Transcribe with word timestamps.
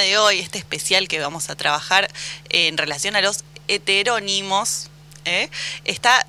de 0.00 0.18
hoy, 0.18 0.40
este 0.40 0.58
especial 0.58 1.08
que 1.08 1.20
vamos 1.20 1.50
a 1.50 1.56
trabajar 1.56 2.10
en 2.50 2.76
relación 2.76 3.16
a 3.16 3.20
los 3.20 3.44
heterónimos, 3.68 4.88
¿eh? 5.24 5.50
está 5.84 6.26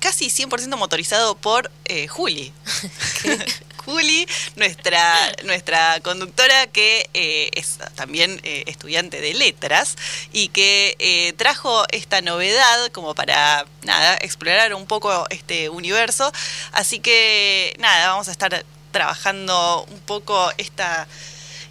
casi 0.00 0.26
100% 0.26 0.76
motorizado 0.76 1.36
por 1.36 1.70
eh, 1.84 2.08
Juli. 2.08 2.52
Juli, 3.84 4.26
nuestra, 4.56 5.14
nuestra 5.44 6.00
conductora 6.00 6.66
que 6.66 7.08
eh, 7.14 7.50
es 7.54 7.78
también 7.94 8.40
eh, 8.42 8.64
estudiante 8.66 9.20
de 9.20 9.34
letras 9.34 9.96
y 10.32 10.48
que 10.48 10.96
eh, 10.98 11.32
trajo 11.34 11.84
esta 11.90 12.20
novedad 12.20 12.90
como 12.92 13.14
para, 13.14 13.66
nada, 13.82 14.16
explorar 14.20 14.74
un 14.74 14.86
poco 14.86 15.26
este 15.30 15.68
universo. 15.68 16.30
Así 16.72 17.00
que, 17.00 17.74
nada, 17.78 18.08
vamos 18.08 18.28
a 18.28 18.32
estar 18.32 18.64
trabajando 18.92 19.86
un 19.90 20.00
poco 20.00 20.52
esta 20.58 21.06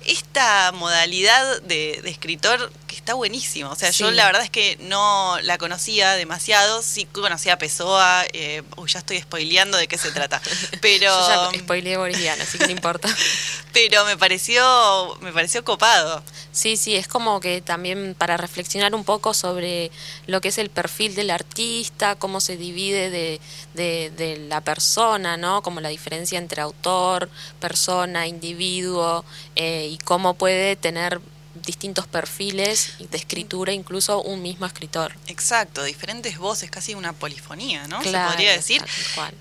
esta 0.05 0.71
modalidad 0.73 1.61
de, 1.63 1.99
de 2.04 2.09
escritor 2.09 2.71
está 3.10 3.16
buenísimo. 3.16 3.72
O 3.72 3.76
sea, 3.76 3.90
yo 3.90 4.12
la 4.12 4.27
verdad 4.27 4.44
es 4.44 4.52
que 4.52 4.77
no 4.81 5.40
la 5.41 5.58
conocía 5.58 6.13
demasiado. 6.13 6.84
Sí 6.84 7.05
conocía 7.05 7.54
a 7.54 7.58
Pessoa. 7.58 8.23
Eh, 8.34 8.62
uy, 8.77 8.88
ya 8.88 9.00
estoy 9.00 9.20
spoileando 9.20 9.80
de 9.80 9.88
qué 9.88 9.98
se 9.98 10.12
trata. 10.12 10.40
Pero, 10.80 11.05
Yo 11.27 11.52
ya 11.52 11.59
spoileé 11.59 11.98
boliviano, 11.98 12.44
así 12.44 12.59
que 12.59 12.66
no 12.66 12.72
importa. 12.72 13.09
pero 13.73 14.05
me 14.05 14.16
pareció, 14.16 15.17
me 15.22 15.34
pareció 15.34 15.64
copado. 15.64 16.22
Sí, 16.52 16.77
sí, 16.77 16.95
es 16.95 17.08
como 17.08 17.40
que 17.40 17.62
también 17.62 18.14
para 18.16 18.38
reflexionar 18.38 18.94
un 18.94 19.03
poco 19.03 19.34
sobre 19.34 19.89
lo 20.28 20.39
que 20.39 20.50
es 20.50 20.59
el 20.59 20.70
perfil 20.70 21.16
del 21.16 21.31
artista, 21.31 22.16
cómo 22.16 22.41
se 22.41 22.58
divide 22.58 23.09
de, 23.09 23.41
de, 23.73 24.12
de 24.16 24.38
la 24.38 24.62
persona, 24.62 25.36
¿no? 25.36 25.64
Como 25.64 25.81
la 25.81 25.89
diferencia 25.89 26.38
entre 26.38 26.62
autor, 26.62 27.28
persona, 27.59 28.28
individuo, 28.28 29.26
eh, 29.55 29.88
y 29.91 29.98
cómo 29.98 30.36
puede 30.36 30.76
tener 30.76 31.22
distintos 31.70 32.08
perfiles 32.08 32.94
de 33.00 33.18
escritura, 33.18 33.72
incluso 33.73 34.22
un 34.23 34.41
mismo 34.41 34.66
escritor. 34.66 35.14
Exacto, 35.28 35.84
diferentes 35.84 36.38
voces, 36.39 36.72
casi 36.72 36.95
una 36.95 37.14
polifonía, 37.14 37.88
¿no? 37.88 38.00
Claro, 38.02 38.30
se 38.30 38.31
podría 38.34 38.52
decir. 38.53 38.84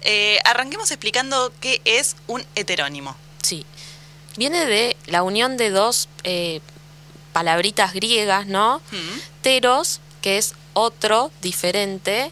Eh, 0.03 0.39
arranquemos 0.45 0.91
explicando 0.91 1.51
qué 1.61 1.81
es 1.85 2.17
un 2.27 2.45
heterónimo. 2.55 3.17
Sí. 3.43 3.65
Viene 4.37 4.67
de 4.67 4.97
la 5.07 5.23
unión 5.23 5.57
de 5.57 5.71
dos 5.71 6.09
eh, 6.25 6.61
palabritas 7.33 7.95
griegas, 7.95 8.47
¿no? 8.47 8.83
Mm, 8.93 9.19
Teros, 9.41 10.01
que 10.21 10.37
es 10.37 10.55
otro, 10.75 11.33
diferente, 11.43 12.31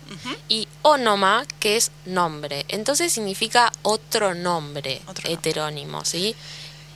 y 0.48 0.68
onoma, 0.82 1.44
que 1.58 1.76
es 1.76 1.90
nombre. 2.04 2.64
Entonces 2.68 3.12
significa 3.12 3.72
otro 3.82 4.34
nombre, 4.34 5.00
Otro 5.08 5.24
nombre. 5.28 5.32
heterónimo, 5.32 6.04
¿sí? 6.04 6.36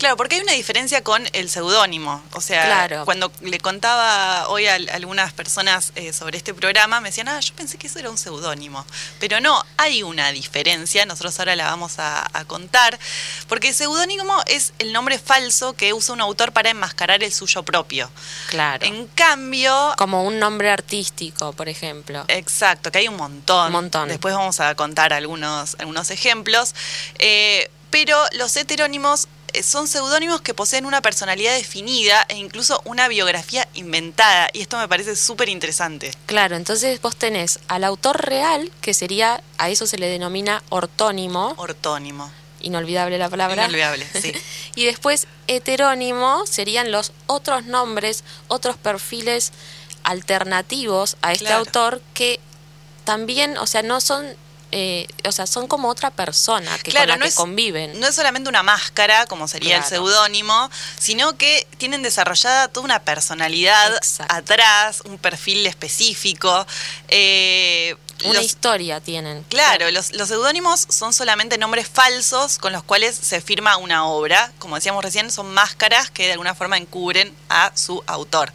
Claro, 0.01 0.17
porque 0.17 0.37
hay 0.37 0.41
una 0.41 0.55
diferencia 0.55 1.05
con 1.05 1.29
el 1.35 1.51
seudónimo. 1.51 2.23
O 2.33 2.41
sea, 2.41 2.65
Claro. 2.65 3.05
cuando 3.05 3.31
le 3.43 3.59
contaba 3.61 4.49
hoy 4.49 4.67
a 4.67 4.77
algunas 4.95 5.35
personas 5.35 5.93
eh, 5.95 6.15
sobre 6.15 6.39
este 6.39 6.55
programa, 6.55 7.03
me 7.03 7.11
decían, 7.11 7.29
ah, 7.29 7.39
yo 7.39 7.55
pensé 7.55 7.77
que 7.77 7.87
eso 7.87 7.99
era 7.99 8.09
un 8.09 8.17
seudónimo. 8.17 8.87
Pero 9.19 9.43
no, 9.43 9.63
hay 9.77 10.03
una 10.03 10.33
diferencia, 10.33 11.05
nosotros 11.05 11.39
ahora 11.39 11.55
la 11.55 11.67
vamos 11.67 11.99
a, 11.99 12.27
a 12.33 12.47
contar, 12.47 12.99
porque 13.47 13.75
seudónimo 13.75 14.35
es 14.47 14.73
el 14.79 14.95
nombre 14.95 15.19
falso 15.19 15.75
que 15.75 15.93
usa 15.93 16.15
un 16.15 16.23
autor 16.23 16.53
para 16.53 16.71
enmascarar 16.71 17.23
el 17.23 17.31
suyo 17.31 17.63
propio. 17.63 18.11
Claro. 18.49 18.87
En 18.87 19.07
cambio, 19.09 19.93
Como 19.99 20.25
un 20.25 20.39
nombre 20.39 20.71
artístico, 20.71 21.53
por 21.53 21.69
ejemplo. 21.69 22.25
Exacto, 22.29 22.91
que 22.91 22.99
hay 23.01 23.09
un 23.09 23.17
montón. 23.17 23.67
Un 23.67 23.73
montón. 23.73 24.09
Después 24.09 24.33
vamos 24.35 24.61
a 24.61 24.75
contar 24.77 25.13
algunos, 25.13 25.77
algunos 25.79 26.11
ejemplos. 26.11 26.75
Eh, 27.19 27.71
pero 27.91 28.25
los 28.35 28.57
heterónimos 28.57 29.27
son 29.63 29.89
seudónimos 29.89 30.41
que 30.41 30.55
poseen 30.55 30.87
una 30.87 31.01
personalidad 31.03 31.55
definida 31.55 32.25
e 32.29 32.37
incluso 32.37 32.81
una 32.85 33.09
biografía 33.09 33.69
inventada. 33.75 34.49
Y 34.53 34.61
esto 34.63 34.79
me 34.79 34.89
parece 34.89 35.17
súper 35.17 35.49
interesante. 35.49 36.13
Claro, 36.27 36.57
entonces 36.57 37.01
vos 37.01 37.17
tenés 37.17 37.59
al 37.69 37.85
autor 37.85 38.25
real, 38.25 38.71
que 38.81 38.95
sería, 38.95 39.43
a 39.59 39.71
eso 39.71 39.87
se 39.87 39.99
le 39.99 40.07
denomina 40.09 40.63
ortónimo, 40.69 41.55
Ortónimo. 41.57 42.31
inolvidable 42.61 43.19
la 43.19 43.29
palabra. 43.29 43.65
Inolvidable, 43.65 44.07
sí. 44.21 44.33
Y 44.77 44.85
después 44.85 45.27
heterónimo 45.47 46.47
serían 46.47 46.93
los 46.93 47.13
otros 47.27 47.65
nombres, 47.65 48.23
otros 48.49 48.77
perfiles 48.77 49.53
alternativos 50.05 51.17
a 51.23 51.33
este 51.33 51.47
Claro. 51.47 51.61
autor 51.61 52.03
que 52.15 52.41
también, 53.05 53.57
o 53.59 53.67
sea, 53.67 53.83
no 53.83 54.01
son, 54.01 54.27
eh, 54.73 55.07
o 55.27 55.33
sea, 55.33 55.47
son 55.47 55.67
como 55.67 55.89
otra 55.89 56.11
persona 56.11 56.79
que 56.79 56.91
Claro, 56.91 57.05
con 57.05 57.09
la 57.11 57.17
no 57.17 57.23
que 57.25 57.29
es- 57.29 57.35
conviven. 57.35 57.99
No 58.01 58.07
es 58.07 58.15
solamente 58.15 58.49
una 58.49 58.63
máscara, 58.63 59.27
como 59.27 59.49
sería 59.49 59.79
el 59.79 59.85
seudónimo, 59.85 60.71
sino 60.99 61.37
que 61.37 61.67
tienen 61.79 62.03
desarrollada 62.03 62.69
toda 62.69 62.85
una 62.85 63.01
personalidad 63.03 63.95
Exacto. 63.97 64.35
atrás, 64.35 65.03
un 65.05 65.19
perfil 65.19 65.67
específico. 65.67 66.67
Eh, 67.09 67.97
Una 68.25 68.35
los- 68.35 68.45
historia 68.45 69.01
tienen. 69.01 69.45
Claro, 69.49 69.91
los, 69.91 70.13
los 70.13 70.29
seudónimos 70.29 70.87
son 70.89 71.13
solamente 71.13 71.57
nombres 71.59 71.89
falsos 71.89 72.59
con 72.59 72.73
los 72.73 72.83
cuales 72.83 73.15
se 73.17 73.41
firma 73.41 73.77
una 73.77 74.05
obra. 74.07 74.53
Como 74.59 74.75
decíamos 74.77 75.03
recién, 75.05 75.31
son 75.31 75.53
máscaras 75.55 76.11
que 76.11 76.27
de 76.27 76.33
alguna 76.33 76.55
forma 76.55 76.77
encubren 76.77 77.35
a 77.49 77.73
su 77.77 78.03
autor. 78.07 78.53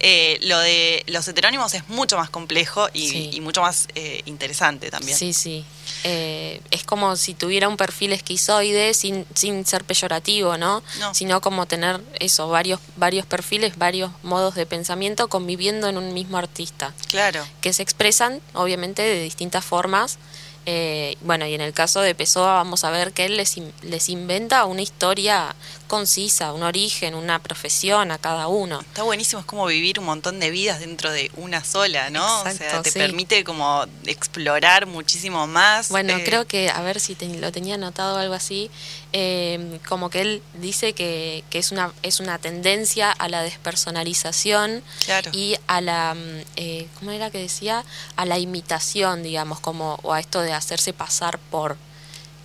Eh, 0.00 0.38
lo 0.42 0.58
de 0.58 1.02
los 1.06 1.26
heterónimos 1.26 1.74
es 1.74 1.88
mucho 1.88 2.16
más 2.16 2.30
complejo 2.30 2.88
y, 2.92 3.08
Sí. 3.08 3.30
y 3.32 3.40
mucho 3.40 3.62
más 3.62 3.88
eh, 3.94 4.22
interesante 4.26 4.90
también. 4.90 5.16
Sí, 5.16 5.32
sí. 5.32 5.64
Eh, 6.04 6.60
es 6.70 6.84
como 6.84 7.16
si 7.16 7.34
tuviera 7.34 7.68
un 7.68 7.76
perfil 7.76 8.12
esquizoide 8.12 8.94
sin, 8.94 9.26
sin 9.34 9.66
ser 9.66 9.84
peyorativo, 9.84 10.56
¿no? 10.56 10.82
No. 10.98 11.14
Sino 11.14 11.40
como 11.40 11.66
tener 11.66 12.00
eso, 12.20 12.48
varios, 12.48 12.80
varios 12.96 13.26
perfiles, 13.26 13.76
varios 13.78 14.10
modos 14.22 14.54
de 14.54 14.66
pensamiento 14.66 15.28
conviviendo 15.28 15.88
en 15.88 15.96
un 15.96 16.14
mismo 16.14 16.38
artista. 16.38 16.94
Claro. 17.08 17.44
que 17.60 17.72
se 17.72 17.82
expresan 17.82 18.40
obviamente 18.54 19.02
de 19.02 19.22
distintas 19.22 19.64
formas. 19.64 20.18
Eh, 20.66 21.16
bueno, 21.22 21.46
y 21.46 21.54
en 21.54 21.62
el 21.62 21.72
caso 21.72 22.00
de 22.02 22.14
Pessoa 22.14 22.52
vamos 22.54 22.84
a 22.84 22.90
ver 22.90 23.12
que 23.12 23.24
él 23.24 23.36
les, 23.38 23.56
in- 23.56 23.72
les 23.82 24.08
inventa 24.10 24.66
una 24.66 24.82
historia 24.82 25.54
concisa, 25.86 26.52
un 26.52 26.62
origen, 26.62 27.14
una 27.14 27.38
profesión 27.38 28.10
a 28.10 28.18
cada 28.18 28.48
uno. 28.48 28.80
Está 28.80 29.02
buenísimo, 29.02 29.40
es 29.40 29.46
como 29.46 29.64
vivir 29.64 29.98
un 29.98 30.04
montón 30.04 30.38
de 30.40 30.50
vidas 30.50 30.80
dentro 30.80 31.10
de 31.10 31.30
una 31.36 31.64
sola, 31.64 32.10
¿no? 32.10 32.42
o 32.42 32.50
sea, 32.50 32.82
te 32.82 32.90
sí. 32.90 32.98
permite 32.98 33.44
como 33.44 33.86
explorar 34.04 34.84
muchísimo 34.84 35.46
más. 35.46 35.88
Bueno, 35.88 36.12
eh, 36.18 36.24
creo 36.24 36.46
que, 36.46 36.68
a 36.68 36.82
ver 36.82 37.00
si 37.00 37.14
te- 37.14 37.28
lo 37.38 37.50
tenía 37.50 37.76
anotado 37.76 38.18
algo 38.18 38.34
así, 38.34 38.70
eh, 39.12 39.78
como 39.88 40.10
que 40.10 40.20
él 40.20 40.42
dice 40.54 40.92
que, 40.92 41.44
que 41.50 41.58
es, 41.58 41.72
una, 41.72 41.92
es 42.02 42.20
una 42.20 42.38
tendencia 42.38 43.10
a 43.10 43.28
la 43.28 43.42
despersonalización 43.42 44.82
Claro. 45.04 45.30
y 45.32 45.56
a 45.66 45.80
la, 45.80 46.14
mm, 46.14 46.40
eh, 46.56 46.86
¿cómo 46.98 47.10
era 47.10 47.30
que 47.30 47.38
decía? 47.38 47.84
A 48.16 48.24
la 48.26 48.38
imitación, 48.38 49.22
digamos, 49.22 49.60
como, 49.60 49.98
o 50.02 50.12
a 50.12 50.20
esto 50.20 50.40
de 50.42 50.52
hacerse 50.52 50.92
pasar 50.92 51.38
por... 51.50 51.76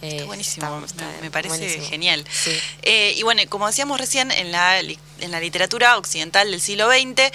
eh, 0.01 0.09
Está 0.15 0.25
buenísimo, 0.25 0.85
está- 0.85 1.05
está 1.05 1.15
me, 1.17 1.21
me 1.23 1.31
parece 1.31 1.57
buenísimo. 1.57 1.85
genial. 1.87 2.25
Sí. 2.31 2.51
Eh, 2.83 3.13
y 3.17 3.23
bueno, 3.23 3.41
como 3.49 3.67
decíamos 3.67 3.99
recién, 3.99 4.31
en 4.31 4.51
la, 4.51 4.79
en 4.79 5.31
la 5.31 5.39
literatura 5.39 5.97
occidental 5.97 6.49
del 6.51 6.61
siglo 6.61 6.89
XX, 6.89 7.31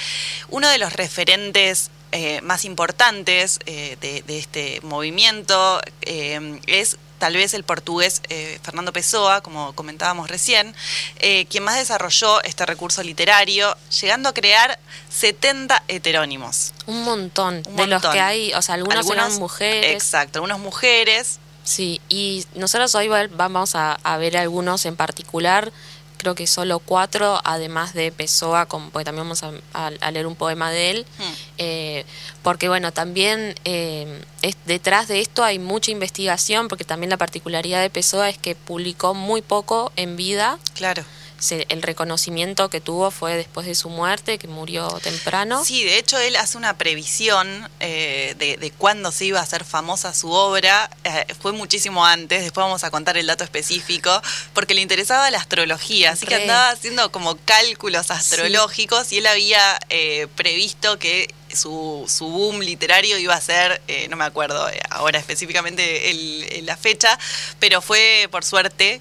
uno 0.51 0.69
de 0.69 0.79
los 0.79 0.93
referentes 0.93 1.91
eh, 2.13 2.41
más 2.41 2.65
importantes 2.65 3.59
eh, 3.67 3.99
de, 4.01 4.23
de 4.23 4.39
este 4.39 4.81
movimiento 4.83 5.81
eh, 6.03 6.59
es 6.67 6.97
tal 7.19 7.35
vez 7.35 7.55
el 7.55 7.65
portugués 7.65 8.23
eh, 8.29 8.59
Fernando 8.63 8.93
Pessoa, 8.93 9.41
como 9.41 9.73
comentábamos 9.75 10.29
recién, 10.29 10.75
eh, 11.19 11.47
quien 11.51 11.65
más 11.65 11.77
desarrolló 11.77 12.43
este 12.45 12.65
recurso 12.67 13.03
literario, 13.03 13.77
llegando 14.01 14.29
a 14.29 14.33
crear 14.35 14.79
70 15.11 15.83
heterónimos. 15.89 16.73
Un 16.87 17.03
montón. 17.03 17.63
Un 17.67 17.77
de 17.77 17.87
los 17.87 18.03
montón. 18.03 18.13
que 18.13 18.21
hay, 18.21 18.53
o 18.55 18.63
sea, 18.63 18.77
algunos, 18.77 19.09
eran 19.11 19.35
mujeres. 19.39 19.93
Exacto, 19.95 20.39
algunas 20.39 20.59
mujeres. 20.59 21.39
Sí, 21.65 22.01
y 22.09 22.47
nosotros 22.55 22.95
hoy 22.95 23.09
va- 23.09 23.27
vamos 23.31 23.75
a, 23.75 23.93
a 24.03 24.17
ver 24.17 24.37
algunos 24.39 24.87
en 24.87 24.97
particular, 24.97 25.71
creo 26.19 26.35
que 26.35 26.47
solo 26.47 26.81
cuatro, 26.81 27.41
además 27.45 27.95
de 27.95 28.13
Pessoa, 28.13 28.67
como, 28.67 28.91
porque 28.91 29.05
también 29.07 29.25
vamos 29.25 29.43
a, 29.43 29.53
a- 29.73 29.93
a 30.01 30.11
leer 30.11 30.27
un 30.27 30.37
poema 30.37 30.71
de 30.71 30.91
él, 30.91 31.07
Hmm. 31.19 31.33
eh, 31.59 32.05
porque 32.43 32.69
bueno, 32.69 32.93
también 32.93 33.55
eh, 33.65 34.21
es- 34.43 34.57
detrás 34.67 35.09
de 35.09 35.21
esto 35.21 35.43
hay 35.45 35.59
mucha 35.59 35.91
investigación, 35.91 36.69
porque 36.69 36.85
también 36.85 37.09
la 37.11 37.17
particularidad 37.17 37.81
de 37.81 37.89
Pessoa 37.91 38.29
es 38.29 38.37
que 38.37 38.55
publicó 38.55 39.15
muy 39.15 39.41
poco 39.43 39.93
en 39.97 40.17
vida, 40.17 40.59
Claro. 40.75 41.05
Se- 41.39 41.67
el 41.69 41.83
reconocimiento 41.83 42.69
que 42.69 42.81
tuvo 42.81 43.11
fue 43.11 43.37
después 43.37 43.67
de 43.67 43.75
su 43.75 43.89
muerte, 43.91 44.39
que 44.39 44.49
murió 44.49 44.89
temprano. 45.03 45.65
Sí, 45.65 45.85
de 45.85 45.99
hecho 45.99 46.19
él 46.19 46.35
hace 46.37 46.59
una 46.59 46.77
previsión 46.79 47.71
eh, 47.81 48.35
de, 48.39 48.57
de 48.57 48.71
cuándo 48.73 49.13
se 49.13 49.27
iba 49.27 49.39
a 49.39 49.43
hacer 49.45 49.65
famosa 49.65 50.13
su 50.15 50.31
obra. 50.33 50.91
Eh, 51.05 51.27
fue 51.41 51.53
muchísimo 51.53 52.05
antes, 52.05 52.43
después 52.43 52.65
vamos 52.65 52.83
a 52.85 52.91
contar 52.91 53.17
el 53.17 53.27
dato 53.29 53.45
específico, 53.45 54.11
porque 54.53 54.75
le 54.75 54.81
interesaba 54.81 55.31
la 55.31 55.39
astrología, 55.39 56.11
así 56.13 56.27
que 56.27 56.35
andaba 56.43 56.71
haciendo 56.71 57.13
como 57.13 57.37
cálculos 57.45 58.11
astrológicos 58.11 59.13
y 59.13 59.19
él 59.19 59.27
había 59.29 59.79
eh, 59.91 60.27
previsto 60.35 60.99
que 60.99 61.33
su, 61.53 62.05
su 62.09 62.27
boom 62.29 62.61
literario 62.61 63.17
iba 63.17 63.35
a 63.35 63.41
ser, 63.41 63.81
eh, 63.89 64.09
no 64.09 64.17
me 64.17 64.25
acuerdo 64.25 64.69
ahora 64.91 65.19
específicamente 65.19 66.11
el- 66.11 66.67
la 66.67 66.77
fecha, 66.77 67.19
pero 67.61 67.81
fue 67.81 68.29
por 68.31 68.45
suerte 68.45 69.01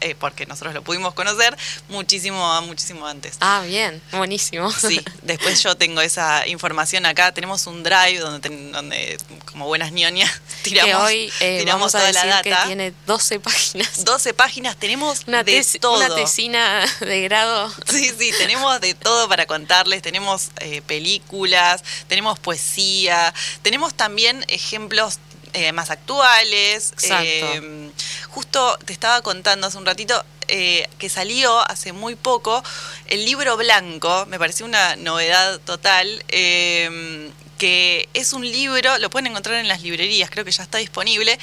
eh, 0.00 0.14
porque 0.18 0.46
nosotros 0.46 0.74
lo 0.74 0.82
pudimos 0.82 1.14
conocer 1.14 1.56
muchísimo, 1.88 2.62
muchísimo 2.62 3.06
antes. 3.06 3.36
Ah, 3.40 3.62
bien, 3.66 4.02
buenísimo. 4.12 4.70
Sí, 4.70 5.00
después 5.22 5.62
yo 5.62 5.76
tengo 5.76 6.00
esa 6.00 6.46
información 6.46 7.06
acá. 7.06 7.32
Tenemos 7.32 7.66
un 7.66 7.82
drive 7.82 8.18
donde, 8.18 8.48
donde 8.70 9.18
como 9.44 9.66
buenas 9.66 9.92
ñoñas, 9.92 10.30
tiramos, 10.62 10.90
que 10.90 10.94
hoy 10.96 11.32
eh, 11.40 11.58
tiramos 11.60 11.92
vamos 11.92 11.94
a 11.94 11.98
toda 11.98 12.12
la 12.12 12.26
data. 12.26 12.42
que 12.42 12.66
tiene 12.66 12.92
12 13.06 13.40
páginas. 13.40 14.04
12 14.04 14.34
páginas, 14.34 14.76
tenemos 14.76 15.22
Una, 15.26 15.42
de 15.42 15.64
todo. 15.80 15.96
una 15.96 16.14
tesina 16.14 16.84
de 17.00 17.22
grado. 17.22 17.72
Sí, 17.88 18.12
sí, 18.18 18.32
tenemos 18.38 18.80
de 18.80 18.94
todo 18.94 19.28
para 19.28 19.46
contarles. 19.46 20.02
Tenemos 20.02 20.50
eh, 20.60 20.82
películas, 20.82 21.82
tenemos 22.08 22.38
poesía, 22.38 23.32
tenemos 23.62 23.94
también 23.94 24.44
ejemplos 24.48 25.18
eh, 25.54 25.72
más 25.72 25.90
actuales. 25.90 26.92
Eh, 27.02 27.90
justo 28.34 28.76
te 28.84 28.92
estaba 28.92 29.22
contando 29.22 29.68
hace 29.68 29.78
un 29.78 29.86
ratito 29.86 30.24
eh, 30.48 30.88
que 30.98 31.08
salió 31.08 31.60
hace 31.70 31.92
muy 31.92 32.16
poco 32.16 32.62
el 33.06 33.24
libro 33.24 33.56
blanco, 33.56 34.26
me 34.26 34.38
pareció 34.38 34.66
una 34.66 34.96
novedad 34.96 35.60
total. 35.60 36.24
eh, 36.28 37.30
que 37.58 38.08
es 38.14 38.32
un 38.32 38.42
libro, 38.42 38.98
lo 38.98 39.10
pueden 39.10 39.28
encontrar 39.28 39.54
en 39.60 39.68
las 39.68 39.80
librerías, 39.80 40.28
creo 40.28 40.44
que 40.44 40.50
ya 40.50 40.64
está 40.64 40.78
disponible, 40.78 41.38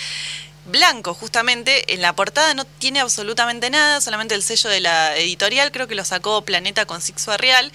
blanco 0.65 1.13
justamente, 1.13 1.93
en 1.93 2.01
la 2.01 2.13
portada 2.13 2.53
no 2.53 2.65
tiene 2.65 2.99
absolutamente 2.99 3.69
nada, 3.69 4.01
solamente 4.01 4.35
el 4.35 4.43
sello 4.43 4.69
de 4.69 4.81
la 4.81 5.15
editorial, 5.15 5.71
creo 5.71 5.87
que 5.87 5.95
lo 5.95 6.03
sacó 6.03 6.41
Planeta 6.41 6.85
con 6.85 7.01
Sixo 7.01 7.37
Real, 7.37 7.71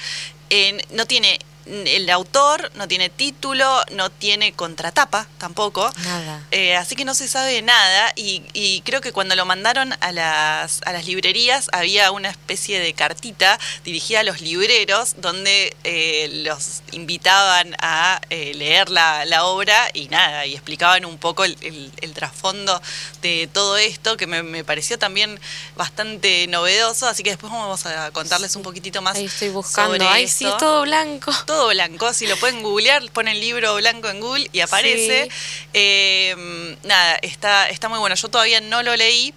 no 0.90 1.06
tiene 1.06 1.38
el 1.66 2.08
autor, 2.10 2.70
no 2.74 2.86
tiene 2.88 3.08
título, 3.10 3.82
no 3.92 4.10
tiene 4.10 4.52
contratapa 4.52 5.26
tampoco. 5.38 5.90
Nada. 6.04 6.42
Eh, 6.52 6.76
así 6.76 6.94
que 6.96 7.04
no 7.04 7.14
se 7.14 7.26
sabe 7.28 7.60
nada 7.62 8.12
y, 8.16 8.42
y 8.52 8.80
creo 8.82 9.00
que 9.00 9.12
cuando 9.12 9.34
lo 9.36 9.44
mandaron 9.46 9.92
a 10.00 10.12
las, 10.12 10.80
a 10.86 10.92
las 10.92 11.06
librerías 11.06 11.68
había 11.72 12.10
una 12.12 12.30
especie 12.30 12.78
de 12.78 12.92
cartita 12.94 13.58
dirigida 13.84 14.20
a 14.20 14.22
los 14.22 14.40
libreros 14.40 15.16
donde 15.18 15.76
eh, 15.84 16.28
los 16.44 16.82
invitaban 16.92 17.74
a 17.80 18.20
eh, 18.30 18.52
leer 18.54 18.88
la, 18.90 19.24
la 19.24 19.44
obra 19.44 19.88
y 19.92 20.08
nada, 20.08 20.46
y 20.46 20.54
explicaban 20.54 21.04
un 21.04 21.18
poco 21.18 21.44
el, 21.44 21.56
el- 21.62 21.90
el 22.00 22.12
trasfondo 22.14 22.80
de 23.22 23.48
todo 23.52 23.76
esto 23.76 24.16
que 24.16 24.26
me, 24.26 24.42
me 24.42 24.62
pareció 24.64 24.98
también 24.98 25.40
bastante 25.76 26.46
novedoso, 26.48 27.06
así 27.08 27.22
que 27.22 27.30
después 27.30 27.52
vamos 27.52 27.86
a 27.86 28.10
contarles 28.12 28.54
un 28.56 28.62
poquitito 28.62 29.02
más. 29.02 29.16
Ahí 29.16 29.26
estoy 29.26 29.48
buscando. 29.50 29.92
sobre 29.94 30.06
Ay, 30.08 30.28
sí, 30.28 30.44
esto. 30.44 30.56
es 30.56 30.60
todo 30.62 30.82
blanco. 30.82 31.32
Todo 31.46 31.55
blanco, 31.68 32.12
si 32.12 32.26
lo 32.26 32.36
pueden 32.36 32.62
googlear, 32.62 33.02
ponen 33.10 33.40
libro 33.40 33.76
blanco 33.76 34.08
en 34.08 34.20
Google 34.20 34.48
y 34.52 34.60
aparece. 34.60 35.24
Sí. 35.24 35.36
Eh, 35.74 36.76
nada, 36.84 37.16
está, 37.22 37.68
está 37.68 37.88
muy 37.88 37.98
bueno. 37.98 38.14
Yo 38.14 38.28
todavía 38.28 38.60
no 38.60 38.82
lo 38.82 38.96
leí. 38.96 39.34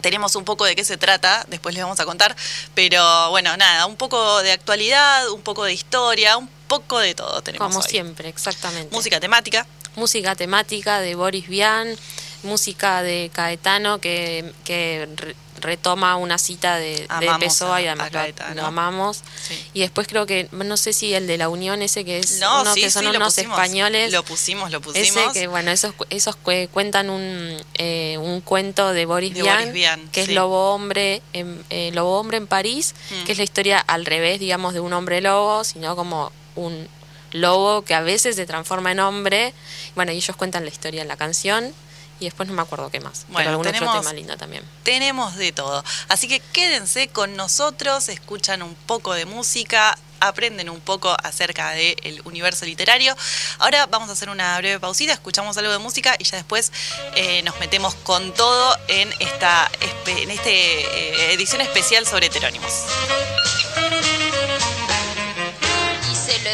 Tenemos 0.00 0.36
un 0.36 0.44
poco 0.44 0.66
de 0.66 0.76
qué 0.76 0.84
se 0.84 0.98
trata, 0.98 1.46
después 1.48 1.74
les 1.74 1.82
vamos 1.82 1.98
a 1.98 2.04
contar. 2.04 2.36
Pero 2.74 3.30
bueno, 3.30 3.56
nada, 3.56 3.86
un 3.86 3.96
poco 3.96 4.42
de 4.42 4.52
actualidad, 4.52 5.30
un 5.30 5.40
poco 5.40 5.64
de 5.64 5.72
historia, 5.72 6.36
un 6.36 6.48
poco 6.68 6.98
de 6.98 7.14
todo 7.14 7.40
tenemos. 7.42 7.68
Como 7.68 7.80
hoy. 7.80 7.88
siempre, 7.88 8.28
exactamente. 8.28 8.94
Música 8.94 9.18
temática. 9.20 9.66
música 9.96 10.34
temática 10.34 11.00
de 11.00 11.14
Boris 11.14 11.48
Vian, 11.48 11.96
música 12.44 13.02
de 13.02 13.30
Caetano 13.32 13.98
que, 14.00 14.52
que 14.64 15.08
re- 15.16 15.34
retoma 15.60 16.16
una 16.16 16.36
cita 16.36 16.76
de, 16.76 17.06
de 17.20 17.30
Pessoa 17.40 17.76
a- 17.76 17.82
y 17.82 17.86
además 17.86 18.10
lo- 18.54 18.66
amamos. 18.66 19.22
Sí. 19.48 19.58
Y 19.72 19.80
después 19.80 20.06
creo 20.06 20.26
que, 20.26 20.48
no 20.52 20.76
sé 20.76 20.92
si 20.92 21.14
el 21.14 21.26
de 21.26 21.38
la 21.38 21.48
Unión 21.48 21.80
ese 21.80 22.04
que 22.04 22.18
es 22.18 22.38
No, 22.40 22.62
uno 22.62 22.74
sí, 22.74 22.82
que 22.82 22.90
son 22.90 23.04
sí, 23.04 23.08
unos 23.16 23.34
pusimos. 23.34 23.58
españoles. 23.58 24.12
Lo 24.12 24.22
pusimos, 24.24 24.70
lo 24.70 24.80
pusimos. 24.82 25.06
Ese 25.08 25.32
que, 25.32 25.46
bueno, 25.46 25.70
esos, 25.70 25.94
esos 26.10 26.36
que 26.36 26.68
cuentan 26.70 27.08
un, 27.08 27.56
eh, 27.74 28.18
un 28.20 28.40
cuento 28.42 28.92
de 28.92 29.06
Boris 29.06 29.32
De 29.34 29.42
Vian, 29.42 29.58
Boris 29.58 29.72
Vian, 29.72 30.08
que 30.10 30.22
es 30.22 30.28
Lobo 30.28 30.74
Hombre 30.74 31.22
en, 31.32 31.64
eh, 31.70 31.90
Lobo 31.94 32.18
Hombre 32.20 32.36
en 32.36 32.46
París, 32.46 32.94
Mm. 33.10 33.24
que 33.24 33.32
es 33.32 33.38
la 33.38 33.44
historia 33.44 33.78
al 33.78 34.04
revés, 34.04 34.40
digamos, 34.40 34.74
de 34.74 34.80
un 34.80 34.92
hombre 34.92 35.20
lobo, 35.22 35.64
sino 35.64 35.96
como 35.96 36.30
un 36.56 36.88
lobo 37.32 37.82
que 37.82 37.94
a 37.94 38.00
veces 38.00 38.36
se 38.36 38.44
transforma 38.46 38.92
en 38.92 39.00
hombre. 39.00 39.54
Bueno, 39.96 40.12
y 40.12 40.16
ellos 40.16 40.36
cuentan 40.36 40.64
la 40.64 40.70
historia 40.70 41.02
en 41.02 41.08
la 41.08 41.16
canción 41.16 41.72
y 42.20 42.24
después 42.26 42.48
no 42.48 42.54
me 42.54 42.62
acuerdo 42.62 42.90
qué 42.90 43.00
más. 43.00 43.24
Bueno, 43.28 43.36
pero 43.38 43.50
algún 43.50 43.66
tenemos- 43.66 43.88
otro 43.90 44.00
tema 44.02 44.12
lindo 44.14 44.36
también. 44.36 44.64
tenemos 44.82 45.36
de 45.36 45.52
todo. 45.52 45.84
Así 46.08 46.28
que 46.28 46.40
quédense 46.40 47.08
con 47.08 47.36
nosotros, 47.36 48.08
escuchan 48.08 48.62
un 48.62 48.74
poco 48.74 49.12
de 49.14 49.24
música, 49.26 49.98
aprenden 50.20 50.70
un 50.70 50.80
poco 50.80 51.14
acerca 51.22 51.70
del 51.72 52.22
universo 52.24 52.64
literario. 52.64 53.14
Ahora 53.58 53.86
vamos 53.86 54.08
a 54.08 54.12
hacer 54.12 54.30
una 54.30 54.56
breve 54.58 54.80
pausita, 54.80 55.12
escuchamos 55.12 55.56
algo 55.58 55.70
de 55.72 55.78
música 55.78 56.14
y 56.18 56.24
ya 56.24 56.36
después 56.36 56.72
eh, 57.14 57.42
nos 57.42 57.58
metemos 57.60 57.94
con 57.96 58.32
todo 58.32 58.76
en 58.88 59.12
esta 59.20 59.70
en 60.06 60.30
este, 60.30 60.50
eh, 60.50 61.32
edición 61.34 61.60
especial 61.60 62.06
sobre 62.06 62.26
heterónimos. 62.26 62.72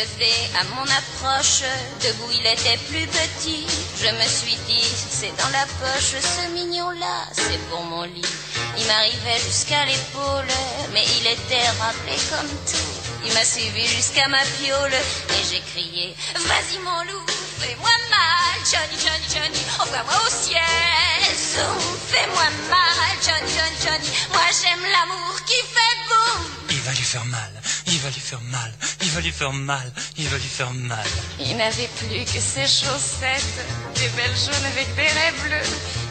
À 0.00 0.64
mon 0.74 0.82
approche, 0.82 1.62
debout 2.02 2.30
il 2.32 2.46
était 2.46 2.78
plus 2.88 3.06
petit. 3.06 3.66
Je 4.00 4.06
me 4.06 4.26
suis 4.26 4.56
dit, 4.66 4.88
c'est 5.10 5.36
dans 5.36 5.50
la 5.50 5.66
poche, 5.78 6.14
ce 6.22 6.50
mignon-là, 6.54 7.26
c'est 7.32 7.58
pour 7.68 7.82
mon 7.82 8.04
lit. 8.04 8.24
Il 8.78 8.86
m'arrivait 8.86 9.44
jusqu'à 9.44 9.84
l'épaule, 9.84 10.48
mais 10.94 11.04
il 11.18 11.26
était 11.26 11.68
râpé 11.78 12.16
comme 12.30 12.48
tout. 12.48 13.26
Il 13.26 13.34
m'a 13.34 13.44
suivi 13.44 13.86
jusqu'à 13.86 14.26
ma 14.28 14.42
piole, 14.58 14.94
et 14.94 15.44
j'ai 15.50 15.60
crié, 15.60 16.16
vas-y 16.46 16.78
mon 16.78 17.02
loup, 17.02 17.26
fais-moi 17.60 17.94
mal, 18.10 18.56
Johnny, 18.70 18.96
Johnny, 19.04 19.26
Johnny, 19.32 19.62
envoie-moi 19.78 20.16
au 20.26 20.30
ciel. 20.30 21.20
Zoom, 21.50 21.78
fais-moi 22.08 22.48
mal, 22.70 23.12
Johnny, 23.24 23.50
Johnny, 23.56 23.78
Johnny, 23.84 24.08
moi 24.32 24.46
j'aime 24.60 24.84
l'amour 24.94 25.36
qui 25.44 25.58
fait 25.74 25.96
boum. 26.08 26.46
Il 26.70 26.80
va 26.80 26.92
lui 26.92 27.02
faire 27.02 27.24
mal, 27.26 27.52
il 27.86 27.98
va 27.98 28.08
lui 28.08 28.20
faire 28.20 28.40
mal, 28.40 28.72
il 29.02 29.10
va 29.10 29.20
lui 29.20 29.32
faire 29.32 29.52
mal, 29.52 29.92
il 30.16 30.28
va 30.28 30.36
lui 30.38 30.48
faire 30.48 30.72
mal. 30.72 31.06
Il 31.38 31.56
n'avait 31.56 31.90
plus 31.98 32.24
que 32.24 32.40
ses 32.40 32.66
chaussettes, 32.66 33.58
des 33.96 34.08
belles 34.16 34.36
jaunes 34.36 34.66
avec 34.72 34.94
des 34.94 35.08
raies 35.16 35.34
bleues. 35.44 35.70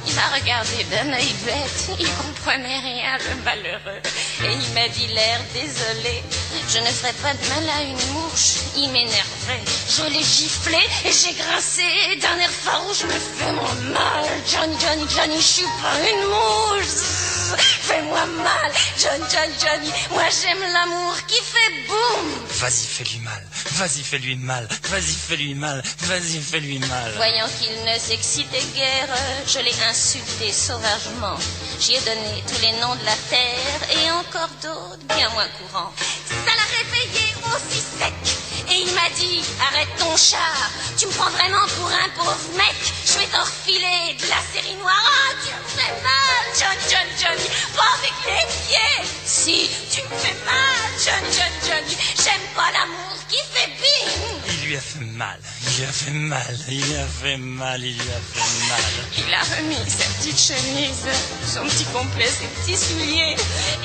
Il 0.10 0.16
m'a 0.16 0.28
regardé 0.36 0.84
d'un 0.86 1.14
œil 1.14 1.34
bête, 1.46 1.92
il 2.00 2.08
comprenait 2.16 2.80
rien, 2.80 3.18
le 3.20 3.44
malheureux. 3.44 4.02
Et 4.44 4.54
il 4.54 4.74
m'a 4.74 4.88
dit 4.88 5.06
l'air 5.08 5.40
désolé, 5.54 6.24
je 6.68 6.80
ne 6.80 6.88
ferai 6.88 7.14
pas 7.14 7.34
de 7.34 7.50
mal 7.50 7.70
à 7.78 7.84
une 7.84 8.14
mouche. 8.14 8.56
Il 8.76 8.90
m'énervait, 8.90 9.64
je 9.88 10.04
l'ai 10.12 10.24
giflé 10.24 10.80
et 11.06 11.12
j'ai 11.12 11.34
grincé 11.34 11.84
d'un 12.22 12.40
air 12.40 12.50
farouche. 12.50 13.04
Me 13.04 13.12
fais-moi 13.12 13.74
mal, 13.94 14.26
Johnny, 14.52 14.76
Johnny, 14.82 15.06
Johnny, 15.16 15.38
je 15.38 15.42
suis 15.42 15.64
pas 15.80 16.10
une 16.10 16.26
mouche. 16.26 17.60
Fais-moi 17.82 18.26
mal, 18.26 18.72
Johnny, 18.98 19.26
Johnny, 19.32 19.54
Johnny, 19.62 19.92
moi 20.10 20.24
j'aime 20.42 20.62
l'amour 20.74 21.16
qui 21.28 21.36
fait 21.36 21.88
boum. 21.88 22.48
Vas-y, 22.62 22.88
fais-lui 22.88 23.20
mal, 23.20 23.44
vas-y, 23.74 24.04
fais-lui 24.04 24.36
mal, 24.36 24.68
vas-y, 24.90 25.14
fais-lui 25.14 25.56
mal, 25.56 25.84
vas-y, 26.00 26.40
fais-lui 26.42 26.80
mal. 26.80 27.14
Voyant 27.16 27.48
qu'il 27.60 27.74
ne 27.86 27.98
s'excitait 28.00 28.64
guère, 28.76 29.10
je 29.48 29.60
l'ai 29.60 29.76
insulté 29.90 30.52
sauvagement. 30.52 31.38
J'y 31.80 31.96
ai 31.96 32.00
donné 32.02 32.44
tous 32.48 32.62
les 32.62 32.72
noms 32.80 32.96
de 32.96 33.06
la 33.06 33.16
terre 33.30 33.82
et 33.92 34.12
encore 34.12 34.50
d'autres 34.62 35.16
bien 35.16 35.30
moins 35.32 35.48
courants. 35.60 35.94
Ça 36.28 36.52
l'a 36.56 36.78
réveillé 36.78 37.34
aussi 37.46 37.80
sec. 37.80 38.49
Et 38.72 38.82
il 38.86 38.94
m'a 38.94 39.10
dit, 39.16 39.42
arrête 39.68 39.90
ton 39.98 40.16
char, 40.16 40.70
tu 40.98 41.08
me 41.08 41.12
prends 41.14 41.30
vraiment 41.32 41.66
pour 41.78 41.88
un 41.88 42.10
pauvre 42.16 42.38
mec. 42.56 42.76
Je 43.06 43.14
vais 43.18 43.26
t'en 43.28 43.42
refiler 43.42 44.16
de 44.20 44.28
la 44.30 44.42
série 44.54 44.76
noire. 44.76 44.94
Ah, 44.94 45.34
tu 45.44 45.54
me 45.54 45.82
fais 45.82 45.94
mal, 46.04 46.44
Johnny, 46.54 46.86
Johnny, 46.90 47.14
Johnny, 47.20 47.50
pas 47.76 47.92
avec 47.98 48.14
les 48.28 48.46
pieds. 48.68 49.10
Si, 49.26 49.70
tu 49.92 50.02
me 50.04 50.18
fais 50.20 50.36
mal, 50.46 50.90
Johnny, 51.04 51.34
Johnny, 51.34 51.60
Johnny, 51.68 51.98
j'aime 52.16 52.48
pas 52.56 52.72
l'amour 52.72 53.18
qui 53.28 53.38
fait 53.54 53.72
bing. 53.80 54.42
Il 54.48 54.68
lui 54.68 54.78
a 54.78 54.82
fait 54.82 55.00
mal, 55.00 55.40
il 55.78 55.84
a 55.84 55.92
fait 55.92 56.12
mal, 56.12 56.56
il 56.70 56.96
a 56.96 57.06
fait 57.06 57.38
mal, 57.38 57.84
il 57.84 58.02
a 58.02 58.22
fait 58.32 58.68
mal. 58.70 58.84
Il 59.18 59.34
a 59.34 59.42
remis 59.56 59.84
sa 59.88 60.06
petite 60.18 60.40
chemise, 60.40 61.06
son 61.46 61.64
petit 61.66 61.86
complet, 61.86 62.28
ses 62.28 62.48
petits 62.48 62.78
souliers. 62.78 63.36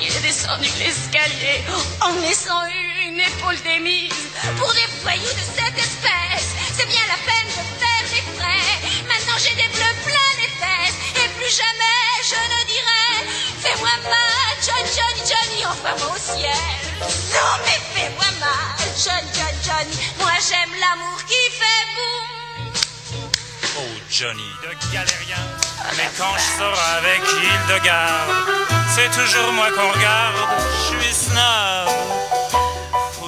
Il 0.01 0.07
est 0.07 0.21
descendu 0.21 0.69
l'escalier 0.79 1.61
en 2.01 2.11
laissant 2.21 2.63
une 3.07 3.19
épaule 3.19 3.57
démise. 3.63 4.11
Pour 4.57 4.73
des 4.73 4.87
voyous 5.03 5.21
de 5.21 5.45
cette 5.55 5.77
espèce, 5.77 6.49
c'est 6.75 6.87
bien 6.87 7.05
la 7.07 7.19
peine 7.25 7.51
de 7.53 7.63
faire 7.79 8.05
des 8.09 8.23
frais. 8.37 8.73
Maintenant 9.07 9.37
j'ai 9.37 9.55
des 9.55 9.69
bleus 9.69 9.95
plein 10.03 10.29
les 10.41 10.51
fesses 10.59 10.99
et 11.23 11.29
plus 11.37 11.51
jamais 11.53 12.05
je 12.29 12.39
ne 12.53 12.59
dirai 12.65 13.05
Fais-moi 13.61 13.95
mal, 14.09 14.53
Johnny, 14.65 14.89
Johnny, 14.97 15.21
Johnny, 15.29 15.65
envoie-moi 15.65 16.15
au 16.15 16.19
ciel. 16.19 16.65
Non 16.99 17.53
mais 17.65 17.79
fais-moi 17.93 18.29
mal, 18.39 18.77
Johnny, 19.03 19.29
Johnny, 19.35 19.61
Johnny. 19.65 19.95
Moi 20.19 20.33
j'aime 20.47 20.73
l'amour 20.79 21.19
qui 21.25 21.34
Johnny, 24.17 24.49
de 24.61 24.69
galérien. 24.93 25.43
Mais 25.97 26.09
quand 26.17 26.37
je 26.37 26.57
sors 26.57 26.79
avec 26.97 27.21
Hildegarde, 27.21 28.31
c'est 28.95 29.09
toujours 29.11 29.51
moi 29.51 29.69
qu'on 29.71 29.91
regarde, 29.91 30.35
je 30.71 31.03
suis 31.03 31.13
snob. 31.25 31.89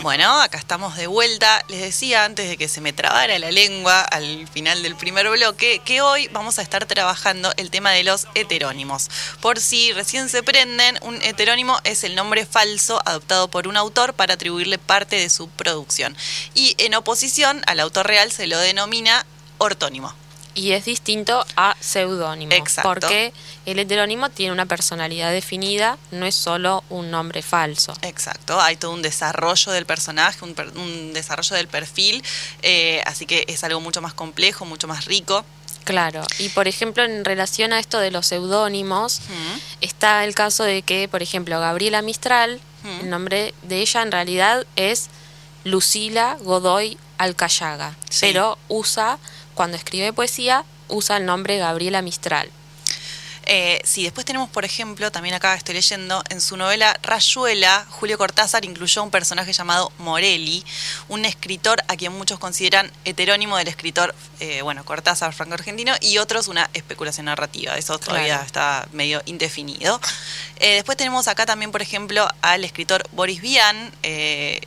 Bueno, 0.01 0.39
acá 0.39 0.57
estamos 0.57 0.95
de 0.95 1.07
vuelta. 1.07 1.61
Les 1.67 1.81
decía 1.81 2.23
antes 2.23 2.47
de 2.47 2.55
que 2.55 2.69
se 2.69 2.79
me 2.79 2.93
trabara 2.93 3.37
la 3.37 3.51
lengua 3.51 3.99
al 3.99 4.47
final 4.47 4.81
del 4.81 4.95
primer 4.95 5.29
bloque 5.29 5.81
que 5.83 5.99
hoy 5.99 6.29
vamos 6.31 6.57
a 6.57 6.61
estar 6.61 6.85
trabajando 6.85 7.51
el 7.57 7.69
tema 7.69 7.91
de 7.91 8.05
los 8.05 8.25
heterónimos. 8.33 9.09
Por 9.41 9.59
si 9.59 9.91
recién 9.91 10.29
se 10.29 10.41
prenden, 10.41 10.97
un 11.01 11.21
heterónimo 11.21 11.77
es 11.83 12.05
el 12.05 12.15
nombre 12.15 12.45
falso 12.45 13.01
adoptado 13.03 13.49
por 13.49 13.67
un 13.67 13.75
autor 13.75 14.13
para 14.13 14.35
atribuirle 14.35 14.77
parte 14.77 15.17
de 15.17 15.29
su 15.29 15.49
producción. 15.49 16.15
Y 16.55 16.75
en 16.77 16.95
oposición 16.95 17.61
al 17.67 17.81
autor 17.81 18.07
real 18.07 18.31
se 18.31 18.47
lo 18.47 18.57
denomina 18.57 19.25
ortónimo 19.57 20.13
y 20.57 20.71
es 20.71 20.85
distinto 20.85 21.45
a 21.55 21.75
seudónimo. 21.79 22.51
Exacto. 22.51 22.89
Porque 22.89 23.31
el 23.67 23.77
heterónimo 23.77 24.29
tiene 24.31 24.51
una 24.51 24.65
personalidad 24.65 25.31
definida, 25.31 25.97
no 26.11 26.25
es 26.25 26.33
solo 26.33 26.83
un 26.89 27.11
nombre 27.11 27.43
falso. 27.43 27.93
Exacto, 28.01 28.59
hay 28.59 28.75
todo 28.75 28.91
un 28.91 29.03
desarrollo 29.03 29.71
del 29.71 29.85
personaje, 29.85 30.43
un, 30.43 30.55
per- 30.55 30.75
un 30.75 31.13
desarrollo 31.13 31.55
del 31.55 31.67
perfil, 31.67 32.23
eh, 32.63 33.03
así 33.05 33.27
que 33.27 33.45
es 33.47 33.63
algo 33.63 33.79
mucho 33.81 34.01
más 34.01 34.15
complejo, 34.15 34.65
mucho 34.65 34.87
más 34.87 35.05
rico. 35.05 35.45
Claro, 35.83 36.23
y 36.39 36.49
por 36.49 36.67
ejemplo 36.67 37.03
en 37.03 37.23
relación 37.23 37.71
a 37.71 37.79
esto 37.79 37.99
de 37.99 38.09
los 38.11 38.25
seudónimos, 38.25 39.19
Mm. 39.29 39.59
está 39.81 40.25
el 40.25 40.33
caso 40.33 40.63
de 40.63 40.81
que, 40.81 41.07
por 41.07 41.21
ejemplo, 41.21 41.59
Gabriela 41.59 42.01
Mistral, 42.01 42.59
Mm. 42.83 42.99
el 43.01 43.09
nombre 43.11 43.53
de 43.61 43.79
ella 43.81 44.01
en 44.01 44.11
realidad 44.11 44.65
es 44.75 45.09
Lucila 45.65 46.37
Godoy 46.41 46.97
Alcayaga, 47.17 47.95
Sí. 48.09 48.19
pero 48.27 48.57
usa, 48.67 49.17
cuando 49.57 49.75
escribe 49.75 50.13
poesía, 50.13 50.63
usa 50.87 51.17
el 51.17 51.25
nombre 51.25 51.57
Gabriela 51.57 52.03
Mistral. 52.03 52.49
Eh, 53.49 53.79
sí, 53.85 54.03
después 54.03 54.25
tenemos, 54.25 54.49
por 54.49 54.65
ejemplo, 54.65 55.09
también 55.09 55.33
acá 55.33 55.55
estoy 55.55 55.75
leyendo, 55.75 56.21
en 56.29 56.41
su 56.41 56.57
novela 56.57 56.99
Rayuela, 57.01 57.85
Julio 57.89 58.17
Cortázar 58.17 58.65
incluyó 58.65 59.01
un 59.03 59.09
personaje 59.09 59.53
llamado 59.53 59.89
Morelli, 59.99 60.65
un 61.07 61.23
escritor 61.23 61.81
a 61.87 61.95
quien 61.95 62.11
muchos 62.11 62.39
consideran 62.39 62.91
heterónimo 63.05 63.55
del 63.55 63.69
escritor, 63.69 64.13
eh, 64.41 64.61
bueno, 64.63 64.83
Cortázar, 64.83 65.33
franco 65.33 65.53
argentino, 65.53 65.93
y 66.01 66.17
otros 66.17 66.49
una 66.49 66.69
especulación 66.73 67.27
narrativa. 67.27 67.77
Eso 67.77 67.97
todavía 67.97 68.33
Claro. 68.33 68.45
está 68.45 68.87
medio 68.91 69.21
indefinido. 69.25 70.01
Eh, 70.59 70.73
después 70.75 70.97
tenemos 70.97 71.29
acá 71.29 71.45
también, 71.45 71.71
por 71.71 71.81
ejemplo, 71.81 72.27
al 72.41 72.65
escritor 72.65 73.07
Boris 73.13 73.39
Vian, 73.39 73.93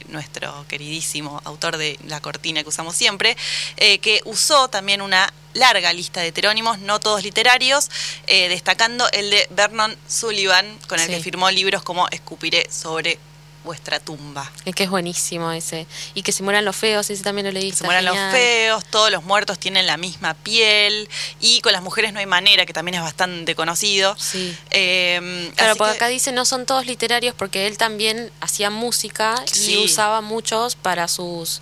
nuestro 0.08 0.64
queridísimo 0.68 1.42
autor 1.44 1.76
de 1.76 1.98
La 2.06 2.20
cortina 2.20 2.62
que 2.62 2.68
usamos 2.70 2.96
siempre, 2.96 3.36
que 3.76 4.22
usó 4.24 4.68
también 4.68 5.02
una 5.02 5.30
larga 5.54 5.92
lista 5.92 6.20
de 6.20 6.28
heterónimos, 6.28 6.78
no 6.78 7.00
todos 7.00 7.22
literarios, 7.22 7.90
eh, 8.26 8.48
destacando 8.48 9.08
el 9.12 9.30
de 9.30 9.46
Vernon 9.50 9.96
Sullivan, 10.08 10.78
con 10.88 11.00
el 11.00 11.06
Sí. 11.06 11.12
que 11.14 11.20
firmó 11.22 11.50
libros 11.50 11.82
como 11.82 12.08
Escupiré 12.10 12.68
sobre 12.70 13.18
vuestra 13.62 14.00
tumba. 14.00 14.50
Es 14.64 14.74
que 14.74 14.84
es 14.84 14.88
buenísimo 14.90 15.52
ese. 15.52 15.86
Y 16.14 16.22
que 16.22 16.32
se 16.32 16.42
mueran 16.42 16.64
los 16.64 16.74
feos, 16.74 17.10
ese 17.10 17.22
también 17.22 17.44
lo 17.44 17.52
leí. 17.52 17.68
Se 17.68 17.74
está 17.74 17.84
mueran 17.84 18.06
los 18.06 18.16
feos, 18.32 18.82
todos 18.86 19.10
los 19.10 19.22
muertos 19.22 19.58
tienen 19.58 19.86
la 19.86 19.98
misma 19.98 20.32
piel, 20.32 21.10
y 21.40 21.60
con 21.60 21.74
las 21.74 21.82
mujeres 21.82 22.14
no 22.14 22.20
hay 22.20 22.26
manera, 22.26 22.64
que 22.64 22.72
también 22.72 22.94
es 22.94 23.02
bastante 23.02 23.54
conocido. 23.54 24.16
Sí. 24.18 24.56
Eh, 24.70 25.50
Claro, 25.56 25.76
porque 25.76 25.92
que- 25.92 25.96
acá 25.96 26.08
dice 26.08 26.32
no 26.32 26.46
son 26.46 26.64
todos 26.64 26.86
literarios 26.86 27.34
porque 27.36 27.66
él 27.66 27.76
también 27.76 28.32
hacía 28.40 28.70
música 28.70 29.34
y 29.66 29.76
usaba 29.84 30.22
muchos 30.22 30.74
para 30.76 31.06
sus 31.06 31.60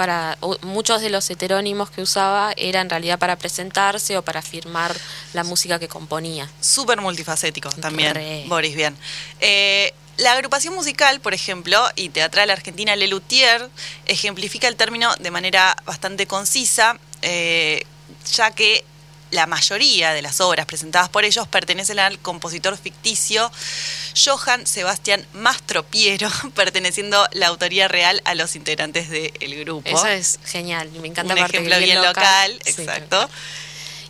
para 0.00 0.38
muchos 0.62 1.02
de 1.02 1.10
los 1.10 1.28
heterónimos 1.28 1.90
que 1.90 2.00
usaba 2.00 2.54
era 2.56 2.80
en 2.80 2.88
realidad 2.88 3.18
para 3.18 3.36
presentarse 3.36 4.16
o 4.16 4.22
para 4.22 4.40
firmar 4.40 4.96
la 5.34 5.44
música 5.44 5.78
que 5.78 5.88
componía. 5.88 6.48
súper 6.58 7.02
multifacético 7.02 7.68
también, 7.68 8.14
Re. 8.14 8.44
Boris 8.48 8.74
Bien. 8.74 8.96
Eh, 9.40 9.92
la 10.16 10.32
agrupación 10.32 10.74
musical, 10.74 11.20
por 11.20 11.34
ejemplo, 11.34 11.86
y 11.96 12.08
teatral 12.08 12.48
argentina 12.48 12.96
Le 12.96 13.08
Luthier, 13.08 13.68
ejemplifica 14.06 14.68
el 14.68 14.76
término 14.76 15.14
de 15.16 15.30
manera 15.30 15.76
bastante 15.84 16.26
concisa, 16.26 16.98
eh, 17.20 17.84
ya 18.32 18.52
que 18.52 18.86
la 19.30 19.46
mayoría 19.46 20.12
de 20.12 20.22
las 20.22 20.40
obras 20.40 20.66
presentadas 20.66 21.08
por 21.08 21.24
ellos 21.24 21.46
pertenecen 21.48 21.98
al 21.98 22.18
compositor 22.18 22.76
ficticio 22.76 23.50
Johann 24.24 24.66
Sebastián 24.66 25.26
Mastropiero, 25.34 26.28
perteneciendo 26.54 27.26
la 27.32 27.48
autoría 27.48 27.88
real 27.88 28.20
a 28.24 28.34
los 28.34 28.56
integrantes 28.56 29.08
del 29.10 29.64
grupo. 29.64 29.88
Eso 29.88 30.08
es 30.08 30.38
genial, 30.44 30.90
me 31.00 31.08
encanta 31.08 31.34
Un 31.34 31.38
ejemplo 31.38 31.78
bien 31.78 32.02
local, 32.02 32.60
Sí, 32.64 32.82
exacto. 32.82 33.28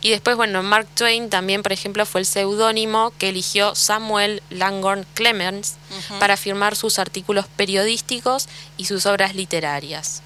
Y 0.01 0.09
después, 0.09 0.35
bueno, 0.35 0.63
Mark 0.63 0.87
Twain 0.95 1.29
también, 1.29 1.61
por 1.61 1.71
ejemplo, 1.71 2.07
fue 2.07 2.21
el 2.21 2.25
seudónimo 2.25 3.13
que 3.19 3.29
eligió 3.29 3.75
Samuel 3.75 4.41
Langhorne 4.49 5.05
Clemens 5.13 5.75
para 6.19 6.37
firmar 6.37 6.75
sus 6.75 6.97
artículos 6.97 7.45
periodísticos 7.55 8.47
y 8.77 8.85
sus 8.85 9.05
obras 9.05 9.35
literarias. 9.35 10.23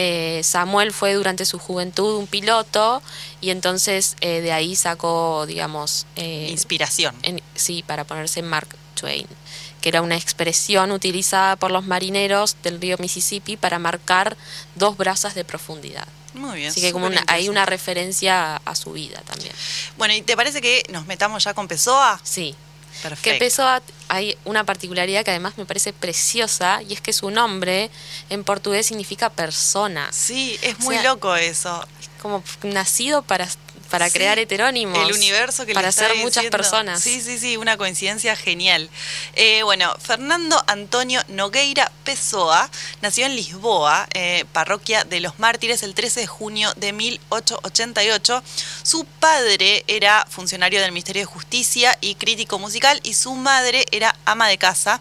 Eh, 0.00 0.42
Samuel 0.44 0.92
fue 0.92 1.14
durante 1.14 1.44
su 1.44 1.58
juventud 1.58 2.14
un 2.18 2.28
piloto 2.28 3.02
y 3.40 3.50
entonces 3.50 4.14
eh, 4.20 4.40
de 4.40 4.52
ahí 4.52 4.76
sacó, 4.76 5.44
digamos, 5.44 6.06
eh, 6.14 6.46
Inspiración. 6.50 7.16
en- 7.22 7.42
sí, 7.56 7.82
para 7.84 8.04
ponerse 8.04 8.40
Mark 8.42 8.68
Twain, 8.94 9.26
que 9.80 9.88
era 9.88 10.00
una 10.00 10.14
expresión 10.16 10.92
utilizada 10.92 11.56
por 11.56 11.72
los 11.72 11.84
marineros 11.84 12.56
del 12.62 12.80
río 12.80 12.96
Mississippi 13.00 13.56
para 13.56 13.80
marcar 13.80 14.36
dos 14.76 14.96
brazas 14.96 15.34
de 15.34 15.44
profundidad. 15.44 16.06
Muy 16.34 16.58
bien. 16.58 16.70
Así 16.70 16.80
que 16.80 16.92
como 16.92 17.06
una, 17.06 17.24
hay 17.26 17.48
una 17.48 17.66
referencia 17.66 18.54
a, 18.56 18.60
a 18.66 18.74
su 18.76 18.92
vida 18.92 19.20
también. 19.26 19.52
Bueno, 19.96 20.14
¿y 20.14 20.22
te 20.22 20.36
parece 20.36 20.60
que 20.60 20.84
nos 20.90 21.06
metamos 21.06 21.42
ya 21.42 21.54
con 21.54 21.66
Pessoa? 21.66 22.20
Sí. 22.22 22.54
Perfecto. 23.02 23.22
Que 23.22 23.38
Pessoa 23.38 23.82
hay 24.08 24.36
una 24.44 24.64
particularidad 24.64 25.24
que 25.24 25.30
además 25.30 25.58
me 25.58 25.66
parece 25.66 25.92
preciosa 25.92 26.82
y 26.82 26.94
es 26.94 27.00
que 27.00 27.12
su 27.12 27.30
nombre 27.30 27.90
en 28.30 28.44
portugués 28.44 28.86
significa 28.86 29.30
persona. 29.30 30.08
Sí, 30.12 30.58
es 30.62 30.76
O 30.80 30.82
muy 30.84 30.96
sea, 30.96 31.04
loco 31.04 31.36
eso. 31.36 31.86
Como 32.20 32.42
nacido 32.62 33.22
para, 33.22 33.48
para 33.90 34.06
Sí, 34.06 34.12
crear 34.14 34.38
heterónimos. 34.38 34.98
El 34.98 35.14
universo 35.14 35.66
que 35.66 35.74
Para 35.74 35.92
ser 35.92 36.10
muchas 36.16 36.42
diciendo. 36.44 36.56
personas. 36.56 37.02
Sí, 37.02 37.20
sí, 37.20 37.38
sí, 37.38 37.56
una 37.56 37.76
coincidencia 37.76 38.36
genial. 38.36 38.88
Eh, 39.34 39.62
bueno, 39.62 39.94
Fernando 40.00 40.62
Antonio 40.66 41.22
Nogueira 41.28 41.90
Pessoa 42.04 42.70
nació 43.02 43.26
en 43.26 43.34
Lisboa, 43.36 44.08
eh, 44.14 44.44
parroquia 44.52 45.04
de 45.04 45.20
los 45.20 45.38
Mártires, 45.38 45.82
el 45.82 45.94
13 45.94 46.20
de 46.20 46.26
junio 46.26 46.72
de 46.76 46.92
1888. 46.92 48.42
Su 48.82 49.04
padre 49.04 49.84
era 49.86 50.26
funcionario 50.28 50.80
del 50.80 50.92
Ministerio 50.92 51.22
de 51.22 51.26
Justicia 51.26 51.96
y 52.00 52.14
crítico 52.14 52.58
musical 52.58 53.00
y 53.02 53.14
su 53.14 53.34
madre 53.34 53.84
era 53.90 54.14
ama 54.24 54.48
de 54.48 54.58
casa. 54.58 55.00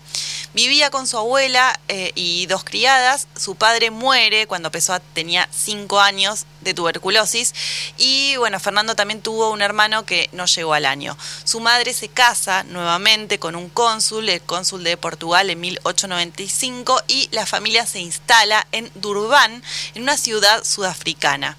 Vivía 0.54 0.90
con 0.90 1.08
su 1.08 1.18
abuela 1.18 1.80
eh, 1.88 2.12
y 2.16 2.46
dos 2.48 2.64
criadas. 2.64 3.28
Su 3.36 3.56
padre 3.56 3.92
muere 3.92 4.48
cuando 4.48 4.72
Pessoa 4.72 5.00
tenía 5.00 5.48
cinco 5.52 6.00
años 6.00 6.46
de 6.62 6.74
tuberculosis. 6.74 7.54
Y 7.98 8.36
bueno, 8.38 8.60
Fernando 8.60 8.96
también 8.96 9.22
tuvo 9.22 9.52
un 9.52 9.62
hermano 9.62 10.06
que 10.06 10.30
no 10.32 10.46
llegó 10.46 10.74
al 10.74 10.86
año. 10.86 11.18
Su 11.44 11.60
madre 11.60 11.94
se 11.94 12.10
casa 12.10 12.64
nuevamente 12.64 13.40
con 13.40 13.56
un 13.56 13.70
cónsul, 13.70 14.30
el 14.30 14.42
cónsul 14.42 14.84
de 14.84 14.98
Portugal 14.98 15.50
en 15.50 15.60
1895, 15.60 17.02
y 17.08 17.30
la 17.32 17.46
familia 17.46 17.86
se 17.86 18.00
instala 18.00 18.66
en 18.72 18.90
Durban, 18.96 19.64
en 19.96 20.02
una 20.02 20.18
ciudad 20.18 20.64
sudafricana. 20.64 21.58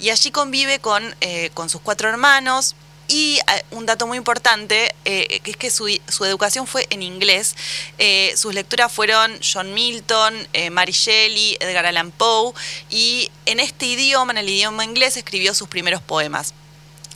Y 0.00 0.10
allí 0.10 0.30
convive 0.30 0.78
con, 0.78 1.16
eh, 1.20 1.50
con 1.54 1.68
sus 1.68 1.80
cuatro 1.80 2.08
hermanos, 2.08 2.76
y 3.08 3.38
eh, 3.38 3.64
un 3.70 3.86
dato 3.86 4.06
muy 4.06 4.18
importante, 4.18 4.94
eh, 5.04 5.40
que 5.40 5.50
es 5.52 5.56
que 5.56 5.70
su, 5.70 5.88
su 6.08 6.24
educación 6.26 6.66
fue 6.66 6.86
en 6.90 7.02
inglés. 7.02 7.56
Eh, 7.98 8.34
sus 8.36 8.54
lecturas 8.54 8.92
fueron 8.92 9.38
John 9.42 9.72
Milton, 9.74 10.46
eh, 10.52 10.70
Mary 10.70 10.92
Shelley, 10.92 11.56
Edgar 11.60 11.86
Allan 11.86 12.10
Poe, 12.10 12.52
y 12.90 13.30
en 13.46 13.60
este 13.60 13.86
idioma, 13.86 14.32
en 14.32 14.38
el 14.38 14.48
idioma 14.48 14.84
inglés, 14.84 15.16
escribió 15.16 15.54
sus 15.54 15.68
primeros 15.68 16.02
poemas. 16.02 16.52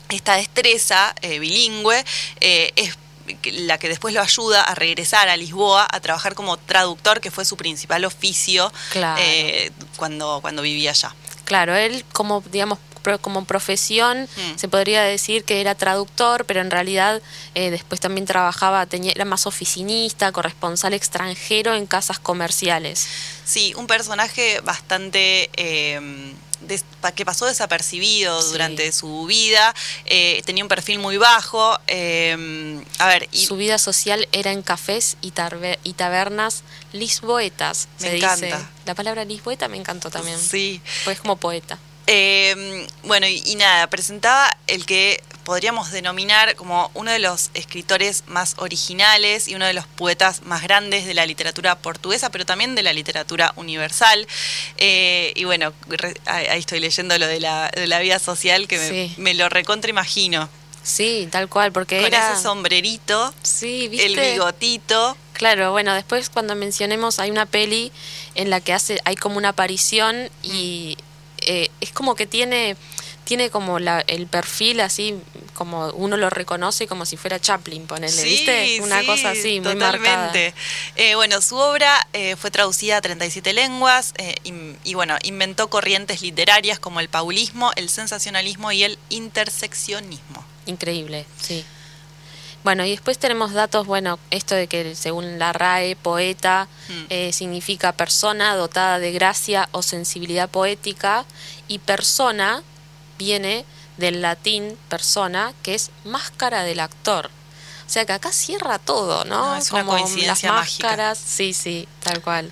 Esta 0.09 0.35
destreza 0.37 1.15
eh, 1.23 1.39
bilingüe 1.39 2.05
eh, 2.41 2.73
es 2.77 2.97
la 3.45 3.79
que 3.79 3.89
después 3.89 4.13
lo 4.13 4.21
ayuda 4.21 4.63
a 4.63 4.75
regresar 4.75 5.29
a 5.29 5.37
Lisboa 5.37 5.87
a 5.91 6.01
trabajar 6.01 6.35
como 6.35 6.57
traductor, 6.57 7.21
que 7.21 7.31
fue 7.31 7.45
su 7.45 7.57
principal 7.57 8.05
oficio 8.05 8.73
Claro. 8.91 9.23
eh, 9.25 9.71
cuando, 9.97 10.41
cuando 10.43 10.61
vivía 10.63 10.91
allá. 10.91 11.15
Claro, 11.45 11.75
él 11.77 12.05
como, 12.13 12.43
digamos, 12.51 12.79
como 13.21 13.45
profesión 13.45 14.23
Mm. 14.37 14.59
se 14.59 14.69
podría 14.69 15.03
decir 15.03 15.45
que 15.45 15.61
era 15.61 15.75
traductor, 15.75 16.45
pero 16.47 16.61
en 16.61 16.71
realidad 16.71 17.21
eh, 17.55 17.71
después 17.71 18.01
también 18.01 18.27
trabajaba, 18.27 18.87
tenía, 18.87 19.13
era 19.15 19.25
más 19.25 19.47
oficinista, 19.47 20.33
corresponsal 20.33 20.95
extranjero 20.95 21.75
en 21.75 21.87
casas 21.87 22.19
comerciales. 22.19 23.07
Sí, 23.45 23.75
un 23.77 23.87
personaje 23.87 24.61
bastante 24.61 25.51
eh, 25.57 26.33
des- 26.61 26.85
que 27.17 27.25
pasó 27.25 27.47
desapercibido 27.47 28.41
Sí. 28.41 28.53
durante 28.53 28.93
su 28.93 29.27
vida, 29.27 29.75
eh, 30.05 30.43
tenía 30.45 30.63
un 30.65 30.69
perfil 30.69 30.99
muy 31.01 31.17
bajo. 31.19 31.79
eh, 31.89 32.81
a 32.99 33.09
ver, 33.09 33.29
y 33.33 33.45
Su 33.47 33.57
vida 33.57 33.79
social 33.79 34.29
era 34.33 34.53
en 34.53 34.63
cafés 34.63 35.17
y, 35.21 35.33
y 35.83 35.93
tabernas 35.95 36.63
lisboetas, 36.93 37.89
Me 38.01 38.09
se 38.11 38.17
encanta. 38.17 38.47
dice. 38.47 38.59
La 38.87 38.95
palabra 38.95 39.25
lisboeta 39.25 39.67
me 39.69 39.77
encantó 39.77 40.11
también. 40.11 40.39
sí. 40.41 40.81
Pues 41.05 41.19
como 41.21 41.37
poeta. 41.37 41.79
Eh, 42.07 42.87
bueno, 43.05 43.27
y, 43.27 43.43
y 43.47 43.55
nada, 43.57 43.89
presentaba 43.89 44.57
el 44.67 44.87
que 44.87 45.23
podríamos 45.45 45.91
denominar 45.91 46.55
como 46.57 46.91
uno 46.95 47.11
de 47.11 47.19
los 47.19 47.51
escritores 47.55 48.25
más 48.27 48.55
originales 48.59 49.49
y 49.49 49.55
uno 49.55 49.67
de 49.67 49.73
los 49.73 49.87
poetas 49.87 50.43
más 50.43 50.63
grandes 50.63 51.07
de 51.07 51.15
la 51.15 51.27
literatura 51.27 51.79
portuguesa, 51.79 52.31
pero 52.31 52.47
también 52.47 52.75
de 52.75 52.83
la 52.83 52.93
literatura 52.93 53.53
universal. 53.57 54.27
Eh, 54.79 55.33
y 55.35 55.45
bueno, 55.45 55.73
ahí 56.27 56.59
estoy 56.59 56.81
leyendo 56.81 57.19
lo 57.19 57.27
de 57.27 57.41
la, 57.41 57.71
de 57.75 57.87
la 57.87 57.99
vida 58.01 58.19
social 58.19 58.69
que 58.69 59.11
me, 59.17 59.35
lo 59.35 59.49
recontra 59.49 59.91
imagino. 59.91 60.49
Sí, 60.83 61.29
tal 61.31 61.49
cual, 61.49 61.71
porque 61.71 61.99
Con 61.99 62.07
era... 62.07 62.33
ese 62.33 62.43
sombrerito, 62.43 63.33
sí, 63.43 63.89
el 64.01 64.19
bigotito. 64.19 65.17
Claro, 65.33 65.71
bueno, 65.73 65.95
después 65.95 66.29
cuando 66.29 66.55
mencionemos 66.57 67.19
hay 67.19 67.31
una 67.31 67.47
peli 67.47 67.93
en 68.35 68.51
la 68.51 68.61
que 68.61 68.73
hace 68.73 69.01
hay 69.05 69.17
como 69.17 69.39
una 69.39 69.51
aparición 69.51 70.29
y 70.43 70.97
eh, 71.47 71.71
es 71.81 71.93
como 71.93 72.15
que 72.15 72.27
tiene 72.27 72.77
tiene 73.25 73.51
como 73.51 73.79
la, 73.79 74.03
el 74.09 74.27
perfil 74.27 74.81
así, 74.81 75.15
como 75.55 75.89
uno 75.91 76.17
lo 76.17 76.29
reconoce 76.29 76.87
como 76.87 77.07
si 77.07 77.17
fuera 77.17 77.41
Chaplin, 77.41 77.87
ponele, 77.87 78.25
¿viste? 78.25 78.81
Una 78.83 79.05
cosa 79.05 79.31
así, 79.31 79.61
muy 79.61 79.75
totalmente. 79.75 80.55
Eh, 80.97 81.15
bueno, 81.15 81.41
su 81.41 81.57
obra 81.57 82.07
eh, 82.13 82.37
fue 82.37 82.51
traducida 82.51 82.97
a 82.97 83.01
37 83.01 83.53
lenguas 83.53 84.13
eh, 84.19 84.35
y, 84.85 84.95
bueno, 84.95 85.17
inventó 85.23 85.71
corrientes 85.71 86.23
literarias 86.23 86.79
como 86.79 87.01
el 87.01 87.09
paulismo, 87.09 87.71
el 87.77 87.89
sensacionalismo 87.89 88.73
y 88.73 88.85
el 88.85 88.99
interseccionismo. 89.09 90.45
Increíble, 90.67 91.25
sí. 91.41 91.65
Bueno, 92.65 92.85
y 92.85 92.91
después 92.91 93.19
tenemos 93.19 93.53
datos, 93.53 93.87
bueno, 93.87 94.19
esto 94.31 94.55
de 94.55 94.69
que 94.69 94.95
según 94.95 95.39
la 95.39 95.53
RAE, 95.53 95.97
poeta 95.97 96.69
mm. 96.89 97.33
significa 97.33 97.93
persona 97.93 98.55
dotada 98.55 99.01
de 99.01 99.11
gracia 99.13 99.69
o 99.73 99.83
sensibilidad 99.83 100.49
poética 100.49 101.25
y 101.67 101.79
persona 101.81 102.63
viene 103.19 103.65
del 103.97 104.23
latín 104.23 104.79
persona, 104.89 105.55
que 105.63 105.75
es 105.75 105.91
máscara 106.05 106.63
del 106.63 106.81
actor. 106.81 107.31
O 107.87 107.91
sea 107.93 108.07
que 108.07 108.13
acá 108.13 108.33
cierra 108.33 108.79
todo, 108.79 109.25
¿no? 109.25 109.55
es 109.57 109.71
una 109.71 109.85
coincidencia 109.85 110.51
las 110.51 110.61
máscaras. 110.61 111.19
Sí, 111.19 111.53
sí, 111.53 111.87
tal 112.03 112.23
cual. 112.23 112.51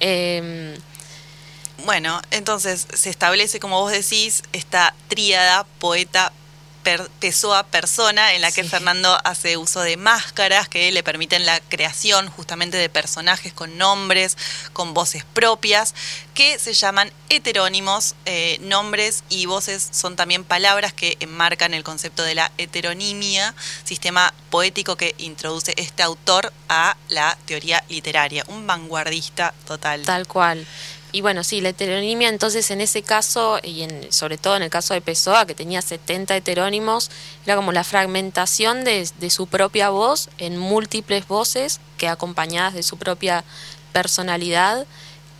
Em, 0.00 0.76
bueno, 1.84 2.20
entonces 2.30 2.86
se 2.92 3.10
establece, 3.10 3.60
como 3.60 3.80
vos 3.80 3.92
decís, 3.92 4.42
esta 4.52 4.94
tríada 5.08 5.64
poeta, 5.78 6.32
Pessoa 7.20 7.64
persona, 7.64 8.34
en 8.34 8.42
la 8.42 8.52
que 8.52 8.62
Fernando 8.62 9.18
hace 9.24 9.56
uso 9.56 9.80
de 9.80 9.96
máscaras 9.96 10.68
que 10.68 10.92
le 10.92 11.02
permiten 11.02 11.46
la 11.46 11.58
creación 11.60 12.28
justamente 12.28 12.76
de 12.76 12.88
personajes 12.88 13.52
con 13.52 13.78
nombres, 13.78 14.36
con 14.72 14.94
voces 14.94 15.24
propias, 15.24 15.94
que 16.34 16.58
se 16.58 16.74
llaman 16.74 17.10
heterónimos. 17.30 18.14
Eh, 18.26 18.58
nombres 18.60 19.24
y 19.28 19.46
voces 19.46 19.88
son 19.90 20.16
también 20.16 20.44
palabras 20.44 20.92
que 20.92 21.16
enmarcan 21.20 21.74
el 21.74 21.84
concepto 21.84 22.22
de 22.22 22.34
la 22.34 22.52
heteronimia, 22.58 23.54
sistema 23.84 24.32
poético 24.50 24.96
que 24.96 25.14
introduce 25.18 25.74
este 25.76 26.02
autor 26.02 26.52
a 26.68 26.96
la 27.08 27.36
teoría 27.46 27.82
literaria. 27.88 28.44
Un 28.48 28.66
vanguardista 28.66 29.54
total. 29.66 30.02
Tal 30.02 30.26
cual. 30.26 30.66
Y 31.14 31.20
bueno, 31.20 31.44
sí, 31.44 31.60
la 31.60 31.68
heteronimia 31.68 32.28
entonces 32.28 32.72
en 32.72 32.80
ese 32.80 33.02
caso, 33.02 33.60
y 33.62 33.82
en, 33.82 34.12
sobre 34.12 34.36
todo 34.36 34.56
en 34.56 34.64
el 34.64 34.68
caso 34.68 34.94
de 34.94 35.00
Pessoa, 35.00 35.46
que 35.46 35.54
tenía 35.54 35.80
70 35.80 36.34
heterónimos, 36.34 37.08
era 37.46 37.54
como 37.54 37.70
la 37.70 37.84
fragmentación 37.84 38.82
de, 38.82 39.06
su 39.30 39.46
propia 39.46 39.90
voz 39.90 40.28
en 40.38 40.58
múltiples 40.58 41.28
voces 41.28 41.78
que 41.98 42.08
acompañadas 42.08 42.74
de 42.74 42.82
su 42.82 42.96
propia 42.96 43.44
personalidad, 43.92 44.88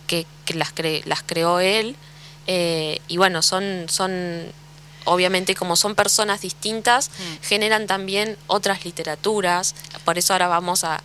que, 0.07 0.25
las, 0.53 0.71
las 1.03 1.23
creó 1.23 1.59
él. 1.59 1.97
Eh, 2.47 3.01
y 3.09 3.17
bueno, 3.17 3.41
son, 3.41 3.87
son 3.89 4.53
obviamente 5.05 5.55
como 5.55 5.75
son 5.75 5.95
personas 5.95 6.41
distintas, 6.41 7.09
mm. 7.09 7.43
generan 7.43 7.87
también 7.87 8.37
otras 8.47 8.85
literaturas. 8.85 9.75
Por 10.03 10.17
eso 10.17 10.33
ahora 10.33 10.47
vamos 10.47 10.83
a, 10.83 11.01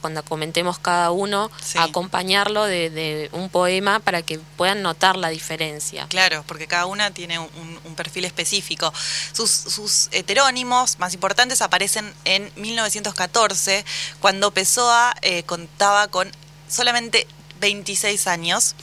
cuando 0.00 0.22
comentemos 0.24 0.78
cada 0.78 1.10
uno, 1.10 1.50
a 1.76 1.84
acompañarlo 1.84 2.64
de, 2.64 3.28
un 3.32 3.48
poema 3.48 4.00
para 4.00 4.22
que 4.22 4.38
puedan 4.56 4.82
notar 4.82 5.16
la 5.16 5.28
diferencia. 5.28 6.06
Claro, 6.08 6.44
porque 6.46 6.66
cada 6.66 6.86
una 6.86 7.10
tiene 7.10 7.38
un, 7.38 7.94
perfil 7.94 8.24
específico. 8.24 8.92
Sus, 9.32 10.08
heterónimos 10.10 10.98
más 10.98 11.14
importantes 11.14 11.62
aparecen 11.62 12.12
en 12.24 12.50
1914, 12.56 13.84
cuando 14.20 14.50
Pessoa 14.50 15.14
eh, 15.22 15.44
contaba 15.44 16.08
con 16.08 16.30
solamente 16.68 17.26
26 17.60 18.26
años. 18.26 18.74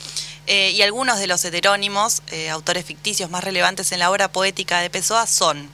Eh, 0.47 0.71
y 0.71 0.81
algunos 0.81 1.19
de 1.19 1.27
los 1.27 1.43
heterónimos, 1.45 2.23
eh, 2.31 2.49
autores 2.49 2.85
ficticios 2.85 3.29
más 3.29 3.43
relevantes 3.43 3.91
en 3.91 3.99
la 3.99 4.09
obra 4.09 4.31
poética 4.31 4.79
de 4.79 4.89
Pessoa 4.89 5.27
son 5.27 5.69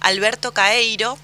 Alberto 0.00 0.52
Caeiro, 0.52 1.18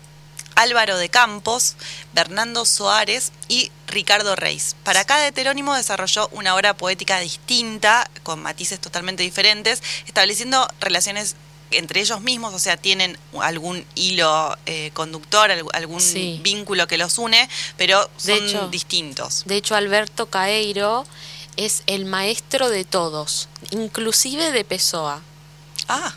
Álvaro 0.57 0.99
de 0.99 1.09
Campos, 1.09 1.77
Bernardo 2.13 2.65
Soares 2.65 3.33
y 3.49 3.71
Ricardo 3.87 4.37
Reis. 4.37 4.77
Para 4.85 5.05
cada 5.05 5.27
heterónimo 5.27 5.75
desarrolló 5.75 6.29
una 6.33 6.55
obra 6.55 6.77
poética 6.77 7.21
distinta, 7.21 8.11
con 8.23 8.43
matices 8.43 8.81
totalmente 8.81 9.23
diferentes, 9.23 9.83
estableciendo 10.07 10.67
relaciones 10.81 11.37
entre 11.71 12.01
ellos 12.01 12.21
mismos, 12.21 12.55
o 12.55 12.59
sea, 12.59 12.77
tienen 12.77 13.19
algún 13.41 13.85
hilo 13.95 14.57
eh, 14.67 14.91
conductor, 14.95 15.51
algún 15.73 16.03
vínculo 16.43 16.87
que 16.87 16.99
los 16.99 17.19
une, 17.19 17.49
pero 17.77 18.09
son 18.17 18.71
distintos. 18.71 19.43
De 19.47 19.57
hecho, 19.57 19.75
Alberto 19.75 20.27
Caeiro 20.27 21.05
es 21.57 21.83
el 21.87 22.05
maestro 22.05 22.69
de 22.71 22.85
todos, 22.85 23.49
inclusive 23.71 24.53
de 24.53 24.65
Pessoa. 24.65 25.21
Ah. 25.89 26.15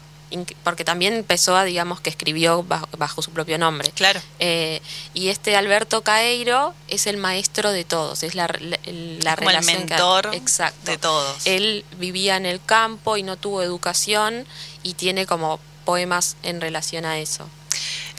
Porque 0.63 0.83
también 0.83 1.23
Pessoa, 1.23 1.63
digamos, 1.63 2.01
que 2.01 2.09
escribió 2.09 2.63
bajo, 2.63 3.21
su 3.21 3.31
propio 3.31 3.57
nombre. 3.57 3.91
Claro. 3.91 4.19
Eh, 4.39 4.81
y 5.13 5.29
este 5.29 5.55
Alberto 5.55 6.01
Caeiro 6.01 6.73
es 6.89 7.07
el 7.07 7.15
maestro 7.15 7.71
de 7.71 7.85
todos, 7.85 8.23
es 8.23 8.35
la, 8.35 8.47
la, 8.47 9.35
relación. 9.37 9.83
El 9.83 9.89
mentor 9.89 10.35
exacto. 10.35 10.91
de 10.91 10.97
todos. 10.97 11.45
Él 11.45 11.85
vivía 11.97 12.35
en 12.35 12.45
el 12.45 12.61
campo 12.61 13.15
y 13.15 13.23
no 13.23 13.37
tuvo 13.37 13.61
educación 13.61 14.45
y 14.83 14.95
tiene 14.95 15.25
como 15.25 15.61
poemas 15.85 16.35
en 16.43 16.59
relación 16.59 17.05
a 17.05 17.19
eso. 17.19 17.47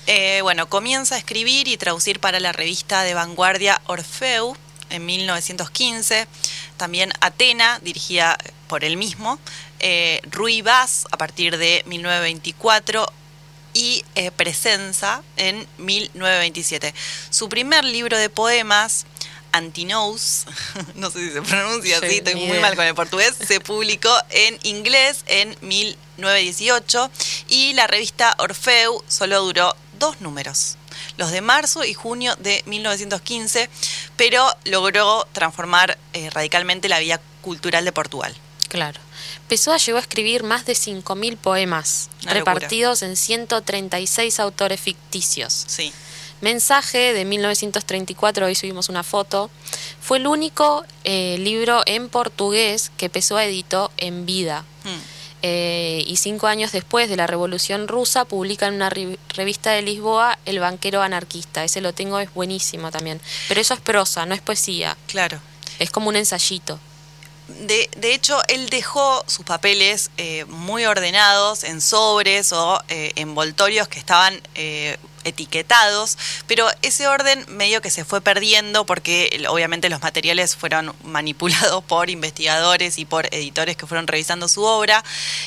Eh, 0.06 0.40
bueno, 0.40 0.70
comienza 0.70 1.16
a 1.16 1.18
escribir 1.18 1.68
y 1.68 1.76
traducir 1.76 2.18
para 2.20 2.40
la 2.40 2.52
revista 2.52 3.02
de 3.02 3.12
vanguardia 3.12 3.82
Orfeu 3.84 4.56
en 4.88 5.04
1915 5.04 6.26
también 6.78 7.12
Atena, 7.20 7.78
dirigida 7.80 8.38
por 8.68 8.84
él 8.84 8.96
mismo, 8.96 9.38
eh, 9.80 10.22
Rui 10.30 10.62
Vaz 10.62 11.04
a 11.10 11.18
partir 11.18 11.58
de 11.58 11.82
1924 11.86 13.06
y 13.74 14.04
eh, 14.14 14.30
Presenza 14.30 15.22
en 15.36 15.66
1927. 15.76 16.94
Su 17.28 17.50
primer 17.50 17.84
libro 17.84 18.16
de 18.16 18.30
poemas, 18.30 19.04
Antinous, 19.52 20.46
no 20.94 21.10
sé 21.10 21.26
si 21.26 21.30
se 21.32 21.42
pronuncia 21.42 21.98
así, 21.98 22.16
estoy 22.18 22.36
muy 22.36 22.58
mal 22.60 22.76
con 22.76 22.86
el 22.86 22.94
portugués, 22.94 23.34
se 23.46 23.60
publicó 23.60 24.14
en 24.30 24.58
inglés 24.62 25.24
en 25.26 25.56
1918 25.60 27.10
y 27.48 27.74
la 27.74 27.86
revista 27.86 28.34
Orfeu 28.38 29.02
solo 29.08 29.42
duró 29.42 29.76
dos 29.98 30.20
números 30.20 30.77
los 31.18 31.30
de 31.30 31.42
marzo 31.42 31.84
y 31.84 31.92
junio 31.92 32.34
de 32.36 32.62
1915, 32.66 33.68
pero 34.16 34.46
logró 34.64 35.26
transformar 35.32 35.98
eh, 36.14 36.30
radicalmente 36.30 36.88
la 36.88 37.00
vida 37.00 37.20
cultural 37.42 37.84
de 37.84 37.92
Portugal. 37.92 38.34
Claro. 38.68 39.00
Pessoa 39.48 39.78
llegó 39.78 39.98
a 39.98 40.00
escribir 40.00 40.44
más 40.44 40.64
de 40.64 40.74
5.000 40.74 41.36
poemas, 41.36 42.08
repartidos 42.22 43.02
en 43.02 43.16
136 43.16 44.40
autores 44.40 44.80
ficticios. 44.80 45.64
Sí. 45.66 45.92
Mensaje 46.40 47.12
de 47.12 47.24
1934, 47.24 48.46
hoy 48.46 48.54
subimos 48.54 48.88
una 48.88 49.02
foto, 49.02 49.50
fue 50.00 50.18
el 50.18 50.28
único 50.28 50.84
eh, 51.02 51.36
libro 51.38 51.82
en 51.86 52.08
portugués 52.08 52.92
que 52.96 53.10
Pessoa 53.10 53.44
editó 53.44 53.90
en 53.96 54.24
vida. 54.24 54.64
Hmm. 54.84 55.17
Eh, 55.42 56.02
y 56.06 56.16
cinco 56.16 56.48
años 56.48 56.72
después 56.72 57.08
de 57.08 57.16
la 57.16 57.26
Revolución 57.26 57.86
Rusa 57.86 58.24
publica 58.24 58.66
en 58.66 58.74
una 58.74 58.90
revista 58.90 59.70
de 59.70 59.82
Lisboa 59.82 60.38
El 60.44 60.58
banquero 60.58 61.02
anarquista. 61.02 61.64
Ese 61.64 61.80
lo 61.80 61.92
tengo, 61.92 62.18
es 62.18 62.32
buenísimo 62.34 62.90
también. 62.90 63.20
Pero 63.46 63.60
eso 63.60 63.74
es 63.74 63.80
prosa, 63.80 64.26
no 64.26 64.34
es 64.34 64.40
poesía. 64.40 64.96
Claro. 65.06 65.40
Es 65.78 65.90
como 65.90 66.08
un 66.08 66.16
ensayito. 66.16 66.80
De, 67.48 67.88
de 67.96 68.14
hecho, 68.14 68.42
él 68.48 68.68
dejó 68.68 69.24
sus 69.26 69.44
papeles 69.44 70.10
eh, 70.18 70.44
muy 70.46 70.84
ordenados 70.84 71.64
en 71.64 71.80
sobres 71.80 72.52
o 72.52 72.82
eh, 72.88 73.12
envoltorios 73.16 73.88
que 73.88 73.98
estaban 73.98 74.38
etiquetados, 75.28 76.18
pero 76.46 76.68
ese 76.82 77.06
orden 77.06 77.44
medio 77.48 77.80
que 77.80 77.90
se 77.90 78.04
fue 78.04 78.20
perdiendo 78.20 78.86
porque 78.86 79.44
obviamente 79.48 79.88
los 79.88 80.02
materiales 80.02 80.56
fueron 80.56 80.94
manipulados 81.04 81.84
por 81.84 82.10
investigadores 82.10 82.98
y 82.98 83.04
por 83.04 83.32
editores 83.34 83.76
que 83.76 83.86
fueron 83.86 84.06
revisando 84.06 84.48
su 84.48 84.62
obra. 84.62 85.04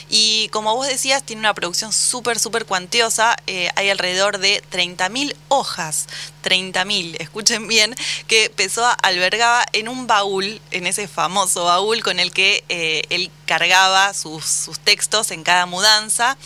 Y 0.09 0.49
como 0.49 0.75
vos 0.75 0.87
decías, 0.87 1.23
tiene 1.23 1.41
una 1.41 1.53
producción 1.53 1.91
súper, 1.93 2.39
súper 2.39 2.65
cuantiosa. 2.65 3.35
Eh, 3.47 3.69
hay 3.75 3.89
alrededor 3.89 4.37
de 4.37 4.63
30.000 4.71 5.35
hojas 5.49 6.07
30.000, 6.41 7.17
escuchen 7.19 7.67
bien, 7.67 7.95
que 8.27 8.49
Pessoa 8.49 8.91
albergaba 8.91 9.65
en 9.73 9.87
un 9.87 10.07
baúl, 10.07 10.61
en 10.71 10.87
ese 10.87 11.07
famoso 11.07 11.65
baúl 11.65 12.03
con 12.03 12.19
el 12.19 12.31
que 12.31 12.63
eh, 12.69 13.03
él 13.09 13.31
cargaba 13.45 14.13
sus, 14.13 14.45
sus 14.45 14.79
textos 14.79 15.31
en 15.31 15.43
cada 15.43 15.65
mudanza. 15.65 16.37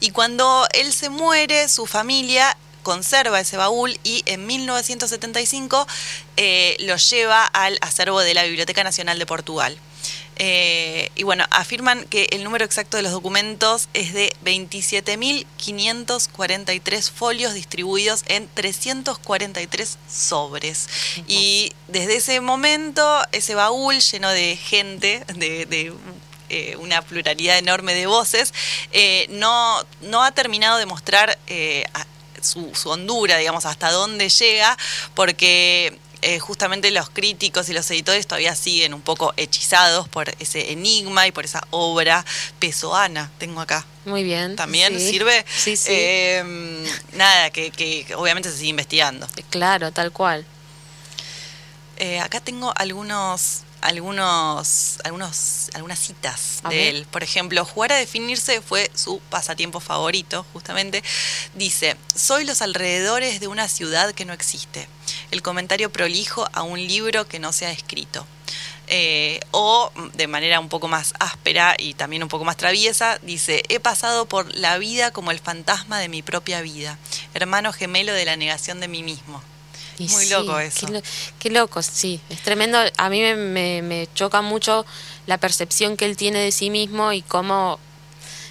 Y 0.00 0.10
cuando 0.10 0.66
él 0.72 0.92
se 0.92 1.10
muere, 1.10 1.68
su 1.68 1.86
familia 1.86 2.56
conserva 2.86 3.40
ese 3.40 3.56
baúl 3.56 3.98
y 4.04 4.22
en 4.26 4.46
1975 4.46 5.88
eh, 6.36 6.76
lo 6.78 6.94
lleva 6.94 7.44
al 7.44 7.78
acervo 7.80 8.20
de 8.20 8.32
la 8.32 8.44
Biblioteca 8.44 8.84
Nacional 8.84 9.18
de 9.18 9.26
Portugal. 9.26 9.76
Eh, 10.36 11.10
y 11.16 11.24
bueno, 11.24 11.44
afirman 11.50 12.04
que 12.04 12.28
el 12.30 12.44
número 12.44 12.64
exacto 12.64 12.96
de 12.96 13.02
los 13.02 13.10
documentos 13.10 13.88
es 13.92 14.14
de 14.14 14.32
27.543 14.44 17.10
folios 17.10 17.54
distribuidos 17.54 18.22
en 18.28 18.48
343 18.54 19.98
sobres. 20.08 20.86
Y 21.26 21.72
desde 21.88 22.18
ese 22.18 22.40
momento, 22.40 23.20
ese 23.32 23.56
baúl 23.56 23.98
lleno 23.98 24.30
de 24.30 24.54
gente, 24.54 25.24
de, 25.34 25.92
eh, 26.50 26.76
una 26.76 27.02
pluralidad 27.02 27.58
enorme 27.58 27.94
de 27.94 28.06
voces, 28.06 28.54
eh, 28.92 29.26
no, 29.30 29.84
no 30.02 30.22
ha 30.22 30.30
terminado 30.30 30.78
de 30.78 30.86
mostrar 30.86 31.36
su, 32.42 32.74
su, 32.74 32.90
hondura, 32.90 33.36
digamos, 33.36 33.66
hasta 33.66 33.90
dónde 33.90 34.28
llega, 34.28 34.76
porque 35.14 35.98
eh, 36.22 36.38
justamente 36.38 36.90
los 36.90 37.10
críticos 37.10 37.68
y 37.68 37.72
los 37.72 37.90
editores 37.90 38.26
todavía 38.26 38.54
siguen 38.56 38.94
un 38.94 39.02
poco 39.02 39.34
hechizados 39.36 40.08
por 40.08 40.28
ese 40.40 40.72
enigma 40.72 41.26
y 41.26 41.32
por 41.32 41.44
esa 41.44 41.62
obra 41.70 42.24
pesoana, 42.58 43.30
tengo 43.38 43.60
acá. 43.60 43.84
Muy 44.06 44.24
bien. 44.24 44.56
¿También 44.56 44.98
sirve? 44.98 45.44
Sí, 45.56 45.76
sí. 45.76 45.92
Em, 45.92 46.84
nada, 47.12 47.50
que, 47.50 48.06
obviamente 48.16 48.50
se 48.50 48.56
sigue 48.56 48.70
investigando. 48.70 49.28
Claro, 49.50 49.92
tal 49.92 50.10
cual. 50.10 50.46
Eh, 51.98 52.18
acá 52.20 52.40
tengo 52.40 52.72
algunos 52.76 53.65
algunos, 53.86 54.98
algunos, 55.04 55.70
algunas 55.74 55.98
citas 55.98 56.60
de 56.68 56.88
él. 56.88 57.06
Por 57.10 57.22
ejemplo, 57.22 57.64
jugar 57.64 57.92
a 57.92 57.96
definirse 57.96 58.60
fue 58.60 58.90
su 58.94 59.20
pasatiempo 59.30 59.78
favorito, 59.80 60.44
justamente. 60.52 61.02
Dice, 61.54 61.96
soy 62.14 62.44
los 62.44 62.62
alrededores 62.62 63.38
de 63.38 63.46
una 63.46 63.68
ciudad 63.68 64.12
que 64.12 64.24
no 64.24 64.32
existe. 64.32 64.88
El 65.30 65.42
comentario 65.42 65.90
prolijo 65.92 66.48
a 66.52 66.62
un 66.62 66.78
libro 66.84 67.28
que 67.28 67.38
no 67.38 67.52
se 67.52 67.66
ha 67.66 67.70
escrito. 67.70 68.26
Eh, 68.88 69.40
o 69.50 69.90
de 70.14 70.26
manera 70.28 70.60
un 70.60 70.68
poco 70.68 70.86
más 70.86 71.12
áspera 71.18 71.74
y 71.78 71.94
también 71.94 72.22
un 72.22 72.28
poco 72.28 72.44
más 72.44 72.56
traviesa, 72.56 73.18
dice, 73.22 73.62
he 73.68 73.80
pasado 73.80 74.26
por 74.26 74.52
la 74.54 74.78
vida 74.78 75.12
como 75.12 75.30
el 75.30 75.40
fantasma 75.40 75.98
de 75.98 76.08
mi 76.08 76.22
propia 76.22 76.60
vida, 76.60 76.96
hermano 77.34 77.72
gemelo 77.72 78.12
de 78.12 78.24
la 78.24 78.36
negación 78.36 78.78
de 78.78 78.86
mí 78.86 79.02
mismo. 79.02 79.42
Muy 79.98 80.28
loco 80.28 80.58
eso. 80.58 80.86
Qué, 81.38 81.50
loco, 81.50 81.82
sí. 81.82 82.20
Es 82.28 82.42
tremendo. 82.42 82.78
A 82.96 83.08
mí 83.08 83.20
me, 83.20 83.82
me, 83.82 84.08
choca 84.14 84.42
mucho 84.42 84.84
la 85.26 85.38
percepción 85.38 85.96
que 85.96 86.04
él 86.04 86.16
tiene 86.16 86.38
de 86.40 86.52
sí 86.52 86.70
mismo 86.70 87.12
y 87.12 87.22
cómo 87.22 87.78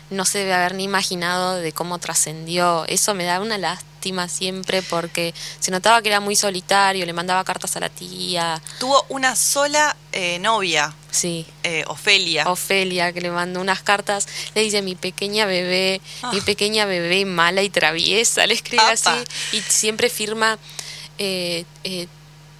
no 0.09 0.25
se 0.25 0.39
debe 0.39 0.53
haber 0.53 0.75
ni 0.75 0.83
imaginado 0.83 1.55
de 1.55 1.71
cómo 1.71 1.99
trascendió. 1.99 2.85
Eso 2.87 3.13
me 3.13 3.23
da 3.25 3.39
una 3.39 3.57
lástima 3.57 4.27
siempre 4.27 4.83
porque 4.83 5.33
se 5.59 5.71
notaba 5.71 6.01
que 6.01 6.09
era 6.09 6.19
muy 6.19 6.35
solitario, 6.35 7.05
le 7.05 7.13
mandaba 7.13 7.43
cartas 7.43 7.75
a 7.75 7.79
la 7.79 7.89
tía. 7.89 8.61
Tuvo 8.79 9.03
una 9.09 9.35
sola 9.35 9.95
eh, 10.11 10.37
novia. 10.39 10.93
Sí. 11.09 11.45
Eh, 11.63 11.83
Ofelia. 11.87 12.47
Ofelia, 12.49 13.13
que 13.13 13.21
le 13.21 13.31
mandó 13.31 13.61
unas 13.61 13.81
cartas. 13.81 14.27
Le 14.53 14.61
dice, 14.61 14.81
mi 14.81 14.95
pequeña 14.95 15.45
bebé, 15.45 16.01
mi 16.31 16.39
ah. 16.39 16.43
pequeña 16.45 16.85
bebé 16.85 17.25
mala 17.25 17.63
y 17.63 17.69
traviesa. 17.69 18.45
Le 18.45 18.53
escribe 18.53 18.83
así 18.83 19.09
y 19.53 19.61
siempre 19.61 20.09
firma 20.09 20.59
eh, 21.17 21.65
eh, 21.83 22.07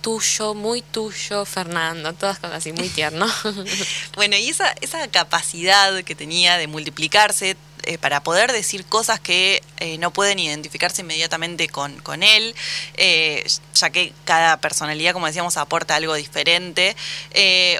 tuyo, 0.02 0.54
muy 0.54 0.82
tuyo, 0.82 1.46
Fernando, 1.46 2.14
todas 2.14 2.40
cosas 2.40 2.58
así, 2.58 2.72
muy 2.72 2.90
tierno. 2.90 3.28
bueno, 4.16 4.38
y 4.38 4.50
esa, 4.50 4.74
esa 4.82 5.08
capacidad 5.10 6.04
que 6.04 6.16
tenía 6.16 6.58
de 6.58 6.68
multiplicarse 6.68 7.58
eh, 7.84 7.98
para 7.98 8.22
poder 8.22 8.52
decir 8.52 8.86
cosas 8.86 9.20
que 9.20 9.62
no 10.00 10.12
pueden 10.12 10.40
identificarse 10.40 11.02
inmediatamente 11.02 11.68
con, 11.68 12.00
con 12.02 12.24
él, 12.24 12.56
ya 13.74 13.90
que 13.92 14.14
cada 14.26 14.58
personalidad, 14.60 15.14
como 15.14 15.28
decíamos, 15.28 15.58
aporta 15.58 15.96
algo 15.96 16.16
diferente, 16.16 16.96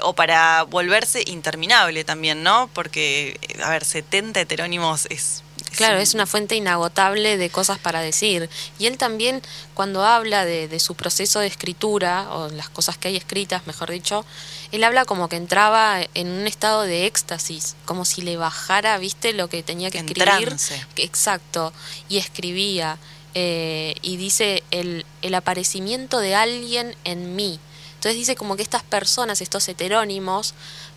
o 0.02 0.12
para 0.12 0.62
volverse 0.64 1.24
interminable 1.26 2.04
también, 2.04 2.42
¿no? 2.42 2.68
Porque, 2.72 3.40
a 3.62 3.70
ver, 3.70 3.84
70 3.84 4.40
heterónimos 4.40 5.06
es 5.10 5.42
Claro, 5.76 5.98
es 5.98 6.14
una 6.14 6.26
fuente 6.26 6.56
inagotable 6.56 7.36
de 7.36 7.50
cosas 7.50 7.78
para 7.78 8.00
decir. 8.00 8.48
Y 8.78 8.86
él 8.86 8.98
también, 8.98 9.42
cuando 9.74 10.04
habla 10.04 10.44
de, 10.44 10.80
su 10.80 10.94
proceso 10.94 11.40
de 11.40 11.46
escritura, 11.46 12.28
o 12.32 12.48
las 12.48 12.68
cosas 12.68 12.96
que 12.98 13.08
hay 13.08 13.16
escritas, 13.16 13.66
mejor 13.66 13.90
dicho, 13.90 14.24
él 14.72 14.82
habla 14.84 15.04
como 15.04 15.28
que 15.28 15.36
entraba 15.36 16.00
en 16.14 16.28
un 16.28 16.46
estado 16.46 16.82
de 16.82 17.06
éxtasis, 17.06 17.76
como 17.84 18.04
si 18.04 18.22
le 18.22 18.36
bajara, 18.36 18.98
viste, 18.98 19.32
lo 19.32 19.48
que 19.48 19.62
tenía 19.62 19.90
que 19.90 19.98
escribir. 19.98 20.56
Exacto, 20.96 21.72
y 22.08 22.18
escribía. 22.18 22.98
Eh, 23.38 23.96
y 24.00 24.16
dice 24.16 24.62
el, 24.70 25.04
el 25.20 25.34
aparecimiento 25.34 26.20
de 26.20 26.34
alguien 26.34 26.96
en 27.04 27.36
mí. 27.36 27.60
Entonces 27.96 28.20
dice 28.20 28.36
como 28.36 28.56
que 28.56 28.62
estas 28.62 28.82
personas, 28.82 29.40
estos 29.40 29.68
heterónimos, 29.68 30.54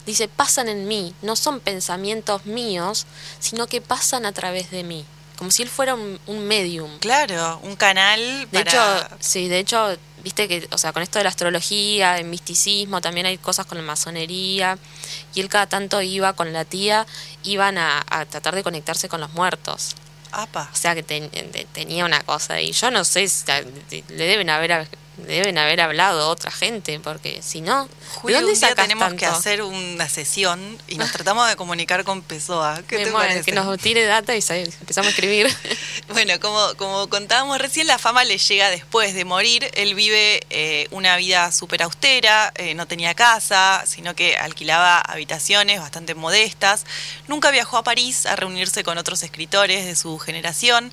dice, 0.10 0.28
pasan 0.28 0.67
en 0.69 0.88
mí, 0.88 1.13
no 1.22 1.36
son 1.36 1.60
pensamientos 1.60 2.45
míos, 2.45 3.06
sino 3.39 3.67
que 3.67 3.80
pasan 3.80 4.26
a 4.26 4.32
través 4.32 4.72
de 4.72 4.84
mí, 4.84 5.06
como 5.38 5.52
si 5.52 5.62
él 5.62 5.69
fuera 5.69 5.93
un, 5.93 6.19
medium. 6.48 6.98
Claro, 7.00 7.60
un 7.63 7.76
canal. 7.76 8.48
De 8.52 8.62
hecho, 8.62 8.82
sí, 9.19 9.48
de 9.48 9.60
hecho, 9.60 9.95
viste 10.24 10.48
que, 10.48 10.67
o 10.72 10.78
sea, 10.78 10.93
con 10.93 11.04
esto 11.04 11.19
de 11.19 11.24
la 11.24 11.30
astrología, 11.30 12.17
el 12.17 12.26
misticismo, 12.26 13.02
también 13.02 13.28
hay 13.28 13.38
cosas 13.38 13.65
con 13.65 13.78
la 13.78 13.84
masonería, 13.84 14.78
y 15.36 15.41
él 15.41 15.50
cada 15.50 15.67
tanto 15.67 16.02
iba 16.02 16.34
con 16.34 16.54
la 16.54 16.65
tía, 16.65 17.06
iban 17.43 17.78
a, 17.78 18.04
tratar 18.30 18.56
de 18.56 18.63
conectarse 18.63 19.10
con 19.10 19.22
los 19.22 19.32
muertos. 19.34 19.95
Apa. 20.32 20.69
O 20.74 20.76
sea 20.76 20.93
que 20.95 21.04
tenía 21.04 22.06
una 22.06 22.22
cosa 22.22 22.62
y 22.62 22.72
yo 22.72 22.91
no 22.91 23.04
sé, 23.04 23.28
le 24.10 24.26
deben 24.26 24.52
haber 24.52 24.88
deben 25.26 25.58
haber 25.58 25.82
hablado 25.82 26.30
otra 26.30 26.52
gente, 26.52 27.00
porque 27.00 27.42
si 27.42 27.62
no, 27.62 27.88
¿de 28.24 28.34
dónde 28.34 28.54
un 28.54 28.60
día 28.60 28.76
tenemos 28.76 29.14
que 29.14 29.26
hacer 29.26 29.62
una 29.62 30.10
sesión 30.10 30.78
y 30.88 30.96
nos 30.96 31.12
tratamos 31.12 31.48
de 31.50 31.56
comunicar 31.56 32.04
con 32.04 32.22
Pessoa. 32.22 32.82
¿Qué 32.88 33.04
te 33.04 33.12
parece? 33.12 33.44
Que 33.44 33.52
nos 33.52 33.78
tire 33.80 34.06
data 34.06 34.36
y 34.36 34.44
empezamos 34.50 35.08
a 35.08 35.10
escribir. 35.10 35.50
bueno, 36.10 36.40
como, 36.40 36.76
como 36.76 37.10
contábamos 37.10 37.58
recién, 37.60 37.88
la 37.88 37.98
fama 37.98 38.24
le 38.24 38.38
llega 38.38 38.70
después 38.70 39.14
de 39.14 39.26
morir. 39.26 39.70
Él 39.74 39.96
vive 39.96 40.42
eh, 40.50 40.88
una 40.92 41.18
vida 41.18 41.52
súper 41.52 41.84
austera, 41.84 42.52
eh, 42.56 42.76
no 42.76 42.88
tenía 42.88 43.14
casa, 43.14 43.84
sino 43.86 44.16
que 44.16 44.38
alquilaba 44.38 45.00
habitaciones 45.00 45.80
bastante 45.80 46.16
modestas. 46.16 46.86
Nunca 47.28 47.52
viajó 47.52 47.78
a 47.78 47.84
París 47.84 48.26
a 48.26 48.36
reunirse 48.36 48.84
con 48.84 48.98
otros 48.98 49.24
escritores 49.24 49.86
de 49.86 49.96
su 49.96 50.18
generación. 50.20 50.92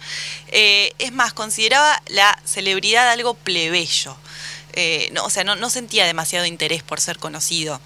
Eh, 0.49 0.93
es 0.99 1.13
más, 1.13 1.33
consideraba 1.33 2.03
la 2.07 2.39
celebridad 2.45 3.11
algo 3.11 3.35
plebeyo. 3.35 4.16
Eh, 4.77 5.09
no, 5.13 5.25
o 5.25 5.31
sea, 5.31 5.43
no, 5.43 5.71
sentía 5.71 6.05
demasiado 6.05 6.45
interés 6.45 6.83
por 6.83 7.01
ser 7.01 7.19
conocido. 7.19 7.81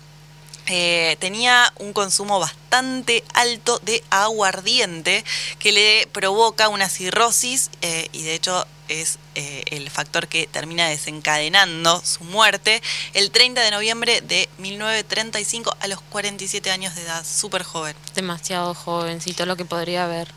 Eh, 0.67 1.17
tenía 1.21 1.73
un 1.79 1.93
consumo 1.93 2.39
bastante 2.39 3.25
alto 3.33 3.79
de 3.79 4.05
aguardiente 4.11 5.25
que 5.59 5.73
le 5.73 6.09
provoca 6.13 6.69
una 6.69 6.89
cirrosis 6.89 7.71
eh, 7.81 8.09
y 8.13 8.23
de 8.23 8.35
hecho 8.35 8.67
es 8.89 9.19
el 9.35 9.89
factor 9.89 10.27
que 10.27 10.49
termina 10.49 10.89
desencadenando 10.89 12.03
su 12.05 12.25
muerte 12.25 12.83
el 13.15 13.31
30 13.31 13.61
de 13.63 13.71
noviembre 13.71 14.21
de 14.21 14.49
1935 14.59 15.77
a 15.79 15.87
los 15.87 16.01
47 16.03 16.73
años 16.73 16.97
de 16.97 17.03
edad, 17.03 17.25
súper 17.25 17.63
joven. 17.63 17.95
Demasiado 18.15 18.75
jovencito 18.75 19.47
lo 19.47 19.57
que 19.57 19.65
podría 19.65 20.05
haber 20.05 20.29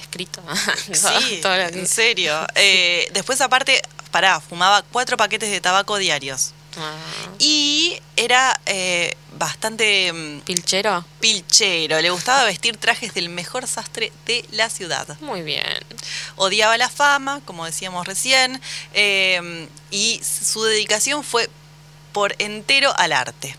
escrito. 0.00 0.42
sí, 0.92 1.40
en 1.44 1.86
serio. 1.86 2.46
después 3.12 3.42
aparte 3.42 3.82
pará, 4.08 4.40
fumaba 4.40 4.82
cuatro 4.82 5.16
paquetes 5.16 5.50
de 5.50 5.60
tabaco 5.60 5.96
diarios. 5.98 6.52
Ah. 6.76 6.94
Y 7.38 8.00
era 8.16 8.58
eh, 8.66 9.16
bastante... 9.38 10.12
Mm, 10.12 10.40
¿Pilchero? 10.40 11.04
Pilchero. 11.20 12.00
Le 12.00 12.10
gustaba 12.10 12.44
vestir 12.44 12.76
trajes 12.76 13.14
del 13.14 13.28
mejor 13.28 13.66
sastre 13.66 14.12
de 14.26 14.44
la 14.52 14.70
ciudad. 14.70 15.18
Muy 15.20 15.42
bien. 15.42 15.64
Odiaba 16.36 16.76
la 16.78 16.88
fama, 16.88 17.40
como 17.44 17.64
decíamos 17.64 18.06
recién, 18.06 18.60
eh, 18.94 19.68
y 19.90 20.20
su 20.22 20.62
dedicación 20.62 21.24
fue 21.24 21.48
por 22.12 22.34
entero 22.38 22.92
al 22.96 23.12
arte. 23.12 23.56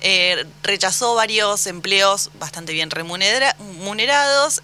Eh, 0.00 0.44
rechazó 0.64 1.14
varios 1.14 1.66
empleos 1.68 2.30
bastante 2.34 2.72
bien 2.72 2.90
remunerados 2.90 4.60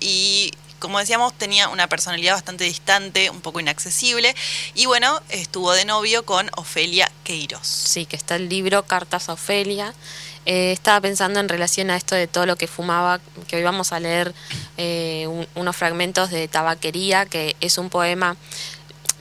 y 0.00 0.52
como 0.82 0.98
decíamos, 0.98 1.32
tenía 1.32 1.68
una 1.68 1.86
personalidad 1.86 2.34
bastante 2.34 2.64
distante, 2.64 3.30
un 3.30 3.40
poco 3.40 3.60
inaccesible, 3.60 4.34
y 4.74 4.86
bueno, 4.86 5.20
estuvo 5.28 5.72
de 5.72 5.84
novio 5.84 6.26
con 6.26 6.50
Ofelia 6.56 7.08
Queiroz. 7.22 7.64
Sí, 7.64 8.04
que 8.04 8.16
está 8.16 8.34
el 8.34 8.48
libro 8.48 8.82
Cartas 8.82 9.28
a 9.28 9.34
Ofelia. 9.34 9.94
Eh, 10.44 10.72
estaba 10.72 11.00
pensando 11.00 11.38
en 11.38 11.48
relación 11.48 11.88
a 11.90 11.96
esto 11.96 12.16
de 12.16 12.26
todo 12.26 12.46
lo 12.46 12.56
que 12.56 12.66
fumaba, 12.66 13.20
que 13.46 13.54
hoy 13.54 13.62
vamos 13.62 13.92
a 13.92 14.00
leer 14.00 14.34
eh, 14.76 15.28
unos 15.54 15.76
fragmentos 15.76 16.30
de 16.30 16.48
Tabaquería, 16.48 17.26
que 17.26 17.54
es 17.60 17.78
un 17.78 17.88
poema 17.88 18.36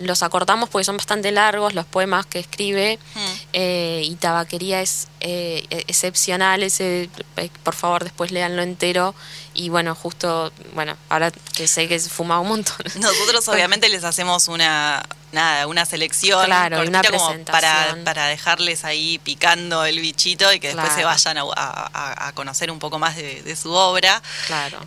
los 0.02 0.24
acortamos 0.24 0.70
porque 0.70 0.84
son 0.86 0.98
bastante 0.98 1.32
largos 1.32 1.74
los 1.74 1.86
poemas 1.86 2.26
que 2.26 2.40
escribe 2.40 3.00
Mm. 3.16 3.20
eh, 3.54 4.02
y 4.06 4.16
Tabaquería 4.16 4.82
es 4.82 5.08
eh, 5.20 5.66
excepcional, 5.88 6.64
ese, 6.64 7.10
eh, 7.38 7.50
por 7.64 7.76
favor 7.76 8.04
después 8.04 8.32
leanlo 8.32 8.62
entero 8.64 9.14
y 9.54 9.70
bueno, 9.70 9.94
justo, 9.96 10.52
bueno, 10.74 10.96
ahora 11.10 11.32
que 11.56 11.68
sé 11.68 11.88
que 11.88 12.00
fuma 12.00 12.40
un 12.40 12.48
montón. 12.48 12.78
Nosotros 13.00 13.48
obviamente 13.50 13.90
les 13.90 14.04
hacemos 14.04 14.48
una 14.48 15.04
nada, 15.32 15.68
una 15.68 15.86
selección 15.86 16.46
Claro, 16.46 16.82
una 16.82 17.02
como 17.04 17.38
para, 17.46 17.98
para 18.04 18.28
dejarles 18.28 18.84
ahí 18.84 19.20
picando 19.24 19.86
el 19.86 20.00
bichito 20.00 20.52
y 20.52 20.60
que 20.60 20.68
después 20.68 20.88
Claro. 20.94 21.00
se 21.00 21.06
vayan 21.06 21.38
a, 21.38 21.44
a- 21.56 22.28
a 22.28 22.34
conocer 22.34 22.70
un 22.72 22.80
poco 22.80 22.98
más 23.00 23.16
de, 23.16 23.42
de 23.44 23.56
su 23.56 23.72
obra. 23.72 24.22
Claro. 24.48 24.80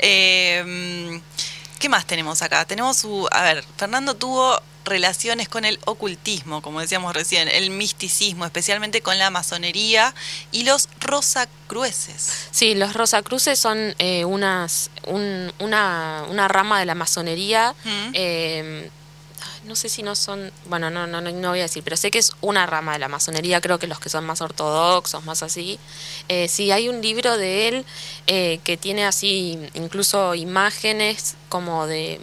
¿Qué 1.85 1.90
más 1.90 2.07
tenemos 2.07 2.40
acá? 2.40 2.64
Tenemos 2.64 2.97
su. 2.97 3.29
A 3.31 3.42
ver, 3.42 3.62
Fernando 3.77 4.14
tuvo 4.14 4.59
relaciones 4.87 5.51
con 5.51 5.66
el 5.66 5.79
ocultismo, 5.85 6.62
como 6.62 6.81
decíamos 6.81 7.12
recién, 7.12 7.47
el 7.47 7.68
misticismo, 7.68 8.47
especialmente 8.47 9.03
con 9.03 9.18
la 9.18 9.29
masonería 9.29 10.14
y 10.51 10.62
los 10.62 10.88
rosacrueses. 11.01 12.49
Sí, 12.51 12.75
los 12.75 12.94
Rosacruces 12.94 13.59
son 13.59 13.94
eh, 13.99 14.25
unas, 14.25 14.90
un- 15.09 15.53
una, 15.59 16.25
una 16.31 16.49
rama 16.49 16.81
de 16.81 16.87
la 16.87 16.94
masonería. 16.94 17.75
Mm. 17.85 18.11
eh, 18.14 18.90
no 19.64 19.76
sé 19.76 19.88
si 19.88 20.02
no 20.02 20.14
son, 20.16 20.52
bueno, 20.66 20.90
no, 20.90 21.07
no, 21.07 21.20
no, 21.20 21.30
no 21.30 21.48
voy 21.50 21.61
a 21.61 21.62
decir, 21.62 21.83
pero 21.83 21.96
sé 21.96 22.11
que 22.11 22.18
es 22.18 22.33
una 22.40 22.66
rama 22.66 22.92
de 22.94 22.98
la 22.98 23.09
masonería, 23.09 23.61
creo 23.61 23.78
que 23.78 23.87
los 23.87 24.00
que 24.00 24.09
son 24.09 24.24
más 24.24 24.40
ortodoxos, 24.40 25.24
más 25.24 25.42
así. 25.42 25.78
Eh, 26.28 26.48
sí, 26.48 26.70
hay 26.70 26.88
un 26.88 27.00
libro 27.00 27.37
de 27.37 27.68
él 27.68 27.85
eh, 28.26 28.61
que 28.64 28.76
tiene 28.76 29.04
así 29.07 29.59
incluso 29.74 30.35
imágenes 30.35 31.35
como 31.48 31.87
de, 31.87 32.20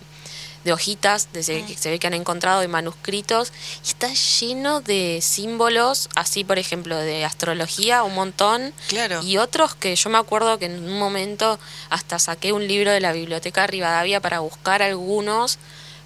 de 0.63 0.73
hojitas, 0.73 1.29
desde 1.33 1.65
que 1.65 1.75
se 1.75 1.89
ve 1.89 1.97
que 1.97 2.05
han 2.05 2.13
encontrado 2.13 2.61
de 2.61 2.67
manuscritos, 2.67 3.51
y 3.83 3.87
está 3.87 4.13
lleno 4.13 4.81
de 4.81 5.19
símbolos, 5.21 6.07
así 6.15 6.43
por 6.43 6.59
ejemplo 6.59 6.95
de 6.97 7.25
astrología, 7.25 8.03
un 8.03 8.13
montón, 8.13 8.73
Claro. 8.87 9.21
y 9.23 9.37
otros 9.37 9.73
que 9.73 9.95
yo 9.95 10.09
me 10.11 10.19
acuerdo 10.19 10.59
que 10.59 10.65
en 10.65 10.83
un 10.83 10.99
momento 10.99 11.59
hasta 11.89 12.19
saqué 12.19 12.53
un 12.53 12.67
libro 12.67 12.91
de 12.91 12.99
la 12.99 13.11
biblioteca 13.11 13.65
Rivadavia 13.65 14.19
para 14.21 14.39
buscar 14.41 14.83
algunos 14.83 15.57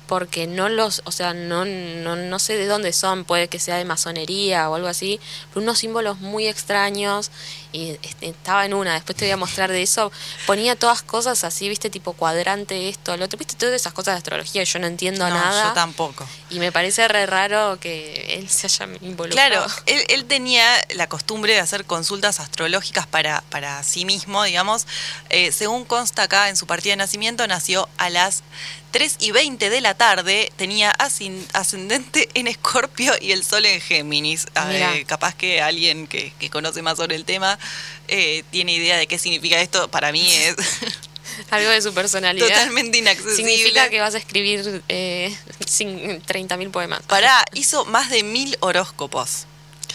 porque 0.07 0.47
no 0.47 0.69
los, 0.69 1.01
o 1.05 1.11
sea, 1.11 1.33
no, 1.33 1.65
no, 1.65 2.15
no 2.15 2.39
sé 2.39 2.55
de 2.55 2.67
dónde 2.67 2.93
son, 2.93 3.25
puede 3.25 3.47
que 3.47 3.59
sea 3.59 3.77
de 3.77 3.85
masonería 3.85 4.69
o 4.69 4.75
algo 4.75 4.87
así, 4.87 5.19
pero 5.49 5.61
unos 5.61 5.79
símbolos 5.79 6.19
muy 6.19 6.47
extraños 6.47 7.31
y 7.75 7.99
este, 8.01 8.29
estaba 8.29 8.65
en 8.65 8.73
una, 8.73 8.93
después 8.93 9.17
te 9.17 9.25
voy 9.25 9.31
a 9.33 9.37
mostrar 9.37 9.69
de 9.69 9.81
eso, 9.81 10.11
ponía 10.47 10.75
todas 10.77 11.01
cosas 11.01 11.43
así, 11.43 11.67
viste, 11.67 11.89
tipo 11.89 12.13
cuadrante 12.13 12.87
esto, 12.87 13.17
lo 13.17 13.25
otro, 13.25 13.37
viste, 13.37 13.55
todas 13.55 13.75
esas 13.75 13.91
cosas 13.91 14.13
de 14.13 14.17
astrología, 14.19 14.63
yo 14.63 14.79
no 14.79 14.87
entiendo 14.87 15.27
No, 15.27 15.35
nada 15.35 15.69
yo 15.69 15.73
tampoco. 15.73 16.25
y 16.49 16.59
me 16.59 16.71
parece 16.71 17.07
re 17.07 17.25
raro 17.25 17.77
que 17.79 18.37
él 18.37 18.49
se 18.49 18.67
haya 18.67 18.87
involucrado. 19.01 19.65
Claro, 19.65 19.65
él, 19.87 20.01
él 20.07 20.25
tenía 20.25 20.65
la 20.95 21.07
costumbre 21.07 21.53
de 21.53 21.59
hacer 21.59 21.83
consultas 21.85 22.39
astrológicas 22.39 23.07
para, 23.07 23.41
para 23.49 23.83
sí 23.83 24.05
mismo, 24.05 24.43
digamos. 24.43 24.87
Eh, 25.29 25.51
según 25.51 25.83
consta 25.83 26.23
acá 26.23 26.47
en 26.49 26.55
su 26.55 26.67
partida 26.67 26.93
de 26.93 26.97
nacimiento, 26.97 27.45
nació 27.47 27.89
a 27.97 28.09
las 28.09 28.43
3 28.91 29.17
y 29.19 29.31
20 29.31 29.69
de 29.69 29.81
la 29.81 29.93
tarde, 29.95 30.53
tenía 30.55 30.95
ascendente 31.53 32.29
en 32.33 32.47
Escorpio 32.47 33.13
y 33.19 33.31
el 33.33 33.43
sol 33.43 33.65
en 33.65 33.81
Géminis. 33.81 34.47
Ah, 34.55 34.69
eh, 34.73 35.03
capaz 35.05 35.35
que 35.35 35.61
alguien 35.61 36.07
que, 36.07 36.31
que 36.39 36.49
conoce 36.49 36.81
más 36.81 36.97
sobre 36.97 37.17
el 37.17 37.25
tema 37.25 37.59
eh, 38.07 38.43
tiene 38.51 38.73
idea 38.73 38.97
de 38.97 39.07
qué 39.07 39.17
significa 39.17 39.59
esto. 39.61 39.87
Para 39.89 40.11
mí 40.11 40.25
es 40.31 40.55
Algo 41.49 41.69
de 41.69 41.81
su 41.81 41.93
personalidad. 41.93 42.47
totalmente 42.47 42.97
inaccesible. 42.99 43.35
Significa 43.35 43.89
que 43.89 43.99
vas 43.99 44.15
a 44.15 44.17
escribir 44.19 44.83
eh, 44.89 45.35
cin- 45.61 46.21
30.000 46.25 46.71
poemas. 46.71 47.01
Pará, 47.07 47.43
hizo 47.53 47.83
más 47.85 48.09
de 48.09 48.23
mil 48.23 48.55
horóscopos. 48.61 49.45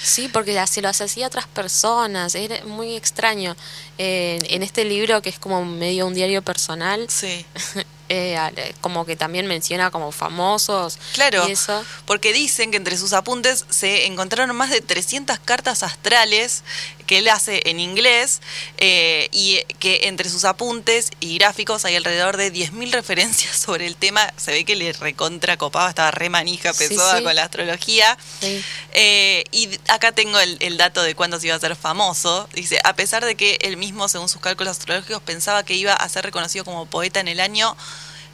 Sí, 0.03 0.29
porque 0.33 0.59
se 0.67 0.81
los 0.83 1.01
hacía 1.01 1.27
a 1.27 1.29
otras 1.29 1.47
personas, 1.47 2.35
era 2.35 2.65
muy 2.65 2.97
extraño. 2.97 3.55
Eh, 3.99 4.39
en 4.49 4.63
este 4.63 4.85
libro, 4.85 5.21
que 5.23 5.29
es 5.29 5.39
como 5.39 5.65
medio 5.65 6.07
un 6.07 6.15
diario 6.15 6.43
personal, 6.43 7.07
Sí. 7.09 7.45
eh, 8.11 8.37
al- 8.37 8.55
como 8.83 9.07
que 9.07 9.15
también 9.17 9.47
menciona 9.47 9.91
como 9.91 10.11
famosos 10.13 10.99
Claro, 11.15 11.49
y 11.49 11.53
eso. 11.53 11.85
porque 12.07 12.33
dicen 12.33 12.71
que 12.73 12.77
entre 12.77 12.99
sus 12.99 13.13
apuntes 13.13 13.65
se 13.71 14.07
encontraron 14.07 14.55
más 14.57 14.69
de 14.71 14.81
300 14.81 15.39
cartas 15.39 15.83
astrales 15.85 16.63
que 17.07 17.19
él 17.19 17.29
hace 17.29 17.63
en 17.71 17.81
inglés 17.81 18.41
eh, 18.79 19.29
y 19.33 19.63
que 19.79 20.09
entre 20.09 20.29
sus 20.29 20.45
apuntes 20.45 21.11
y 21.21 21.39
gráficos 21.39 21.85
hay 21.85 21.97
alrededor 21.97 22.37
de 22.37 22.53
10.000 22.53 22.91
referencias 22.93 23.57
sobre 23.57 23.87
el 23.87 23.97
tema. 23.97 24.33
Se 24.37 24.53
ve 24.53 24.65
que 24.65 24.77
le 24.77 24.93
recontra 24.93 25.57
copaba, 25.57 25.89
estaba 25.89 26.11
re 26.11 26.29
manija, 26.31 26.73
Sí, 26.73 26.89
pesada 26.89 27.19
sí. 27.19 27.25
con 27.25 27.35
la 27.35 27.45
astrología. 27.45 28.17
Sí. 28.41 28.63
Eh, 28.93 29.45
y 29.53 29.69
acá 29.89 30.13
tengo 30.13 30.39
el, 30.41 30.57
el 30.61 30.77
dato 30.77 31.03
de 31.03 31.15
cuándo 31.15 31.39
se 31.41 31.47
iba 31.49 31.57
a 31.57 31.61
ser 31.61 31.75
famoso. 31.77 32.49
Dice, 32.55 32.81
a 32.85 32.95
pesar 32.95 33.25
de 33.25 33.35
que 33.37 33.59
él 33.63 33.77
mismo, 33.77 34.09
según 34.09 34.29
sus 34.29 34.41
cálculos 34.41 34.73
astrológicos, 34.79 35.23
pensaba 35.23 35.65
que 35.65 35.75
iba 35.75 35.93
a 35.95 36.09
ser 36.09 36.25
reconocido 36.25 36.65
como 36.65 36.87
poeta 36.87 37.21
en 37.21 37.29
el 37.29 37.41
año 37.41 37.77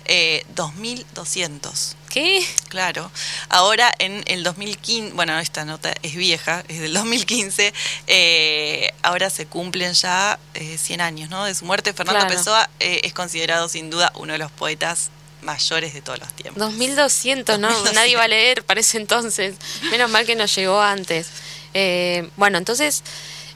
eh, 0.09 0.45
2200. 0.55 1.97
¿Qué? 2.11 2.43
Claro. 2.69 3.11
Ahora 3.49 3.93
en 3.99 4.23
el 4.27 4.43
2015, 4.43 5.15
bueno, 5.15 5.39
esta 5.39 5.65
nota 5.65 5.93
es 6.03 6.15
vieja, 6.15 6.65
es 6.69 6.81
del 6.81 6.95
2015, 6.95 7.75
eh, 8.07 8.91
ahora 9.03 9.29
se 9.29 9.47
cumplen 9.47 9.93
ya 9.93 10.39
eh, 10.55 10.79
100 10.79 11.01
años 11.01 11.31
¿no? 11.31 11.45
de 11.45 11.55
su 11.55 11.65
muerte. 11.65 11.93
Fernando 11.93 12.21
Claro. 12.21 12.35
Pessoa 12.35 12.71
eh, 12.81 13.01
es 13.05 13.13
considerado 13.13 13.69
sin 13.69 13.91
duda 13.91 14.13
uno 14.17 14.33
de 14.33 14.39
los 14.39 14.51
poetas 14.51 15.11
mayores 15.43 15.95
de 15.95 16.03
todos 16.03 16.19
los 16.19 16.33
tiempos. 16.33 16.59
2200, 16.61 17.59
¿no? 17.59 17.69
2200. 17.69 17.95
Nadie 17.95 18.17
va 18.17 18.25
a 18.25 18.29
leer 18.29 18.65
para 18.65 18.81
ese 18.81 18.97
entonces. 18.99 19.57
Menos 19.91 20.11
mal 20.11 20.27
que 20.27 20.35
nos 20.35 20.55
llegó 20.55 20.81
antes. 20.81 21.29
Eh, 21.75 22.29
bueno, 22.37 22.59
entonces, 22.59 23.03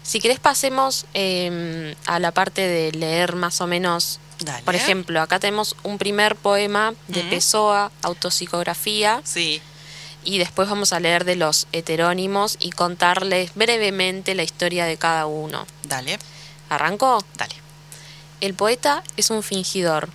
si 0.03 0.21
querés 0.21 0.39
pasemos 0.39 1.07
eh, 1.15 1.95
a 2.07 2.19
la 2.19 2.33
parte 2.33 2.61
de 2.67 2.93
leer 2.93 3.37
más 3.37 3.61
o 3.61 3.67
menos. 3.67 4.21
Dale. 4.41 4.63
Por 4.65 4.75
ejemplo, 4.75 5.21
acá 5.21 5.39
tenemos 5.39 5.77
un 5.83 5.99
primer 5.99 6.35
poema 6.37 6.95
de 7.09 7.21
Ujú. 7.21 7.31
Pessoa, 7.31 7.93
autopsicografía, 8.03 9.21
Sí, 9.25 9.61
y 10.25 10.39
después 10.39 10.69
vamos 10.69 10.93
a 10.93 11.01
leer 11.01 11.25
de 11.25 11.37
los 11.37 11.67
heterónimos 11.73 12.57
y 12.59 12.71
contarles 12.71 13.55
brevemente 13.55 14.35
la 14.35 14.43
historia 14.43 14.85
de 14.87 14.97
cada 14.97 15.27
uno. 15.27 15.67
dale, 15.85 16.19
¿Arrancó? 16.69 17.25
dale. 17.37 17.55
El 18.41 18.55
poeta 18.55 19.03
es 19.17 19.31
un 19.31 19.43
fingidor. 19.43 20.09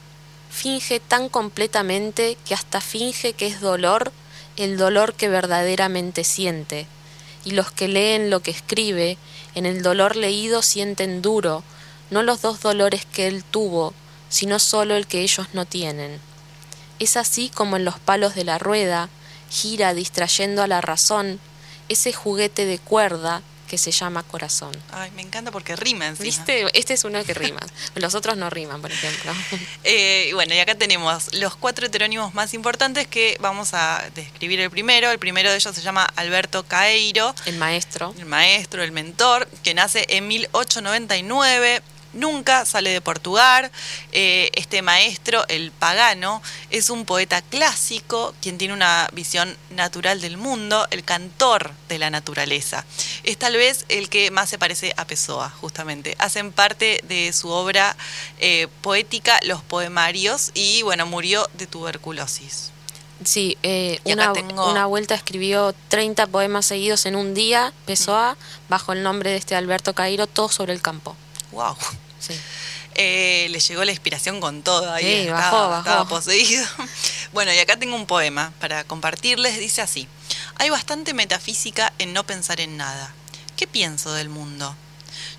Finge 0.50 1.00
tan 1.00 1.28
completamente 1.30 2.38
que 2.46 2.54
hasta 2.54 2.82
finge 2.82 3.34
que 3.34 3.48
es 3.48 3.60
dolor 3.62 4.12
el 4.58 4.78
dolor 4.78 5.14
que 5.16 5.28
verdaderamente 5.28 6.24
siente. 6.24 6.88
Y 7.44 7.52
los 7.52 7.72
que 7.72 7.88
leen 7.90 8.30
lo 8.30 8.40
que 8.40 8.52
escribe, 8.52 9.18
en 9.54 9.66
el 9.66 9.84
dolor 9.84 10.16
leído 10.16 10.62
sienten 10.62 11.22
duro, 11.22 11.62
no 12.10 12.24
los 12.24 12.42
dos 12.42 12.62
dolores 12.62 13.06
que 13.06 13.28
él 13.28 13.44
tuvo, 13.44 13.94
sino 14.30 14.60
solo 14.60 14.96
el 14.96 15.08
que 15.08 15.22
ellos 15.22 15.48
no 15.54 15.66
tienen. 15.66 16.20
Es 17.00 17.18
así 17.18 17.50
como 17.50 17.78
en 17.78 17.86
los 17.86 18.00
palos 18.00 18.36
de 18.36 18.44
la 18.44 18.58
rueda 18.58 19.10
gira 19.50 19.94
distrayendo 19.94 20.64
a 20.64 20.68
la 20.68 20.82
razón 20.82 21.40
ese 21.90 22.14
juguete 22.14 22.66
de 22.66 22.80
cuerda 22.80 23.42
que 23.68 23.78
se 23.78 23.92
llama 23.92 24.22
corazón. 24.24 24.72
Ay, 24.92 25.10
me 25.16 25.24
encanta 25.24 25.52
porque 25.52 25.76
rima 25.76 26.06
encima. 26.06 26.24
¿Viste? 26.24 26.66
Este 26.78 26.94
es 26.94 27.04
uno 27.04 27.24
que 27.24 27.34
rima. 27.34 27.60
Los 27.96 28.14
otros 28.14 28.38
no 28.38 28.50
riman, 28.50 28.82
por 28.82 28.92
ejemplo. 28.92 29.32
Eh, 29.84 30.32
bueno, 30.34 30.56
y 30.56 30.60
acá 30.60 30.74
tenemos 30.74 31.32
los 31.36 31.56
cuatro 31.56 31.86
heterónimos 31.86 32.34
más 32.34 32.56
importantes 32.56 33.08
que 33.08 33.38
vamos 33.40 33.74
a 33.76 34.04
describir 34.16 34.60
el 34.60 34.72
primero. 34.72 35.12
El 35.12 35.20
primero 35.20 35.50
de 35.52 35.58
ellos 35.58 35.76
se 35.76 35.82
llama 35.82 36.06
Alberto 36.16 36.64
Caeiro, 36.64 37.36
El 37.46 37.58
maestro. 37.58 38.14
el 38.18 38.26
maestro, 38.26 38.82
el 38.82 38.92
mentor, 38.92 39.48
que 39.64 39.76
nace 39.76 40.06
en 40.10 40.28
1899. 40.28 41.84
Nunca 42.16 42.66
sale 42.66 42.90
de 42.90 43.02
Portugal. 43.02 43.70
Eh, 44.12 44.50
este 44.56 44.82
maestro, 44.82 45.46
el 45.48 45.72
pagano, 45.72 46.42
es 46.72 46.90
un 46.90 47.06
poeta 47.06 47.42
clásico, 47.44 48.34
quien 48.42 48.58
tiene 48.58 48.74
una 48.74 49.08
visión 49.14 49.56
natural 49.70 50.22
del 50.22 50.38
mundo, 50.38 50.88
el 50.92 51.04
cantor 51.04 51.72
de 51.90 52.00
la 52.00 52.10
naturaleza. 52.10 52.84
Es 53.24 53.38
tal 53.38 53.56
vez 53.58 53.86
el 53.90 54.10
que 54.10 54.32
más 54.32 54.50
se 54.50 54.58
parece 54.58 54.94
a 54.98 55.06
Pessoa, 55.06 55.50
justamente. 55.62 56.16
Hacen 56.18 56.52
parte 56.52 57.02
de 57.08 57.32
su 57.34 57.50
obra 57.50 57.96
eh, 58.40 58.68
poética 58.82 59.40
los 59.44 59.62
poemarios 59.62 60.52
y, 60.54 60.82
bueno, 60.82 61.06
murió 61.06 61.48
de 61.54 61.68
tuberculosis. 61.68 62.72
Sí, 63.24 63.58
eh, 63.64 64.00
una, 64.04 64.34
tengo- 64.34 64.72
una 64.72 64.86
vuelta 64.88 65.16
escribió 65.16 65.74
30 65.90 66.28
poemas 66.28 66.66
seguidos 66.66 67.06
en 67.06 67.16
un 67.16 67.34
día, 67.34 67.72
Pessoa, 67.86 68.36
bajo 68.68 68.92
el 68.94 69.04
nombre 69.04 69.30
de 69.32 69.38
este 69.38 69.56
Alberto 69.56 69.94
Cairo, 69.94 70.28
todo 70.28 70.50
sobre 70.50 70.74
el 70.74 70.82
campo. 70.82 71.16
¡Wow! 71.52 71.76
Sí. 72.28 72.40
Eh, 72.96 73.48
le 73.50 73.60
llegó 73.60 73.84
la 73.84 73.92
inspiración 73.92 74.40
con 74.40 74.64
todo 74.64 74.92
ahí. 74.92 75.04
Sí, 75.04 75.14
estaba, 75.28 75.40
bajó, 75.42 75.70
bajó. 75.70 75.80
estaba 75.80 76.08
poseído. 76.10 76.66
Bueno, 77.34 77.54
y 77.54 77.60
acá 77.60 77.78
tengo 77.78 77.96
un 77.96 78.06
poema 78.06 78.54
para 78.60 78.84
compartirles. 78.86 79.60
Dice 79.60 79.82
así: 79.82 80.08
Hay 80.56 80.70
bastante 80.70 81.14
metafísica 81.14 81.92
en 82.00 82.14
no 82.14 82.26
pensar 82.26 82.62
en 82.62 82.78
nada. 82.78 83.14
¿Qué 83.58 83.68
pienso 83.68 84.14
del 84.14 84.30
mundo? 84.30 84.76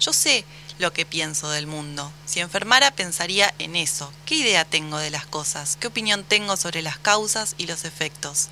Yo 0.00 0.12
sé 0.12 0.44
lo 0.78 0.92
que 0.92 1.06
pienso 1.06 1.48
del 1.50 1.66
mundo. 1.66 2.12
Si 2.26 2.40
enfermara 2.40 2.90
pensaría 2.90 3.54
en 3.58 3.76
eso. 3.76 4.12
¿Qué 4.26 4.36
idea 4.36 4.64
tengo 4.64 4.98
de 4.98 5.10
las 5.10 5.26
cosas? 5.26 5.76
¿Qué 5.80 5.86
opinión 5.86 6.24
tengo 6.24 6.56
sobre 6.56 6.82
las 6.82 6.98
causas 6.98 7.54
y 7.58 7.66
los 7.66 7.84
efectos? 7.84 8.48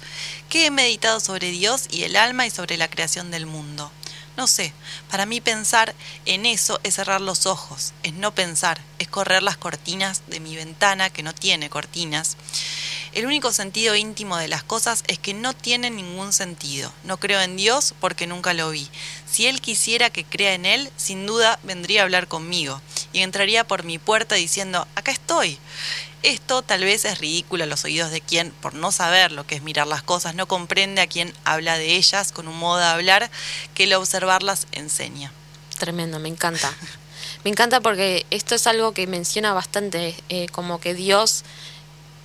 ¿Qué 0.49 0.67
he 0.67 0.71
meditado 0.71 1.21
sobre 1.21 1.51
Dios 1.51 1.85
y 1.91 2.05
el 2.05 2.17
alma 2.17 2.47
y 2.47 2.51
sobre 2.51 2.77
la 2.79 2.89
creación 2.89 3.31
del 3.31 3.47
mundo? 3.47 3.91
No 4.37 4.47
sé, 4.49 4.73
para 5.11 5.27
mí 5.27 5.41
pensar 5.41 5.95
en 6.27 6.45
eso 6.45 6.81
es 6.83 6.95
cerrar 6.95 7.21
los 7.21 7.47
ojos, 7.47 7.93
es 8.03 8.13
no 8.15 8.35
pensar, 8.35 8.81
es 8.99 9.07
correr 9.07 9.43
las 9.43 9.57
cortinas 9.57 10.23
de 10.27 10.41
mi 10.41 10.57
ventana 10.57 11.11
que 11.11 11.23
no 11.23 11.33
tiene 11.33 11.71
cortinas. 11.71 12.37
El 13.13 13.27
único 13.27 13.53
sentido 13.53 13.95
íntimo 13.95 14.37
de 14.37 14.49
las 14.49 14.65
cosas 14.65 15.05
es 15.07 15.21
que 15.21 15.35
no 15.35 15.53
tienen 15.53 15.95
ningún 15.95 16.33
sentido. 16.33 16.93
No 17.05 17.19
creo 17.19 17.41
en 17.41 17.57
Dios 17.57 17.95
porque 18.01 18.27
nunca 18.27 18.55
lo 18.55 18.71
vi. 18.71 18.91
Si 19.31 19.47
Él 19.47 19.61
quisiera 19.61 20.11
que 20.11 20.25
crea 20.25 20.55
en 20.55 20.67
Él, 20.67 20.91
sin 20.97 21.25
duda 21.25 21.61
vendría 21.63 22.01
a 22.01 22.05
hablar 22.05 22.27
conmigo 22.27 22.81
y 23.13 23.21
entraría 23.21 23.63
por 23.63 23.85
mi 23.85 23.99
puerta 23.99 24.35
diciendo, 24.35 24.89
acá 24.97 25.13
estoy. 25.13 25.61
Esto 26.25 26.63
tal 26.63 26.83
vez 26.83 27.05
es 27.05 27.19
ridículo 27.19 27.65
a 27.65 27.67
los 27.67 27.85
oídos 27.85 28.11
de 28.11 28.23
quien, 28.23 28.51
por 28.51 28.73
no 28.73 28.93
saber 28.93 29.31
lo 29.31 29.47
que 29.47 29.57
es 29.57 29.63
mirar 29.63 29.87
las 29.87 30.03
cosas, 30.03 30.35
no 30.35 30.49
comprende 30.49 31.03
a 31.03 31.07
quien 31.07 31.35
habla 31.45 31.77
de 31.77 31.97
ellas 31.97 32.33
con 32.33 32.49
un 32.49 32.57
modo 32.57 32.79
de 32.79 32.87
hablar 32.87 33.31
que 33.75 33.85
el 33.85 33.93
observarlas 33.93 34.67
enseña. 34.73 35.33
Tremendo, 35.79 36.19
me 36.21 36.31
encanta. 36.31 36.75
Me 37.45 37.51
encanta 37.51 37.83
porque 37.83 38.25
esto 38.31 38.55
es 38.55 38.67
algo 38.67 38.93
que 38.93 39.07
menciona 39.07 39.53
bastante, 39.53 40.17
eh, 40.31 40.47
como 40.51 40.81
que 40.81 40.95
Dios 40.95 41.45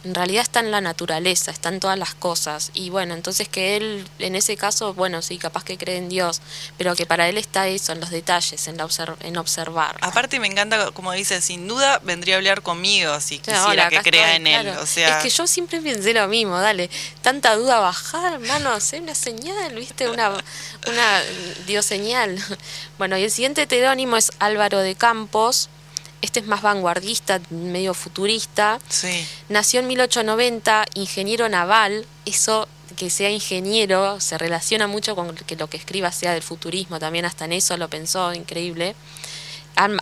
en 0.04 0.16
realidad 0.16 0.44
está 0.44 0.62
en 0.62 0.72
la 0.72 0.82
naturaleza, 0.82 1.52
está 1.52 1.70
en 1.70 1.80
todas 1.80 2.00
las 2.00 2.14
cosas. 2.16 2.72
Y 2.74 2.90
bueno, 2.90 3.14
entonces 3.14 3.50
que 3.50 3.76
él, 3.76 4.08
en 4.20 4.36
ese 4.36 4.56
caso, 4.56 4.94
bueno, 4.94 5.22
sí, 5.22 5.38
capaz 5.38 5.64
que 5.64 5.78
cree 5.78 5.98
en 5.98 6.10
Dios, 6.10 6.42
pero 6.78 6.96
que 6.96 7.06
para 7.06 7.28
él 7.28 7.38
está 7.38 7.68
eso, 7.68 7.92
en 7.92 8.00
los 8.00 8.10
detalles, 8.10 8.68
en, 8.68 8.78
la 8.78 8.88
en 9.22 9.38
observar. 9.38 9.98
Aparte 10.02 10.40
me 10.40 10.48
encanta, 10.48 10.92
como 10.92 11.12
dice, 11.12 11.42
sin 11.42 11.68
duda 11.68 12.00
vendría 12.00 12.36
a 12.36 12.38
hablar 12.38 12.62
conmigo 12.62 13.20
si 13.20 13.40
quisiera 13.40 13.90
que 13.90 14.02
crea 14.02 14.36
en 14.36 14.48
él. 14.48 14.70
O 14.70 14.86
sea... 14.86 15.18
Es 15.18 15.24
que 15.24 15.30
yo 15.30 15.48
siempre 15.48 15.82
pensé 15.82 16.14
lo 16.14 16.28
mismo, 16.28 16.58
dale, 16.60 16.90
tanta 17.22 17.56
duda 17.56 17.80
bajar, 17.80 18.34
hermano, 18.34 18.72
hacer 18.72 19.02
una 19.02 19.16
señal, 19.16 19.76
viste, 19.76 20.10
una, 20.10 20.30
una 20.88 21.22
Dios 21.68 21.86
señal. 21.86 22.38
Bueno, 22.98 23.18
y 23.18 23.24
el 23.24 23.32
siguiente 23.32 23.62
heterónimo 23.62 24.18
es 24.18 24.34
Álvaro 24.40 24.80
de 24.80 24.94
Campos, 24.94 25.70
este 26.22 26.40
es 26.40 26.48
más 26.48 26.62
vanguardista, 26.62 27.40
medio 27.50 27.94
futurista. 27.94 28.80
Sí. 28.90 29.26
Nació 29.48 29.80
en 29.80 29.88
1890, 29.88 30.86
ingeniero 30.96 31.50
naval. 31.50 32.06
Eso 32.26 32.68
que 32.96 33.10
sea 33.10 33.30
ingeniero 33.30 34.20
se 34.20 34.38
relaciona 34.38 34.88
mucho 34.88 35.16
con 35.16 35.34
que 35.36 35.56
lo 35.56 35.70
que 35.70 35.78
escriba 35.78 36.12
sea 36.12 36.34
del 36.34 36.44
futurismo, 36.44 37.00
también 37.00 37.26
hasta 37.26 37.46
en 37.46 37.54
eso 37.54 37.78
lo 37.78 37.88
pensó, 37.90 38.34
increíble. 38.34 38.96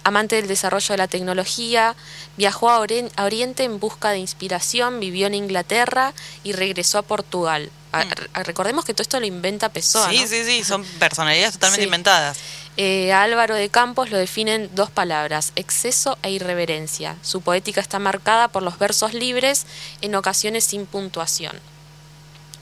Amante 0.04 0.38
del 0.38 0.48
desarrollo 0.48 0.94
de 0.94 0.98
la 0.98 1.08
tecnología, 1.08 1.96
viajó 2.36 2.72
a 2.72 2.80
Oriente 2.80 3.63
en 3.63 3.80
busca 3.80 4.10
de 4.10 4.18
inspiración, 4.18 5.00
vivió 5.00 5.28
en 5.28 5.36
Inglaterra 5.36 6.13
y 6.44 6.54
regresó 6.54 6.98
a 6.98 7.02
Portugal. 7.04 7.70
Mm. 7.94 8.42
Recordemos 8.44 8.86
que 8.86 8.94
todo 8.94 9.04
esto 9.04 9.20
lo 9.20 9.28
inventa 9.28 9.70
Pessoa. 9.70 10.10
Sí, 10.10 10.28
sí, 10.28 10.44
sí, 10.44 10.63
son 10.63 10.84
personalidades 10.84 11.54
totalmente 11.54 11.86
inventadas. 11.86 12.38
Eh, 12.78 13.12
Álvaro 13.12 13.56
de 13.56 13.70
Campos 13.70 14.12
lo 14.12 14.18
definen 14.18 14.70
dos 14.74 14.92
palabras, 14.92 15.52
exceso 15.56 16.18
e 16.22 16.32
irreverencia. 16.32 17.16
Su 17.24 17.42
poética 17.42 17.82
está 17.82 17.98
marcada 17.98 18.50
por 18.50 18.62
los 18.62 18.78
versos 18.78 19.13
libres, 19.13 19.66
en 20.02 20.13
ocasiones 20.16 20.63
sin 20.63 20.86
puntuación. 20.86 21.60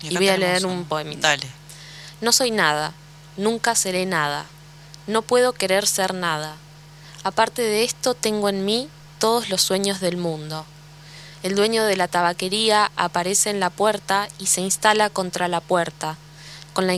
Y, 0.01 0.15
voy 0.15 0.29
a 0.29 0.37
leer 0.37 0.65
un, 0.65 0.85
poemita. 0.85 1.29
Dale. 1.29 1.47
No 2.21 2.31
soy 2.31 2.51
nada, 2.51 2.93
nunca 3.35 3.75
seré 3.75 4.05
nada, 4.05 4.45
no 5.07 5.21
puedo 5.21 5.51
querer 5.53 5.85
ser 5.85 6.13
nada. 6.13 6.55
Aparte 7.25 7.63
de 7.63 7.83
esto, 7.83 8.13
tengo 8.13 8.47
en 8.47 8.63
mí 8.63 8.87
todos 9.19 9.49
los 9.49 9.61
sueños 9.61 9.99
del 9.99 10.15
mundo. 10.15 10.65
El 11.43 11.55
dueño 11.55 11.83
de 11.83 11.97
la 11.97 12.07
tabaquería 12.07 12.91
aparece 12.95 13.49
en 13.49 13.59
la 13.59 13.69
puerta 13.69 14.29
y 14.39 14.45
se 14.45 14.61
instala 14.61 15.09
contra 15.09 15.49
la 15.49 15.59
puerta 15.59 16.17
con 16.75 16.87
la 16.87 16.93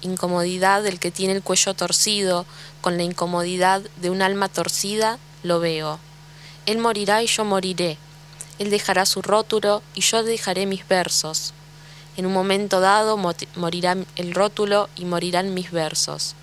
incomodidad 0.00 0.82
del 0.82 0.98
que 0.98 1.10
tiene 1.10 1.34
el 1.34 1.42
cuello 1.42 1.74
torcido, 1.74 2.46
con 2.80 2.96
la 2.96 3.02
incomodidad 3.02 3.82
de 4.00 4.08
un 4.08 4.22
alma 4.22 4.48
torcida, 4.48 5.18
lo 5.42 5.60
veo. 5.60 6.00
Él 6.64 6.78
morirá 6.78 7.22
y 7.22 7.26
yo 7.26 7.44
moriré. 7.44 7.98
Él 8.58 8.70
dejará 8.70 9.04
su 9.04 9.20
rótulo 9.20 9.82
y 9.94 10.00
yo 10.00 10.22
dejaré 10.22 10.64
mis 10.64 10.88
versos. 10.88 11.52
En 12.16 12.24
un 12.24 12.32
momento 12.32 12.80
dado 12.80 13.18
morirá 13.54 13.96
el 14.16 14.34
rótulo 14.34 14.88
y 14.96 15.04
morirán 15.04 15.52
mis 15.52 15.72
versos. 15.72 16.34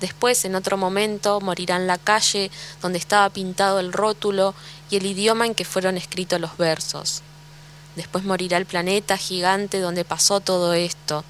Después, 0.00 0.44
en 0.44 0.54
otro 0.54 0.76
momento, 0.76 1.40
morirán 1.40 1.86
la 1.86 1.98
calle 1.98 2.50
donde 2.80 2.98
estaba 2.98 3.28
pintado 3.30 3.80
el 3.80 3.92
rótulo 3.92 4.54
y 4.90 4.96
el 4.96 5.06
idioma 5.06 5.46
en 5.46 5.54
que 5.54 5.64
fueron 5.64 5.96
escritos 5.96 6.40
los 6.40 6.56
versos. 6.56 7.22
Después 7.96 8.24
morirá 8.24 8.56
el 8.56 8.66
planeta 8.66 9.16
gigante 9.16 9.80
donde 9.80 10.04
pasó 10.04 10.40
todo 10.40 10.72
esto, 10.72 11.24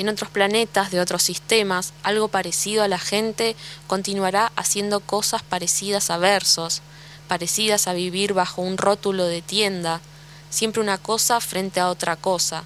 en 0.00 0.08
otros 0.08 0.30
planetas 0.30 0.90
de 0.90 0.98
otros 0.98 1.22
sistemas, 1.22 1.92
algo 2.02 2.28
parecido 2.28 2.82
a 2.82 2.88
la 2.88 2.98
gente 2.98 3.54
continuará 3.86 4.50
haciendo 4.56 5.00
cosas 5.00 5.42
parecidas 5.42 6.08
a 6.08 6.16
versos, 6.16 6.80
parecidas 7.28 7.86
a 7.86 7.92
vivir 7.92 8.32
bajo 8.32 8.62
un 8.62 8.78
rótulo 8.78 9.26
de 9.26 9.42
tienda, 9.42 10.00
siempre 10.48 10.80
una 10.80 10.96
cosa 10.96 11.38
frente 11.40 11.80
a 11.80 11.90
otra 11.90 12.16
cosa, 12.16 12.64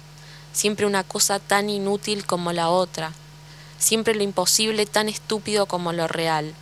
siempre 0.53 0.85
una 0.85 1.03
cosa 1.03 1.39
tan 1.39 1.69
inútil 1.69 2.25
como 2.25 2.53
la 2.53 2.69
otra, 2.69 3.11
siempre 3.77 4.15
lo 4.15 4.23
imposible 4.23 4.85
tan 4.85 5.09
estúpido 5.09 5.65
como 5.65 5.93
lo 5.93 6.07
real, 6.07 6.53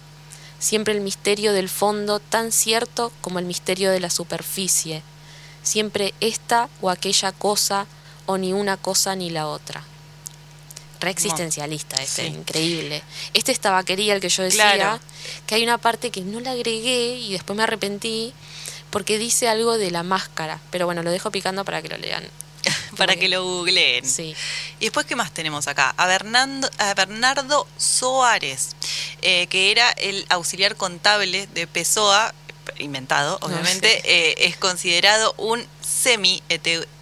siempre 0.60 0.94
el 0.94 1.02
misterio 1.02 1.54
del 1.54 1.70
fondo 1.70 2.20
tan 2.20 2.52
cierto 2.52 3.12
como 3.22 3.40
el 3.40 3.46
misterio 3.46 3.92
de 3.92 4.00
la 4.00 4.10
superficie, 4.10 5.04
siempre 5.62 6.14
esta 6.20 6.70
o 6.82 6.90
aquella 6.90 7.32
cosa 7.32 7.88
o 8.26 8.38
ni 8.38 8.54
una 8.54 8.78
cosa 8.78 9.16
ni 9.16 9.30
la 9.30 9.48
otra 9.48 9.84
re 11.04 11.12
existencialista 11.12 12.02
este, 12.02 12.26
increíble. 12.26 13.04
Este 13.34 13.52
es 13.52 13.60
tabaquería, 13.60 14.16
el 14.16 14.22
que 14.22 14.30
yo 14.30 14.44
decía, 14.44 15.00
que 15.46 15.56
hay 15.56 15.64
una 15.64 15.78
parte 15.78 16.10
que 16.10 16.22
no 16.22 16.40
la 16.40 16.52
agregué 16.52 17.18
y 17.18 17.34
después 17.34 17.56
me 17.56 17.64
arrepentí 17.64 18.34
porque 18.90 19.18
dice 19.18 19.48
algo 19.48 19.78
de 19.78 19.92
la 19.92 20.04
máscara. 20.04 20.60
Pero 20.72 20.86
bueno, 20.86 21.04
lo 21.04 21.12
dejo 21.12 21.30
picando 21.30 21.66
para 21.66 21.82
que 21.82 21.90
lo 21.90 21.98
lean. 21.98 22.24
para 22.98 23.16
que 23.16 23.28
lo 23.28 23.44
googleen. 23.44 24.06
Sí. 24.06 24.36
Y 24.80 24.86
después, 24.86 25.06
¿qué 25.06 25.16
más 25.16 25.34
tenemos 25.34 25.68
acá? 25.68 25.94
A 25.98 26.08
Bernardo, 26.08 26.70
a 26.78 26.94
Bernardo 26.94 27.68
Soares, 27.78 28.76
eh, 29.22 29.48
que 29.48 29.72
era 29.72 29.90
el 29.92 30.26
auxiliar 30.30 30.76
contable 30.76 31.48
de 31.48 31.68
Pessoa, 31.68 32.34
inventado, 32.80 33.38
obviamente, 33.42 34.02
eh, 34.06 34.48
es 34.48 34.58
considerado 34.58 35.34
un 35.38 35.66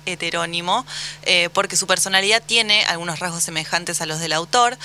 semi-heterónimo, 0.05 0.85
eh, 1.23 1.49
porque 1.53 1.75
su 1.75 1.87
personalidad 1.87 2.41
tiene 2.45 2.83
algunos 2.85 3.19
rasgos 3.19 3.43
semejantes 3.43 4.01
a 4.01 4.05
los 4.05 4.19
del 4.19 4.33
autor. 4.33 4.77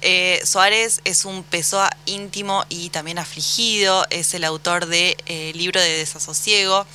Eh, 0.00 0.40
Soares 0.44 1.00
es 1.04 1.24
un 1.24 1.42
Pessoa 1.44 1.90
íntimo 2.06 2.64
y 2.68 2.90
también 2.90 3.18
afligido, 3.18 4.04
es 4.10 4.34
el 4.34 4.44
autor 4.44 4.86
de 4.86 5.16
eh, 5.26 5.52
Libro 5.54 5.80
de 5.80 5.98
Desasosiego, 5.98 6.86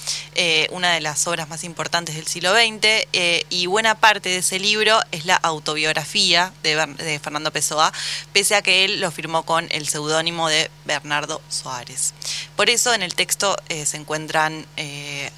una 0.71 0.93
de 0.93 1.01
las 1.01 1.25
obras 1.27 1.49
más 1.49 1.63
importantes 1.63 2.15
del 2.15 2.27
siglo 2.27 2.53
XX, 2.53 3.07
y 3.49 3.65
buena 3.65 3.95
parte 3.95 4.29
de 4.29 4.37
ese 4.37 4.59
libro 4.59 4.99
es 5.11 5.25
la 5.25 5.35
autobiografía 5.35 6.53
de, 6.63 6.75
de 6.75 7.19
Fernando 7.19 7.51
Pessoa, 7.51 7.91
pese 8.33 8.55
a 8.55 8.61
que 8.61 8.85
él 8.85 8.99
lo 8.99 9.11
firmó 9.11 9.43
con 9.43 9.67
el 9.71 9.87
seudónimo 9.87 10.49
de 10.49 10.69
Bernardo 10.85 11.41
Soares. 11.49 12.13
Por 12.55 12.69
eso 12.69 12.93
en 12.93 13.01
el 13.01 13.15
texto 13.15 13.55
se 13.67 13.97
encuentran 13.97 14.65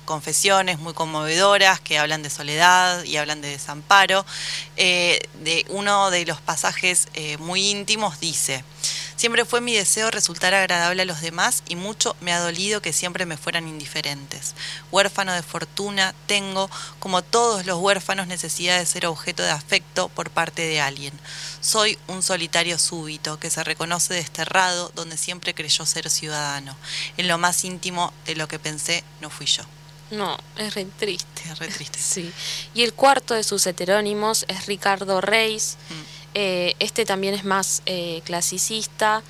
confesiones 0.05 0.79
muy 0.79 0.93
conmovedoras 0.93 1.79
que 1.79 1.97
hablan 1.97 2.23
de 2.23 2.28
soledad 2.29 3.03
y 3.03 3.17
hablan 3.17 3.41
de 3.41 3.49
desamparo. 3.49 4.25
Eh, 4.77 5.19
de 5.43 5.65
uno 5.69 6.11
de 6.11 6.25
los 6.25 6.41
pasajes 6.41 7.07
eh, 7.13 7.37
muy 7.37 7.69
íntimos 7.69 8.19
dice, 8.19 8.63
Siempre 9.19 9.43
fue 9.43 9.59
mi 9.59 9.73
deseo 9.73 10.11
resultar 10.11 10.53
agradable 10.53 11.01
a 11.01 11.05
los 11.05 11.19
demás 11.19 11.61
y 11.67 11.75
mucho 11.75 12.15
me 12.21 12.31
ha 12.31 12.39
dolido 12.39 12.81
que 12.81 12.93
siempre 12.93 13.25
me 13.25 13.35
fueran 13.35 13.67
indiferentes. 13.67 14.55
Huérfano 14.93 15.33
de 15.33 15.43
fortuna, 15.43 16.15
tengo, 16.25 16.69
como 16.99 17.21
todos 17.21 17.65
los 17.65 17.79
huérfanos, 17.79 18.27
necesidad 18.27 18.79
de 18.79 18.85
ser 18.85 19.05
objeto 19.07 19.43
de 19.43 19.51
afecto 19.51 20.07
por 20.07 20.29
parte 20.29 20.61
de 20.61 20.79
alguien. 20.79 21.11
Soy 21.59 21.99
un 22.07 22.23
solitario 22.23 22.79
súbito 22.79 23.37
que 23.41 23.49
se 23.49 23.61
reconoce 23.61 24.13
desterrado 24.13 24.89
donde 24.95 25.17
siempre 25.17 25.53
creyó 25.53 25.85
ser 25.85 26.09
ciudadano. 26.09 26.77
En 27.17 27.27
lo 27.27 27.37
más 27.37 27.65
íntimo 27.65 28.13
de 28.25 28.37
lo 28.37 28.47
que 28.47 28.57
pensé 28.57 29.03
no 29.19 29.29
fui 29.29 29.47
yo. 29.47 29.63
No, 30.11 30.37
es 30.57 30.73
re 30.75 30.85
triste. 30.85 31.43
Es 31.51 31.59
re 31.59 31.67
triste. 31.67 31.99
Sí. 31.99 32.31
Y 32.73 32.83
el 32.83 32.93
cuarto 32.93 33.33
de 33.33 33.43
sus 33.43 33.65
heterónimos 33.67 34.45
es 34.47 34.65
Ricardo 34.65 35.21
Reis. 35.21 35.77
Mm. 35.89 36.19
Eh, 36.35 36.75
este 36.79 37.05
también 37.05 37.33
es 37.33 37.43
más 37.43 37.81
eh, 37.85 38.21
clasicista. 38.25 39.23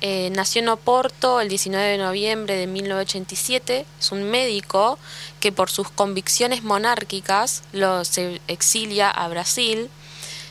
Eh, 0.00 0.30
nació 0.32 0.62
en 0.62 0.68
Oporto 0.68 1.40
el 1.40 1.48
19 1.48 1.84
de 1.84 1.98
noviembre 1.98 2.56
de 2.56 2.66
1987. 2.66 3.84
Es 3.98 4.12
un 4.12 4.30
médico 4.30 4.98
que 5.40 5.50
por 5.50 5.70
sus 5.70 5.90
convicciones 5.90 6.62
monárquicas 6.62 7.62
lo, 7.72 8.04
se 8.04 8.40
exilia 8.48 9.10
a 9.10 9.28
Brasil. 9.28 9.90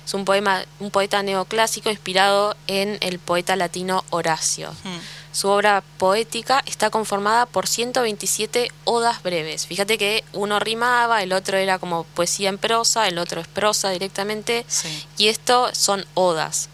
Es 0.05 0.13
un, 0.13 0.25
poema, 0.25 0.63
un 0.79 0.91
poeta 0.91 1.21
neoclásico 1.23 1.89
inspirado 1.89 2.55
en 2.67 2.97
el 3.01 3.19
poeta 3.19 3.55
latino 3.55 4.03
Horacio. 4.09 4.71
Mm. 4.83 4.97
Su 5.37 5.49
obra 5.49 5.83
poética 5.99 6.63
está 6.65 6.89
conformada 6.89 7.45
por 7.45 7.67
127 7.67 8.71
odas 8.85 9.21
breves. 9.21 9.67
Fíjate 9.67 9.99
que 9.99 10.23
uno 10.33 10.59
rimaba, 10.59 11.21
el 11.21 11.31
otro 11.31 11.57
era 11.57 11.77
como 11.77 12.05
poesía 12.05 12.49
en 12.49 12.57
prosa, 12.57 13.07
el 13.07 13.19
otro 13.19 13.41
es 13.41 13.47
prosa 13.47 13.91
directamente, 13.91 14.65
Sí. 14.67 15.05
y 15.15 15.27
esto 15.27 15.69
son 15.75 16.03
odas. 16.15 16.69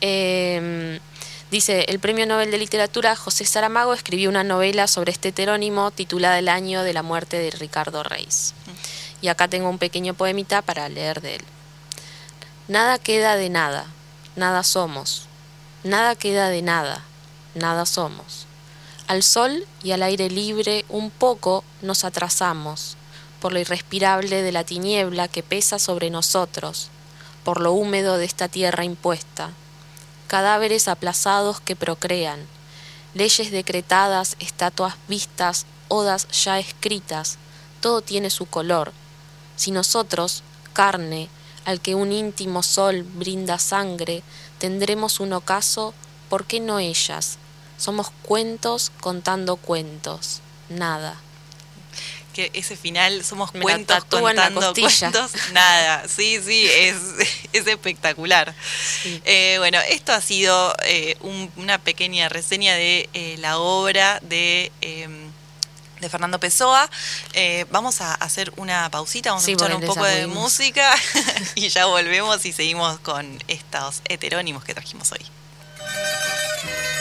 Eh, 0.00 1.00
dice, 1.50 1.86
el 1.88 1.98
Premio 1.98 2.24
Nobel 2.24 2.52
de 2.52 2.58
Literatura 2.58 3.16
José 3.16 3.44
Saramago 3.44 3.92
escribió 3.94 4.30
una 4.30 4.44
novela 4.44 4.86
sobre 4.86 5.10
este 5.10 5.30
heterónimo 5.30 5.90
titulada 5.90 6.38
El 6.38 6.48
año 6.48 6.84
de 6.84 6.92
la 6.92 7.02
muerte 7.02 7.40
de 7.40 7.50
Ricardo 7.50 8.04
Reis. 8.04 8.54
Y 9.22 9.26
acá 9.26 9.48
tengo 9.48 9.68
un 9.68 9.78
pequeño 9.78 10.14
poemita 10.14 10.62
para 10.62 10.88
leer 10.88 11.20
de 11.20 11.34
él. 11.34 11.44
Nada 12.68 13.00
queda 13.00 13.34
de 13.34 13.48
nada, 13.50 13.86
nada 14.36 14.62
somos. 14.62 15.24
Nada 15.82 16.14
queda 16.14 16.48
de 16.48 16.62
nada, 16.62 17.04
nada 17.54 17.86
somos. 17.86 18.46
Al 19.06 19.22
sol 19.22 19.66
y 19.82 19.92
al 19.92 20.02
aire 20.02 20.28
libre 20.28 20.84
un 20.88 21.10
poco 21.10 21.64
nos 21.80 22.04
atrasamos, 22.04 22.96
por 23.40 23.52
lo 23.52 23.58
irrespirable 23.58 24.42
de 24.42 24.52
la 24.52 24.64
tiniebla 24.64 25.28
que 25.28 25.42
pesa 25.42 25.78
sobre 25.78 26.10
nosotros, 26.10 26.90
por 27.44 27.60
lo 27.60 27.72
húmedo 27.72 28.18
de 28.18 28.24
esta 28.24 28.48
tierra 28.48 28.84
impuesta. 28.84 29.50
Cadáveres 30.26 30.88
aplazados 30.88 31.60
que 31.60 31.76
procrean, 31.76 32.40
leyes 33.14 33.50
decretadas, 33.50 34.36
estatuas 34.40 34.94
vistas, 35.08 35.64
odas 35.88 36.28
ya 36.44 36.58
escritas, 36.58 37.38
todo 37.80 38.02
tiene 38.02 38.30
su 38.30 38.46
color. 38.46 38.92
Si 39.56 39.70
nosotros, 39.70 40.42
carne, 40.72 41.28
al 41.64 41.80
que 41.80 41.94
un 41.94 42.12
íntimo 42.12 42.62
sol 42.62 43.02
brinda 43.02 43.58
sangre, 43.58 44.22
tendremos 44.58 45.20
un 45.20 45.32
ocaso, 45.32 45.94
¿por 46.28 46.44
qué 46.46 46.60
no 46.60 46.78
ellas? 46.78 47.38
Somos 47.78 48.10
cuentos 48.22 48.90
contando 49.00 49.56
cuentos, 49.56 50.40
nada. 50.68 51.16
Que 52.34 52.50
ese 52.54 52.76
final, 52.76 53.24
somos 53.24 53.52
Me 53.52 53.60
cuentos 53.62 54.04
contando 54.04 54.72
cuentos, 54.72 55.30
nada. 55.52 56.06
Sí, 56.08 56.38
sí, 56.44 56.66
es, 56.70 56.96
es 57.52 57.66
espectacular. 57.66 58.54
Sí. 59.02 59.20
Eh, 59.24 59.56
bueno, 59.58 59.80
esto 59.88 60.12
ha 60.12 60.20
sido 60.20 60.72
eh, 60.84 61.16
un- 61.20 61.50
una 61.56 61.78
pequeña 61.78 62.28
reseña 62.28 62.74
de 62.74 63.08
eh, 63.12 63.36
la 63.38 63.58
obra 63.58 64.20
de, 64.22 64.70
eh, 64.82 65.08
de 66.00 66.08
Fernando 66.08 66.38
Pessoa. 66.38 66.88
Eh, 67.32 67.64
vamos 67.72 68.00
a 68.00 68.14
hacer 68.14 68.52
una 68.56 68.88
pausita, 68.90 69.30
vamos 69.30 69.44
Sí, 69.44 69.52
a 69.52 69.54
escuchar 69.54 69.74
un 69.74 69.82
poco 69.82 70.04
de 70.04 70.28
música 70.28 70.94
y 71.56 71.68
ya 71.70 71.86
volvemos 71.86 72.44
y 72.44 72.52
seguimos 72.52 73.00
con 73.00 73.42
estos 73.48 74.00
heterónimos 74.04 74.62
que 74.64 74.74
trajimos 74.74 75.10
hoy. 75.10 75.24
O 76.58 76.97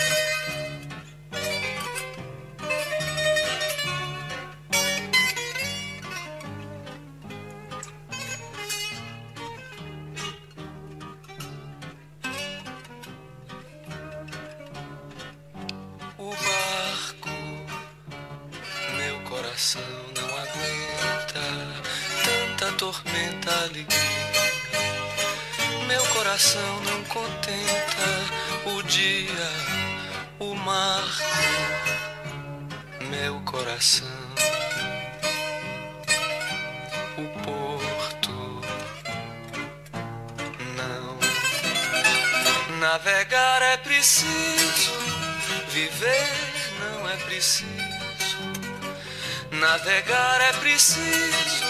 Navegar 49.78 50.41
é 50.41 50.53
preciso, 50.53 51.63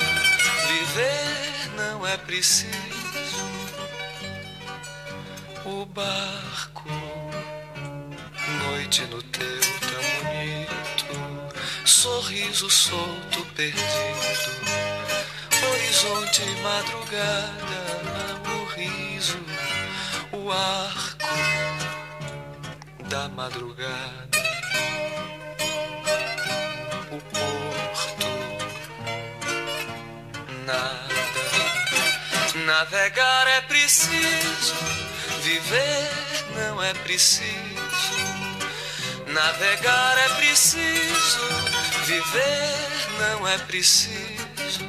viver 0.66 1.72
não 1.76 2.08
é 2.08 2.16
preciso. 2.16 2.72
O 5.66 5.86
barco, 5.86 6.88
noite 8.64 9.02
no 9.08 9.22
teu 9.24 9.60
tão 9.82 10.02
bonito, 10.24 11.86
sorriso 11.86 12.70
solto 12.70 13.46
perdido, 13.54 13.82
horizonte 15.70 16.46
madrugada, 16.64 17.82
o 18.56 18.64
riso, 18.74 19.38
o 20.32 20.50
arco 20.50 21.28
da 23.10 23.28
madrugada, 23.28 24.37
Navegar 32.78 33.48
é 33.48 33.62
preciso, 33.62 34.76
viver 35.42 36.12
não 36.56 36.84
é 36.84 36.94
preciso. 36.94 37.50
Navegar 39.26 40.16
é 40.16 40.30
preciso, 40.36 41.40
viver 42.06 42.76
não 43.20 43.48
é 43.48 43.58
preciso. 43.58 44.86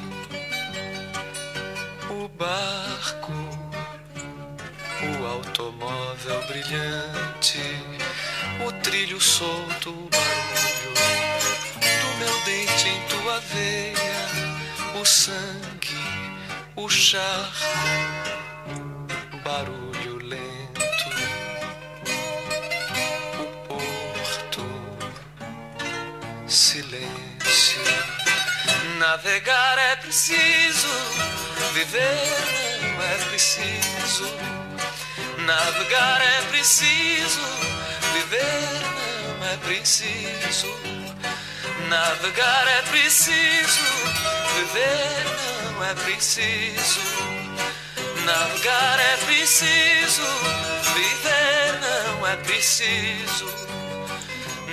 O 2.10 2.28
barco 2.28 3.32
o 5.00 5.26
automóvel 5.26 6.42
brilhante, 6.46 7.62
o 8.66 8.72
trilho 8.82 9.18
solto, 9.18 9.88
o 9.88 10.10
barulho 10.10 10.92
do 12.02 12.18
meu 12.18 12.44
dente 12.44 12.86
em 12.86 13.00
tua 13.08 13.40
veia, 13.40 15.00
o 15.00 15.06
sangue, 15.06 16.17
o 16.78 16.88
charco, 16.88 17.66
barulho 19.42 20.16
lento, 20.18 21.10
o 23.40 23.44
porto, 23.66 24.64
silêncio. 26.46 27.82
Navegar 28.96 29.76
é 29.76 29.96
preciso, 29.96 30.86
viver 31.74 32.00
não 32.80 33.02
é 33.02 33.24
preciso. 33.28 34.32
Navegar 35.38 36.22
é 36.22 36.42
preciso, 36.42 37.40
viver 38.12 38.68
não 39.40 39.46
é 39.48 39.56
preciso. 39.56 40.72
Navegar 41.88 42.68
é 42.68 42.82
preciso, 42.82 43.82
viver 44.54 45.24
não 45.24 45.57
é 45.84 45.94
preciso. 45.94 47.00
Navegar 48.24 49.00
é 49.00 49.16
preciso, 49.24 50.22
viver 50.94 51.80
não 51.80 52.26
é 52.26 52.36
preciso. 52.36 53.46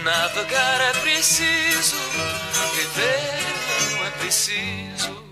Navegar 0.03 0.82
é 0.82 0.91
preciso, 0.99 1.97
viver 2.76 3.91
não 3.91 4.06
é 4.06 4.12
preciso. 4.12 5.26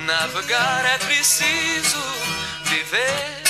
Navegar 0.00 0.84
é 0.84 0.98
preciso, 0.98 2.02
viver. 2.64 3.46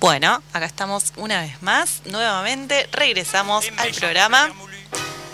Bueno, 0.00 0.42
acá 0.52 0.66
estamos 0.66 1.12
una 1.16 1.40
vez 1.40 1.62
más, 1.62 2.02
nuevamente 2.04 2.88
regresamos 2.92 3.66
al 3.78 3.90
programa. 3.92 4.52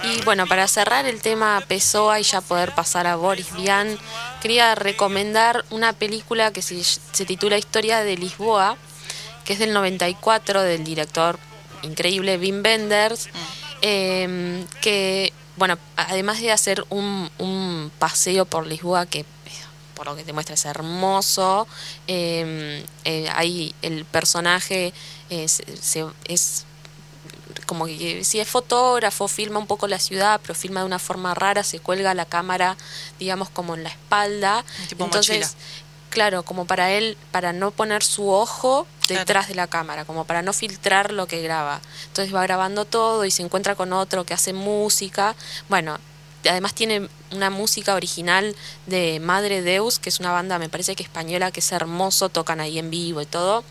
Y 0.05 0.21
bueno, 0.23 0.47
para 0.47 0.67
cerrar 0.69 1.07
el 1.07 1.21
tema 1.21 1.63
Pessoa 1.69 2.19
y 2.19 2.25
ya 2.25 2.41
poder 2.41 2.75
pasar 2.75 3.07
a 3.07 3.17
Boris 3.17 3.53
Vian, 3.55 3.99
quería 4.41 4.75
recomendar 4.75 5.65
una 5.71 5.93
película 5.93 6.53
que 6.53 6.63
se, 6.63 6.83
se 6.83 7.25
titula 7.25 7.57
Historia 7.57 8.01
de 8.01 8.17
Lisboa, 8.17 8.77
que 9.45 9.53
es 9.53 9.59
del 9.59 9.73
94 9.73 10.63
del 10.63 10.85
director 10.85 11.39
increíble 11.83 12.37
Wim 12.37 12.63
Wenders, 12.65 13.29
eh, 13.81 14.65
que, 14.81 15.33
bueno, 15.57 15.79
además 15.97 16.41
de 16.41 16.53
hacer 16.53 16.85
un, 16.89 17.31
un 17.39 17.93
paseo 17.99 18.45
por 18.45 18.67
Lisboa 18.67 19.07
que 19.07 19.25
por 20.03 20.11
lo 20.11 20.17
que 20.17 20.25
te 20.25 20.33
muestra 20.33 20.57
es 20.57 20.65
hermoso, 20.65 21.69
eh, 22.09 22.85
eh, 23.05 23.29
ahí 23.33 23.73
el 23.83 24.05
personaje 24.05 24.93
eh, 25.31 25.47
es 26.25 26.65
como 27.73 27.87
que 27.87 28.23
si 28.23 28.39
es 28.39 28.47
fotógrafo, 28.47 29.29
filma 29.29 29.59
un 29.59 29.67
poco 29.67 29.89
la 29.89 29.99
ciudad, 29.99 30.39
pero 30.43 30.55
filma 30.55 30.81
de 30.81 30.87
una 30.87 30.99
forma 30.99 31.33
rara, 31.33 31.65
se 31.65 31.81
cuelga 31.81 32.13
la 32.13 32.27
cámara, 32.27 32.77
digamos, 33.19 33.49
como 33.49 33.75
en 33.75 33.83
la 33.83 33.89
espalda. 33.89 34.63
Tipo 34.91 35.07
Entonces, 35.07 35.39
mochila. 35.39 35.65
claro, 36.11 36.43
como 36.43 36.67
para 36.67 36.91
él, 36.91 37.17
para 37.31 37.55
no 37.55 37.71
poner 37.71 38.03
su 38.03 38.29
ojo 38.29 38.87
detrás 39.09 39.49
de 39.49 39.55
la 39.55 39.69
cámara, 39.69 40.05
como 40.05 40.27
para 40.27 40.43
no 40.43 40.53
filtrar 40.53 41.13
lo 41.13 41.27
que 41.27 41.41
graba. 41.41 41.81
Entonces 42.09 42.35
va 42.35 42.43
grabando 42.43 42.85
todo 42.85 43.25
y 43.25 43.31
se 43.31 43.43
encuentra 43.43 43.75
con 43.75 43.95
otro 43.95 44.27
que 44.27 44.35
hace 44.35 44.53
música. 44.53 45.35
Bueno, 45.71 45.99
además 46.47 46.75
tiene 46.75 47.09
una 47.31 47.49
música 47.49 47.95
original 47.95 48.55
de 48.87 49.19
Madre 49.19 49.63
Deus, 49.63 49.99
que 49.99 50.11
es 50.11 50.21
una 50.21 50.31
banda, 50.31 50.59
me 50.59 50.69
parece 50.69 50.95
que 50.95 51.03
española, 51.03 51.51
que 51.51 51.61
es 51.61 51.73
hermoso, 51.73 52.29
tocan 52.29 52.61
ahí 52.61 52.79
en 52.79 52.91
vivo 52.91 53.23
y 53.23 53.27
todo. 53.27 53.65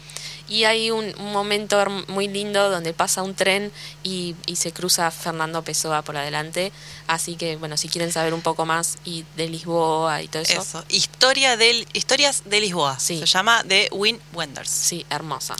Y 0.51 0.65
hay 0.65 0.91
un, 0.91 1.15
un 1.17 1.31
momento 1.31 1.81
muy 2.09 2.27
lindo 2.27 2.69
donde 2.69 2.91
pasa 2.93 3.23
un 3.23 3.35
tren 3.35 3.71
y, 4.03 4.35
y 4.45 4.57
se 4.57 4.73
cruza 4.73 5.09
Fernando 5.09 5.63
Pessoa 5.63 6.01
por 6.01 6.17
adelante. 6.17 6.73
Así 7.07 7.37
que, 7.37 7.55
bueno, 7.55 7.77
si 7.77 7.87
quieren 7.87 8.11
saber 8.11 8.33
un 8.33 8.41
poco 8.41 8.65
más 8.65 8.97
y 9.05 9.23
de 9.37 9.47
Lisboa 9.47 10.21
y 10.21 10.27
todo 10.27 10.41
eso, 10.41 10.61
Eso. 10.61 10.83
Historia 10.89 11.55
del, 11.55 11.87
historias 11.93 12.43
de 12.43 12.59
Lisboa. 12.59 12.99
Sí. 12.99 13.19
Se 13.19 13.25
llama 13.27 13.63
The 13.65 13.87
Win 13.93 14.19
Wenders. 14.33 14.69
sí, 14.69 15.05
hermosa. 15.09 15.55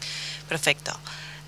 Perfecto. 0.50 0.92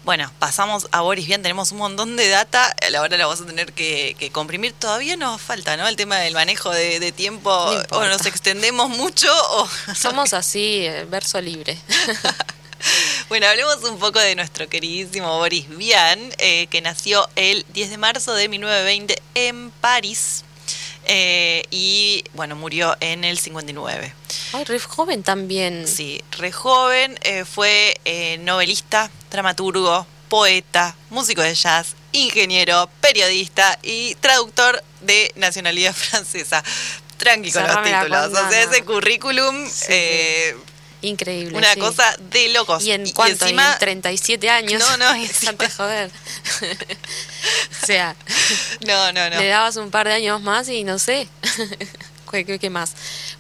Bueno, 0.06 0.32
pasamos 0.39 0.88
a 0.94 1.02
Boris 1.02 1.26
Vian, 1.28 1.41
tenemos 1.41 1.74
un 1.74 1.80
montón 1.80 2.16
de 2.16 2.30
data, 2.30 2.74
a 2.86 2.89
la 2.91 3.02
hora 3.02 3.18
la 3.18 3.26
vamos 3.26 3.41
a 3.41 3.46
tener 3.46 3.74
que, 3.74 4.16
que 4.18 4.32
comprimir. 4.32 4.72
Todavía 4.72 5.18
nos 5.18 5.41
falta, 5.41 5.76
¿no? 5.76 5.86
El 5.88 5.98
tema 5.98 6.16
del 6.18 6.34
manejo 6.34 6.70
de, 6.72 7.02
de 7.02 7.12
tiempo, 7.12 7.50
No 7.91 7.98
o 7.98 8.06
nos 8.06 8.26
extendemos 8.26 8.89
mucho, 8.89 9.28
o... 9.52 9.70
Somos 9.96 10.34
así, 10.34 10.86
eh, 10.86 11.06
verso 11.10 11.41
libre. 11.41 11.78
Bueno, 13.30 13.48
hablemos 13.48 13.78
un 13.84 13.98
poco 13.98 14.20
de 14.20 14.36
nuestro 14.36 14.68
queridísimo 14.70 15.38
Boris 15.38 15.68
Vian, 15.70 16.20
eh, 16.38 16.68
que 16.68 16.82
nació 16.82 17.28
el 17.36 17.66
10 17.74 17.90
de 17.92 17.98
marzo 17.98 18.34
de 18.34 18.48
1920 18.50 19.22
en 19.36 19.72
París. 19.72 20.44
eh, 21.06 21.64
y 21.72 22.24
bueno, 22.34 22.56
murió 22.56 22.96
en 23.00 23.24
el 23.24 23.38
59. 23.38 24.14
Ay, 24.54 24.64
re 24.66 24.80
joven 24.80 25.24
también. 25.24 25.88
Sí, 25.88 26.22
re 26.32 26.52
joven, 26.52 27.18
eh, 27.24 27.44
fue 27.46 28.00
novelista, 28.42 29.10
dramaturgo, 29.32 30.06
poeta, 30.30 30.96
músico 31.10 31.42
de 31.42 31.56
jazz, 31.56 31.96
ingeniero, 32.12 32.90
periodista 33.02 33.78
y 33.84 34.16
traductor 34.16 34.84
de 35.02 35.32
nacionalidad 35.36 35.94
francesa. 35.96 36.64
Tranqui 37.18 37.52
con 37.52 37.64
los 37.64 37.72
Cerrame 37.72 37.94
títulos. 37.94 38.28
O 38.28 38.50
sea, 38.50 38.64
ese 38.64 38.84
currículum, 38.84 39.70
Sí, 39.70 39.86
eh, 39.90 40.56
Increíble. 41.04 41.58
una 41.58 41.74
sí. 41.74 41.80
cosa 41.80 42.16
de 42.32 42.49
locos. 42.49 42.84
¿Y 42.84 42.91
en 42.91 43.10
cuánto? 43.12 43.45
¿Y 43.47 43.51
en 43.51 43.80
37 43.80 44.49
años? 44.49 44.82
No, 44.82 44.97
no, 44.97 45.16
y 45.18 45.26
encima- 45.26 45.70
joder. 45.78 46.10
o 47.84 47.86
sea, 47.86 48.16
No, 48.88 49.12
no, 49.14 49.30
no. 49.30 49.39
le 49.39 49.47
dabas 49.47 49.76
un 49.76 49.91
par 49.91 50.08
de 50.08 50.14
años 50.14 50.41
más 50.41 50.68
y 50.70 50.84
no 50.84 50.97
sé. 50.99 51.28
¿Qué, 52.34 52.58
qué- 52.60 52.70
más? 52.70 52.94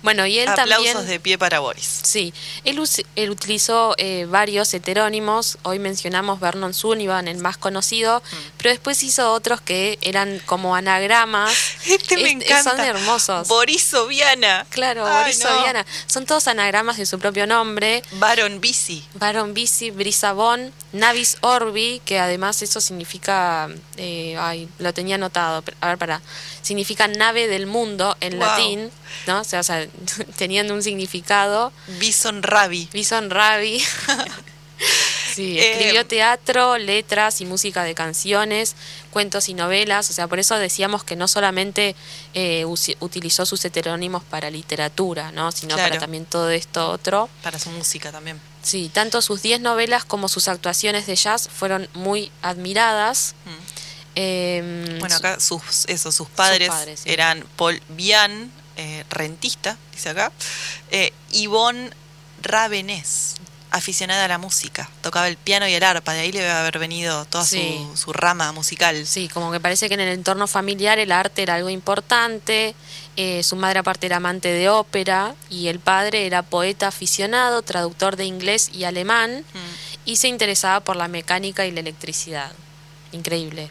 Bueno, 0.03 0.27
y 0.27 0.37
él 0.37 0.47
Aplausos 0.49 0.85
también... 0.85 1.07
de 1.07 1.19
pie 1.19 1.37
para 1.39 1.59
Boris. 1.59 2.01
Sí, 2.03 2.33
él, 2.65 2.79
él 3.15 3.29
utilizó 3.31 3.95
eh, 3.97 4.27
varios 4.29 4.71
heterónimos, 4.75 5.57
hoy 5.63 5.79
mencionamos 5.79 6.39
Vernon 6.39 6.73
Sullivan, 6.75 7.27
el 7.27 7.37
más 7.39 7.57
conocido, 7.57 8.21
Mm. 8.21 8.35
pero 8.57 8.69
después 8.69 9.01
hizo 9.03 9.31
otros 9.33 9.59
que 9.61 9.97
eran 10.01 10.39
como 10.45 10.75
anagramas. 10.75 11.51
Este 11.87 12.17
me 12.17 12.23
Est- 12.31 12.43
encanta. 12.43 12.71
Son 12.71 12.79
hermosos. 12.79 13.47
Borisoviana. 13.47 14.65
claro, 14.69 15.05
Ay, 15.05 15.23
Boris 15.23 15.39
no. 15.39 15.49
Soviana. 15.49 15.85
Son 16.07 16.25
todos 16.25 16.47
anagramas 16.47 16.97
de 16.97 17.05
su 17.05 17.17
propio 17.19 17.47
nombre. 17.47 18.03
Baron 18.13 18.61
Bici. 18.61 19.03
Baron 19.15 19.53
Bisi, 19.53 19.91
Brisabón, 19.91 20.71
Navis 20.91 21.37
Orbi, 21.41 22.01
que 22.05 22.19
además 22.19 22.61
eso 22.61 22.81
significa, 22.81 23.69
eh, 23.97 24.35
ay, 24.39 24.69
lo 24.79 24.93
tenía 24.93 25.15
anotado, 25.15 25.63
a 25.81 25.87
ver, 25.87 25.97
para, 25.97 26.21
significa 26.63 27.07
nave 27.07 27.47
del 27.47 27.67
mundo 27.67 28.17
en 28.19 28.39
Wow. 28.39 28.47
latín, 28.47 28.91
¿no? 29.27 29.41
O 29.41 29.43
sea, 29.43 29.59
o 29.59 29.63
sea, 29.63 29.85
teniendo 30.37 30.73
un 30.73 30.81
significado. 30.81 31.71
Bison 31.99 32.41
Rabi. 32.41 32.89
Bison 32.91 33.29
Rabi. 33.29 33.83
Sí, 35.33 35.57
Eh, 35.57 35.71
escribió 35.71 36.05
teatro, 36.05 36.77
letras 36.77 37.41
y 37.41 37.45
música 37.45 37.83
de 37.83 37.95
canciones, 37.95 38.75
cuentos 39.11 39.49
y 39.49 39.53
novelas, 39.55 40.09
o 40.09 40.13
sea, 40.13 40.27
por 40.27 40.37
eso 40.39 40.57
decíamos 40.57 41.03
que 41.03 41.15
no 41.15 41.27
solamente 41.27 41.95
eh, 42.35 42.65
utilizó 42.99 43.45
sus 43.45 43.63
heterónimos 43.65 44.23
para 44.23 44.51
literatura, 44.51 45.31
¿no? 45.31 45.51
sino 45.51 45.73
Claro. 45.75 45.89
para 45.89 45.99
también 46.01 46.25
todo 46.25 46.49
esto 46.51 46.89
otro. 46.89 47.29
Para 47.41 47.57
su 47.57 47.71
música 47.71 48.11
también. 48.11 48.39
Sí, 48.61 48.91
tanto 48.93 49.21
sus 49.23 49.41
10 49.41 49.61
novelas 49.61 50.05
como 50.05 50.27
sus 50.27 50.47
actuaciones 50.47 51.07
de 51.07 51.15
jazz 51.15 51.49
fueron 51.49 51.87
muy 51.93 52.31
admiradas. 52.43 53.33
Mm. 53.45 53.49
Eh, 54.15 54.97
Bueno, 54.99 55.15
acá 55.15 55.39
sus, 55.39 55.85
eso, 55.87 56.11
sus 56.11 56.27
padres, 56.29 56.69
padres, 56.69 56.99
sí. 57.01 57.09
eran 57.11 57.43
Paul 57.55 57.81
Vian, 57.89 58.51
eh, 58.77 59.03
rentista, 59.09 59.77
dice 59.91 60.09
acá, 60.09 60.31
eh, 60.91 61.11
Yvonne 61.31 61.89
Ravenés, 62.41 63.35
aficionada 63.71 64.25
a 64.25 64.27
la 64.27 64.37
música, 64.37 64.87
tocaba 65.01 65.27
el 65.27 65.37
piano 65.37 65.67
y 65.67 65.73
el 65.73 65.81
arpa, 65.83 66.13
de 66.13 66.19
ahí 66.19 66.31
le 66.31 66.41
debe 66.41 66.51
haber 66.51 66.77
venido 66.77 67.25
toda 67.25 67.43
Sí. 67.43 67.75
su, 67.91 67.97
su 67.97 68.13
rama 68.13 68.51
musical. 68.51 69.07
Sí, 69.07 69.27
como 69.29 69.51
que 69.51 69.59
parece 69.59 69.87
que 69.87 69.95
en 69.95 70.01
el 70.01 70.09
entorno 70.13 70.45
familiar 70.45 70.99
el 70.99 71.11
arte 71.11 71.41
era 71.41 71.55
algo 71.55 71.69
importante. 71.69 72.75
eh, 73.15 73.43
su 73.43 73.55
madre 73.55 73.77
aparte 73.77 74.07
era 74.07 74.15
amante 74.17 74.47
de 74.47 74.69
ópera 74.69 75.35
y 75.47 75.67
el 75.67 75.79
padre 75.79 76.25
era 76.25 76.41
poeta 76.41 76.87
aficionado, 76.87 77.61
traductor 77.61 78.15
de 78.15 78.25
inglés 78.25 78.71
y 78.73 78.85
alemán 78.85 79.45
Mm. 79.53 80.09
y 80.09 80.15
se 80.15 80.27
interesaba 80.29 80.79
por 80.79 80.95
la 80.95 81.07
mecánica 81.07 81.65
y 81.67 81.71
la 81.71 81.81
electricidad. 81.81 82.51
Increíble. 83.11 83.69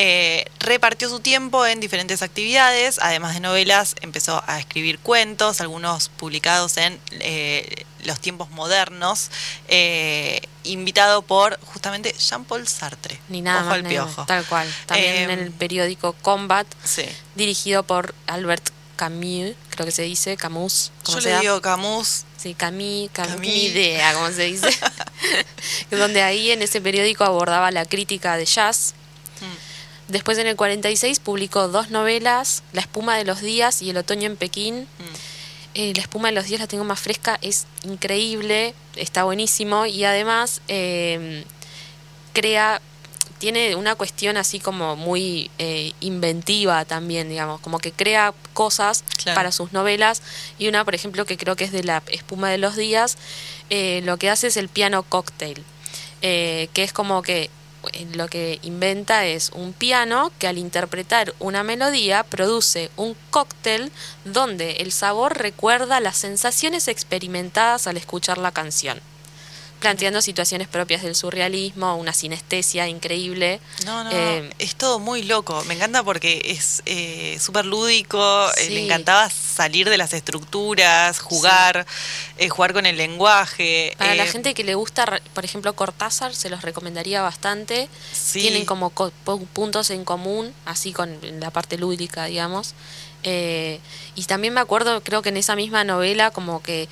Eh, 0.00 0.44
repartió 0.60 1.08
su 1.08 1.18
tiempo 1.18 1.66
en 1.66 1.80
diferentes 1.80 2.22
actividades, 2.22 3.00
además 3.02 3.34
de 3.34 3.40
novelas, 3.40 3.96
empezó 4.00 4.44
a 4.46 4.60
escribir 4.60 5.00
cuentos, 5.00 5.60
algunos 5.60 6.08
publicados 6.08 6.76
en 6.76 7.00
eh, 7.18 7.84
Los 8.04 8.20
tiempos 8.20 8.48
modernos, 8.50 9.28
eh, 9.66 10.40
invitado 10.62 11.22
por 11.22 11.58
justamente 11.64 12.14
Jean-Paul 12.16 12.68
Sartre. 12.68 13.18
Ni 13.28 13.42
nada 13.42 13.58
Ojo 13.62 13.66
más 13.70 13.74
al 13.74 13.84
piojo. 13.84 14.24
Tal 14.24 14.44
cual. 14.46 14.72
También 14.86 15.14
Eh, 15.14 15.22
en 15.24 15.30
el 15.30 15.50
periódico 15.50 16.12
Combat, 16.22 16.66
Sí. 16.84 17.02
dirigido 17.34 17.82
por 17.82 18.14
Albert 18.28 18.70
Camus, 18.94 19.54
creo 19.70 19.84
que 19.84 19.90
se 19.92 20.02
dice, 20.02 20.36
Camus, 20.36 20.92
Yo 21.08 21.18
le 21.18 21.40
digo 21.40 21.60
Camus, 21.60 22.24
Sí, 22.40 22.54
Camille, 22.54 23.08
Camille, 23.12 23.34
Camille. 23.34 23.52
ni 23.52 23.64
idea 23.64 24.14
cómo 24.14 24.28
se 24.30 24.44
dice. 24.44 24.68
Donde 25.90 26.22
ahí 26.22 26.52
en 26.52 26.62
ese 26.62 26.80
periódico 26.80 27.24
abordaba 27.24 27.72
la 27.72 27.84
crítica 27.84 28.36
de 28.36 28.44
jazz. 28.44 28.94
Después 30.08 30.38
en 30.38 30.46
el 30.46 30.56
46 30.56 31.20
publicó 31.20 31.68
dos 31.68 31.90
novelas, 31.90 32.62
La 32.72 32.80
espuma 32.80 33.16
de 33.16 33.24
los 33.24 33.40
días 33.42 33.82
y 33.82 33.90
El 33.90 33.98
otoño 33.98 34.26
en 34.26 34.36
Pekín. 34.36 34.80
Mm. 34.82 34.84
Eh, 35.74 35.92
la 35.94 36.00
espuma 36.00 36.28
de 36.28 36.34
los 36.34 36.46
días 36.46 36.60
la 36.60 36.66
tengo 36.66 36.82
más 36.84 36.98
fresca, 36.98 37.38
es 37.42 37.66
increíble, 37.84 38.74
está 38.96 39.24
buenísimo 39.24 39.86
y 39.86 40.02
además 40.04 40.60
eh, 40.66 41.44
crea, 42.32 42.80
tiene 43.38 43.76
una 43.76 43.94
cuestión 43.94 44.38
así 44.38 44.58
como 44.60 44.96
muy 44.96 45.50
eh, 45.58 45.92
inventiva 46.00 46.84
también, 46.86 47.28
digamos, 47.28 47.60
como 47.60 47.78
que 47.78 47.92
crea 47.92 48.32
cosas 48.54 49.04
Claro. 49.22 49.36
para 49.36 49.52
sus 49.52 49.72
novelas 49.72 50.22
y 50.58 50.68
una, 50.68 50.84
por 50.84 50.94
ejemplo, 50.94 51.26
que 51.26 51.36
creo 51.36 51.54
que 51.54 51.64
es 51.64 51.70
de 51.72 51.84
la 51.84 52.02
espuma 52.10 52.50
de 52.50 52.58
los 52.58 52.74
días, 52.74 53.16
eh, 53.70 54.00
lo 54.04 54.16
que 54.16 54.30
hace 54.30 54.46
es 54.48 54.56
el 54.56 54.68
piano 54.70 55.02
cocktail, 55.04 55.62
que 56.20 56.68
es 56.74 56.92
como 56.92 57.22
que 57.22 57.50
lo 58.14 58.28
que 58.28 58.58
inventa 58.62 59.26
es 59.26 59.50
un 59.54 59.72
piano 59.72 60.30
que 60.38 60.48
al 60.48 60.58
interpretar 60.58 61.34
una 61.38 61.62
melodía 61.62 62.22
produce 62.22 62.90
un 62.96 63.16
cóctel 63.30 63.90
donde 64.24 64.72
el 64.76 64.92
sabor 64.92 65.38
recuerda 65.38 66.00
las 66.00 66.16
sensaciones 66.16 66.88
experimentadas 66.88 67.86
al 67.86 67.96
escuchar 67.96 68.38
la 68.38 68.52
canción, 68.52 69.00
planteando 69.78 70.20
situaciones 70.22 70.66
propias 70.68 71.02
del 71.02 71.14
surrealismo, 71.14 71.96
una 71.96 72.12
sinestesia 72.12 72.88
increíble. 72.88 73.60
No, 73.84 74.02
no, 74.04 74.10
Eh, 74.12 74.50
es 74.58 74.74
todo 74.74 74.98
muy 74.98 75.22
loco. 75.22 75.62
Me 75.64 75.74
encanta 75.74 76.02
porque 76.02 76.42
es 76.44 76.82
eh, 76.86 77.38
súper 77.40 77.64
lúdico. 77.64 78.48
eh, 78.56 78.64
Sí. 78.66 78.70
le 78.74 78.84
encantaba 78.84 79.30
salir 79.30 79.88
de 79.88 79.96
las 79.96 80.12
estructuras, 80.12 81.20
jugar, 81.20 81.86
eh, 82.38 82.48
jugar 82.48 82.72
con 82.72 82.86
el 82.86 82.96
lenguaje. 82.96 83.94
Para 83.98 84.14
la 84.14 84.26
gente 84.26 84.54
que 84.54 84.64
le 84.64 84.74
gusta, 84.74 85.20
por 85.34 85.44
ejemplo, 85.44 85.72
Cortázar, 85.74 86.34
se 86.34 86.50
los 86.50 86.62
recomendaría 86.62 87.22
bastante. 87.22 87.88
Sí. 88.12 88.40
Tienen 88.40 88.64
como 88.64 88.90
co- 88.90 89.12
pu- 89.24 89.46
puntos 89.46 89.90
en 89.90 90.04
común, 90.04 90.52
así 90.64 90.92
con 90.92 91.18
la 91.40 91.50
parte 91.50 91.78
lúdica, 91.78 92.24
digamos. 92.24 92.74
Eh, 93.24 93.80
y 94.14 94.24
también 94.24 94.54
me 94.54 94.60
acuerdo, 94.60 95.02
creo 95.02 95.22
que 95.22 95.28
en 95.30 95.36
esa 95.36 95.56
misma 95.56 95.84
novela, 95.84 96.30
como 96.30 96.62
que 96.62 96.88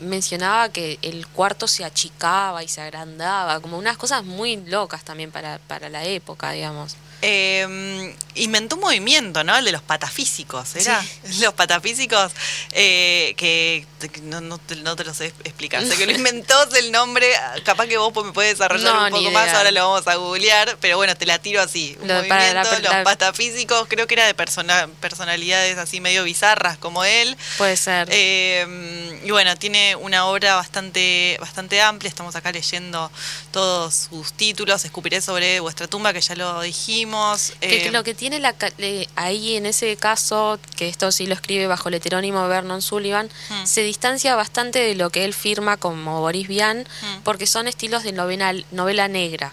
mencionaba 0.00 0.68
que 0.68 0.98
el 1.02 1.26
cuarto 1.26 1.66
se 1.66 1.84
achicaba 1.84 2.62
y 2.62 2.68
se 2.68 2.80
agrandaba, 2.80 3.60
como 3.60 3.78
unas 3.78 3.96
cosas 3.96 4.24
muy 4.24 4.56
locas 4.56 5.04
también 5.04 5.30
para, 5.30 5.58
para 5.58 5.88
la 5.88 6.04
época, 6.04 6.52
digamos. 6.52 6.96
Eh, 7.24 8.14
inventó 8.34 8.74
un 8.76 8.82
movimiento, 8.82 9.44
¿no? 9.44 9.56
El 9.56 9.64
de 9.64 9.72
los 9.72 9.82
patafísicos, 9.82 10.74
¿era? 10.76 11.04
Los 11.40 11.54
patafísicos, 11.54 12.32
eh, 12.72 13.34
que, 13.36 13.86
no, 14.22 14.40
no, 14.40 14.58
te, 14.58 14.74
no 14.76 14.96
te 14.96 15.04
lo 15.04 15.14
sé 15.14 15.26
explicar. 15.44 15.84
Sé 15.84 15.96
que 15.96 16.06
lo 16.06 16.12
inventó 16.16 16.54
el 16.74 16.90
nombre, 16.90 17.28
capaz 17.64 17.86
que 17.86 17.96
vos 17.98 18.12
me 18.24 18.32
puedes 18.32 18.58
desarrollar 18.58 18.92
No, 18.94 19.04
un 19.04 19.10
poco 19.10 19.30
más, 19.30 19.50
ahora 19.54 19.70
lo 19.70 19.88
vamos 19.88 20.06
a 20.08 20.16
googlear, 20.16 20.76
pero 20.80 20.96
bueno, 20.96 21.14
te 21.16 21.24
la 21.26 21.38
tiro 21.38 21.60
así. 21.62 21.96
Un 22.00 22.08
Lo 22.08 22.14
movimiento, 22.14 22.54
la- 22.54 22.78
los 22.80 22.82
la- 22.82 23.04
patafísicos, 23.04 23.86
creo 23.88 24.06
que 24.06 24.14
era 24.14 24.26
de 24.26 24.34
persona, 24.34 24.88
personalidades 25.00 25.78
así 25.78 26.00
medio 26.00 26.24
bizarras 26.24 26.76
como 26.78 27.04
él. 27.04 27.36
Puede 27.56 27.76
ser. 27.76 28.08
Eh, 28.10 29.20
y 29.24 29.30
bueno, 29.30 29.54
tiene 29.56 29.94
una 29.94 30.26
obra 30.26 30.56
bastante, 30.56 31.36
bastante 31.40 31.80
amplia. 31.80 32.08
Estamos 32.08 32.34
acá 32.34 32.50
leyendo 32.50 33.10
todos 33.52 34.08
sus 34.10 34.32
títulos. 34.32 34.84
Escupiré 34.84 35.20
sobre 35.20 35.60
vuestra 35.60 35.86
tumba, 35.86 36.12
que 36.12 36.20
ya 36.20 36.34
lo 36.34 36.60
dijimos. 36.62 37.11
Que, 37.60 37.78
Eh, 37.80 37.82
que 37.82 37.90
lo 37.90 38.02
que 38.04 38.14
tiene 38.14 38.38
la, 38.40 38.54
le- 38.78 39.08
ahí 39.16 39.56
en 39.56 39.66
ese 39.66 39.96
caso, 39.96 40.58
que 40.76 40.88
esto 40.88 41.12
sí 41.12 41.26
lo 41.26 41.34
escribe 41.34 41.66
bajo 41.66 41.88
el 41.88 41.94
heterónimo 41.96 42.46
Vernon 42.48 42.80
Sullivan, 42.82 43.28
Mm. 43.50 43.66
se 43.66 43.82
distancia 43.82 44.34
bastante 44.34 44.78
de 44.78 44.94
lo 44.94 45.10
que 45.10 45.24
él 45.24 45.34
firma 45.34 45.76
como 45.76 46.20
Boris 46.20 46.48
Vian, 46.48 46.80
Mm. 46.80 47.22
porque 47.24 47.46
son 47.46 47.68
estilos 47.68 48.02
de 48.02 48.12
novela, 48.12 48.54
novela 48.70 49.08
negra. 49.08 49.52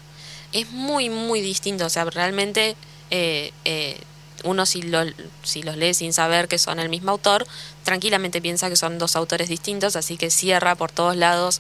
Es 0.53 0.72
muy, 0.72 1.10
muy 1.10 1.41
distinto. 1.41 1.86
O 1.86 1.89
sea, 1.89 2.05
realmente 2.05 2.76
eh, 3.12 3.51
eh, 3.66 3.99
uno 4.43 4.66
si, 4.66 4.82
lo, 4.84 4.99
si 5.43 5.64
los 5.64 5.76
lee 5.76 5.93
sin 5.93 6.14
saber 6.14 6.47
que 6.47 6.57
son 6.57 6.80
el 6.80 6.88
mismo 6.88 7.12
autor, 7.12 7.45
tranquilamente 7.84 8.41
piensa 8.41 8.70
que 8.70 8.76
son 8.78 8.97
dos 8.97 9.16
autores 9.18 9.49
distintos, 9.49 9.95
así 9.97 10.16
que 10.16 10.30
cierra 10.30 10.76
por 10.76 10.91
todos 10.91 11.16
lados 11.18 11.60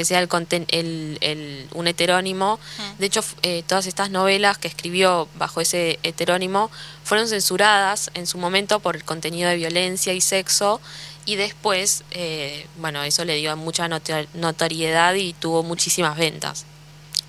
que 0.00 0.06
sea 0.06 0.18
el, 0.20 0.30
conten- 0.30 0.64
el, 0.68 1.18
el- 1.20 1.68
un 1.74 1.86
heterónimo. 1.86 2.58
De 2.98 3.04
hecho, 3.04 3.22
eh, 3.42 3.62
todas 3.66 3.86
estas 3.86 4.08
novelas 4.08 4.56
que 4.56 4.66
escribió 4.66 5.28
bajo 5.34 5.60
ese 5.60 5.98
heterónimo 6.02 6.70
fueron 7.04 7.28
censuradas 7.28 8.10
en 8.14 8.26
su 8.26 8.38
momento 8.38 8.80
por 8.80 8.96
el 8.96 9.04
contenido 9.04 9.50
de 9.50 9.56
violencia 9.56 10.14
y 10.14 10.22
sexo. 10.22 10.80
Y 11.26 11.36
después, 11.36 12.02
eh, 12.12 12.66
bueno, 12.78 13.02
eso 13.02 13.26
le 13.26 13.36
dio 13.36 13.54
mucha 13.58 13.88
noto- 13.88 14.26
notoriedad 14.32 15.12
y 15.16 15.34
tuvo 15.34 15.62
muchísimas 15.62 16.16
ventas. 16.16 16.64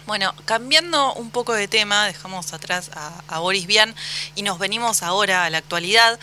Bueno, 0.08 0.34
cambiando 0.46 1.14
un 1.16 1.30
poco 1.30 1.52
de 1.54 1.68
tema, 1.68 2.06
dejamos 2.08 2.54
atrás 2.54 2.90
a, 2.94 3.22
a 3.28 3.40
Boris 3.40 3.68
Vian 3.68 3.94
y 4.36 4.44
nos 4.44 4.60
venimos 4.60 5.04
ahora 5.04 5.44
a 5.44 5.50
la 5.50 5.58
actualidad 5.58 6.18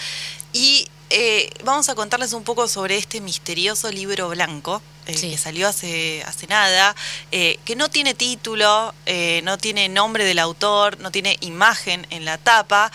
y 0.55 0.89
eh, 1.11 1.51
vamos 1.65 1.89
a 1.91 1.95
contarles 1.95 2.33
un 2.33 2.43
poco 2.45 2.69
sobre 2.69 2.97
este 2.97 3.21
misterioso 3.21 3.91
libro 3.91 4.29
blanco 4.31 4.81
eh, 5.09 5.15
Sí. 5.17 5.31
que 5.31 5.39
salió 5.39 5.69
hace, 5.69 6.23
hace 6.27 6.47
nada, 6.47 6.95
eh, 7.33 7.59
que 7.65 7.77
no 7.77 7.89
tiene 7.89 8.13
título, 8.13 8.95
eh, 9.07 9.41
no 9.43 9.57
tiene 9.57 9.89
nombre 9.89 10.25
del 10.25 10.39
autor, 10.39 11.01
no 11.01 11.11
tiene 11.11 11.39
imagen 11.41 12.07
en 12.11 12.27
la 12.27 12.37
tapa. 12.37 12.93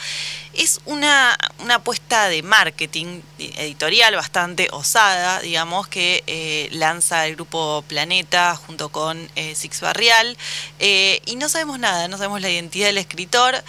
Es 0.54 0.80
una, 0.86 1.36
una 1.58 1.76
apuesta 1.76 2.30
de 2.30 2.44
marketing 2.44 3.22
editorial 3.40 4.16
bastante 4.16 4.68
osada, 4.72 5.40
digamos, 5.40 5.88
que 5.88 6.70
lanza 6.72 7.26
el 7.26 7.36
grupo 7.36 7.84
Planeta 7.88 8.56
junto 8.56 8.90
con 8.90 9.28
Six 9.56 9.82
Barrial. 9.82 10.38
Y 10.80 11.36
no 11.38 11.50
sabemos 11.50 11.80
nada, 11.80 12.08
no 12.08 12.18
sabemos 12.18 12.40
la 12.42 12.52
identidad 12.52 12.86
del 12.86 13.00
escritor. 13.00 13.64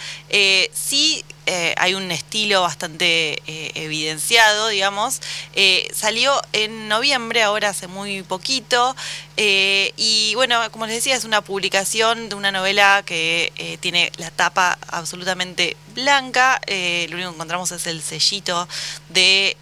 Sí 0.73 1.25
eh, 1.45 1.75
hay 1.77 1.93
un 1.93 2.11
estilo 2.11 2.61
bastante 2.61 3.41
eh, 3.45 3.71
evidenciado, 3.75 4.67
digamos. 4.67 5.21
Eh, 5.53 5.87
salió 5.93 6.41
en 6.53 6.87
noviembre, 6.87 7.43
ahora 7.43 7.69
hace 7.69 7.87
muy 7.87 8.23
poquito. 8.23 8.95
y 9.37 10.33
bueno, 10.35 10.59
como 10.71 10.87
les 10.87 10.95
decía, 10.95 11.15
es 11.15 11.23
una 11.25 11.41
publicación 11.41 12.29
de 12.29 12.35
una 12.35 12.51
novela 12.51 13.03
que 13.05 13.77
tiene 13.81 14.11
la 14.17 14.31
tapa 14.31 14.77
absolutamente 14.87 15.77
blanca. 15.93 16.59
lo 16.67 17.15
único 17.15 17.29
que 17.29 17.35
encontramos 17.35 17.71
es 17.71 17.85
el 17.87 18.01
sellito 18.01 18.67
de... 19.09 19.57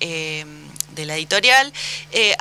la 0.96 1.16
editorial. 1.16 1.74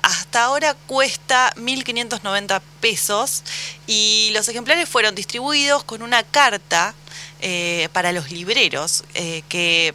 Hasta 0.02 0.44
ahora 0.44 0.74
cuesta 0.74 1.52
1.590 1.56 2.60
pesos 2.80 3.42
y 3.86 4.30
los 4.34 4.48
ejemplares 4.48 4.88
fueron 4.88 5.14
distribuidos 5.14 5.84
con 5.84 6.02
una 6.02 6.22
carta 6.22 6.94
eh, 7.42 7.88
para 7.92 8.12
los 8.12 8.30
libreros 8.30 9.04
eh, 9.14 9.42
que 9.48 9.94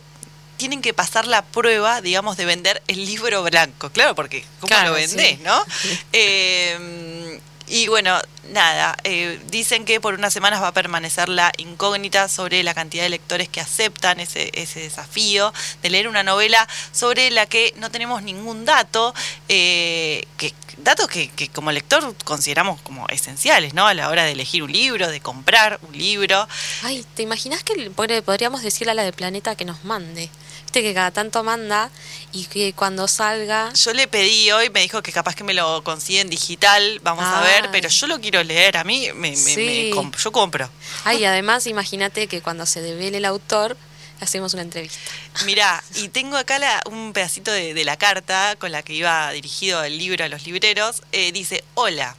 tienen 0.57 0.81
que 0.81 0.93
pasar 0.93 1.27
la 1.27 1.43
prueba, 1.43 2.01
digamos, 2.01 2.35
de 2.37 2.45
vender 2.45 2.81
el 2.87 3.05
libro 3.05 3.43
blanco. 3.43 3.89
Claro, 3.91 4.15
porque 4.15 4.43
¿cómo 4.59 4.67
Claro, 4.69 4.89
lo 4.89 4.95
vendés, 4.95 5.37
sí. 5.37 5.39
no? 5.43 5.63
Eh, 6.13 7.39
y 7.67 7.87
bueno, 7.87 8.17
nada, 8.51 8.95
eh, 9.03 9.41
dicen 9.49 9.83
que 9.83 9.99
por 9.99 10.13
unas 10.13 10.33
semanas 10.33 10.61
va 10.61 10.69
a 10.69 10.73
permanecer 10.73 11.27
la 11.27 11.51
incógnita 11.57 12.29
sobre 12.29 12.63
la 12.63 12.73
cantidad 12.73 13.03
de 13.03 13.09
lectores 13.09 13.49
que 13.49 13.59
aceptan 13.59 14.19
ese, 14.19 14.51
ese 14.53 14.79
desafío 14.79 15.53
de 15.81 15.89
leer 15.89 16.07
una 16.07 16.23
novela 16.23 16.67
sobre 16.93 17.29
la 17.29 17.45
que 17.45 17.73
no 17.77 17.91
tenemos 17.91 18.23
ningún 18.23 18.63
dato, 18.63 19.13
eh, 19.49 20.25
que, 20.37 20.53
datos 20.77 21.07
que, 21.07 21.29
como 21.53 21.71
lector 21.71 22.15
consideramos 22.23 22.81
como 22.81 23.07
esenciales, 23.09 23.73
¿no? 23.73 23.85
A 23.85 23.93
la 23.93 24.09
hora 24.09 24.23
de 24.23 24.31
elegir 24.31 24.63
un 24.63 24.71
libro, 24.71 25.09
de 25.09 25.19
comprar 25.19 25.79
un 25.87 25.97
libro. 25.97 26.47
Ay, 26.83 27.05
¿te 27.15 27.23
imaginas 27.23 27.63
que 27.63 27.91
podríamos 27.91 28.61
decirle 28.61 28.91
a 28.91 28.95
la 28.95 29.03
de 29.03 29.13
Planeta 29.13 29.55
que 29.55 29.65
nos 29.65 29.83
mande? 29.83 30.29
Viste 30.77 30.89
que 30.89 30.93
cada 30.93 31.09
tanto 31.09 31.43
manda 31.43 31.89
y 32.33 32.45
que 32.45 32.71
cuando 32.73 33.07
salga... 33.07 33.73
Yo 33.73 33.93
le 33.93 34.07
pedí 34.07 34.51
hoy, 34.51 34.69
me 34.69 34.81
dijo 34.81 35.01
que 35.01 35.11
capaz 35.11 35.33
que 35.33 35.43
me 35.43 35.55
lo 35.55 35.83
consiguen 35.83 36.29
digital, 36.29 36.99
vamos 37.01 37.25
a 37.25 37.41
ver, 37.41 37.63
Ay. 37.63 37.69
pero 37.71 37.89
yo 37.89 38.05
lo 38.05 38.21
quiero 38.21 38.43
leer, 38.43 38.77
a 38.77 38.83
mí 38.83 39.07
me, 39.15 39.31
me- 39.31 39.35
Sí. 39.35 39.55
me 39.55 39.89
comp- 39.91 40.15
yo 40.17 40.31
compro. 40.31 40.69
Ay, 41.03 41.25
además 41.25 41.65
imagínate 41.65 42.27
que 42.27 42.43
cuando 42.43 42.67
se 42.67 42.79
devele 42.83 43.17
el 43.17 43.25
autor, 43.25 43.75
hacemos 44.21 44.53
una 44.53 44.61
entrevista. 44.61 44.99
Mirá, 45.45 45.83
y 45.95 46.09
tengo 46.09 46.37
acá 46.37 46.59
la- 46.59 46.83
un 46.85 47.11
pedacito 47.11 47.51
de, 47.51 47.73
de 47.73 47.83
la 47.83 47.97
carta 47.97 48.55
con 48.59 48.71
la 48.71 48.83
que 48.83 48.93
iba 48.93 49.31
dirigido 49.31 49.83
el 49.83 49.97
libro 49.97 50.25
a 50.25 50.27
los 50.27 50.45
libreros. 50.45 51.01
Eh, 51.11 51.31
dice, 51.31 51.63
hola. 51.73 52.15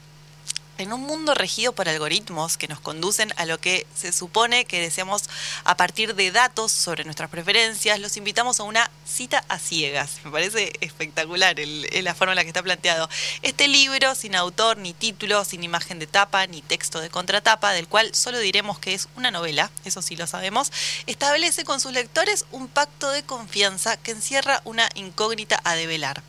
En 0.78 0.92
un 0.92 1.00
mundo 1.00 1.34
regido 1.34 1.72
por 1.72 1.88
algoritmos 1.88 2.56
que 2.56 2.68
nos 2.68 2.78
conducen 2.78 3.34
a 3.36 3.46
lo 3.46 3.60
que 3.60 3.84
se 3.96 4.12
supone 4.12 4.64
que 4.64 4.80
deseamos 4.80 5.24
a 5.64 5.76
partir 5.76 6.14
de 6.14 6.30
datos 6.30 6.70
sobre 6.70 7.02
nuestras 7.02 7.28
preferencias, 7.30 7.98
los 7.98 8.16
invitamos 8.16 8.60
a 8.60 8.62
una 8.62 8.88
cita 9.04 9.44
a 9.48 9.58
ciegas. 9.58 10.20
Me 10.24 10.30
parece 10.30 10.72
espectacular 10.80 11.56
la 11.58 12.14
forma 12.14 12.34
en 12.34 12.36
la 12.36 12.42
que 12.44 12.50
está 12.50 12.62
planteado. 12.62 13.10
Este 13.42 13.66
libro, 13.66 14.14
sin 14.14 14.36
autor, 14.36 14.76
ni 14.78 14.92
título, 14.92 15.44
sin 15.44 15.64
imagen 15.64 15.98
de 15.98 16.06
tapa, 16.06 16.46
ni 16.46 16.62
texto 16.62 17.00
de 17.00 17.10
contratapa, 17.10 17.72
del 17.72 17.88
cual 17.88 18.14
solo 18.14 18.38
diremos 18.38 18.78
que 18.78 18.94
es 18.94 19.08
una 19.16 19.32
novela, 19.32 19.72
eso 19.84 20.00
sí 20.00 20.14
lo 20.14 20.28
sabemos, 20.28 20.70
establece 21.06 21.64
con 21.64 21.80
sus 21.80 21.90
lectores 21.90 22.44
un 22.52 22.68
pacto 22.68 23.10
de 23.10 23.24
confianza 23.24 23.96
que 23.96 24.12
encierra 24.12 24.62
una 24.64 24.88
incógnita 24.94 25.60
a 25.64 25.74
develar. 25.74 26.22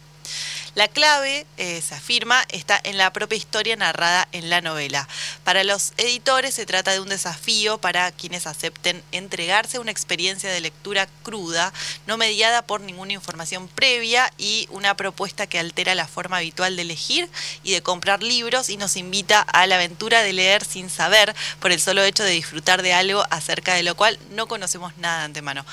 La 0.76 0.88
clave, 0.88 1.46
eh, 1.58 1.82
se 1.82 1.96
afirma, 1.96 2.44
está 2.50 2.80
en 2.84 2.98
la 2.98 3.12
propia 3.12 3.38
historia 3.38 3.76
narrada 3.76 4.28
en 4.32 4.50
la 4.50 4.62
novela. 4.62 5.08
Para 5.44 5.64
los 5.64 5.94
editores 5.98 6.54
se 6.54 6.66
trata 6.66 6.92
de 6.92 7.00
un 7.00 7.10
desafío 7.10 7.80
para 7.80 8.12
quienes 8.12 8.46
acepten 8.46 9.04
entregarse 9.12 9.78
a 9.78 9.82
una 9.82 9.92
experiencia 9.92 10.50
de 10.52 10.62
lectura 10.62 11.08
cruda, 11.24 11.74
no 12.06 12.18
mediada 12.18 12.62
por 12.62 12.82
ninguna 12.82 13.14
información 13.14 13.68
previa 13.68 14.32
y 14.38 14.68
una 14.72 14.96
propuesta 14.96 15.48
que 15.48 15.60
altera 15.60 15.96
la 15.96 16.08
forma 16.08 16.38
habitual 16.38 16.76
de 16.76 16.84
elegir 16.84 17.30
y 17.64 17.72
de 17.72 17.82
comprar 17.82 18.22
libros 18.22 18.70
y 18.70 18.78
nos 18.78 18.96
invita 18.96 19.42
a 19.42 19.66
la 19.68 19.76
aventura 19.76 20.22
de 20.22 20.34
leer 20.34 20.64
sin 20.64 20.90
saber 20.90 21.36
por 21.60 21.72
el 21.72 21.80
solo 21.80 22.04
hecho 22.04 22.24
de 22.24 22.32
disfrutar 22.32 22.82
de 22.82 22.94
algo 22.94 23.24
acerca 23.32 23.74
de 23.74 23.84
lo 23.84 23.96
cual 23.96 24.20
no 24.32 24.48
conocemos 24.48 24.96
nada 24.98 25.20
de 25.20 25.26
antemano. 25.26 25.66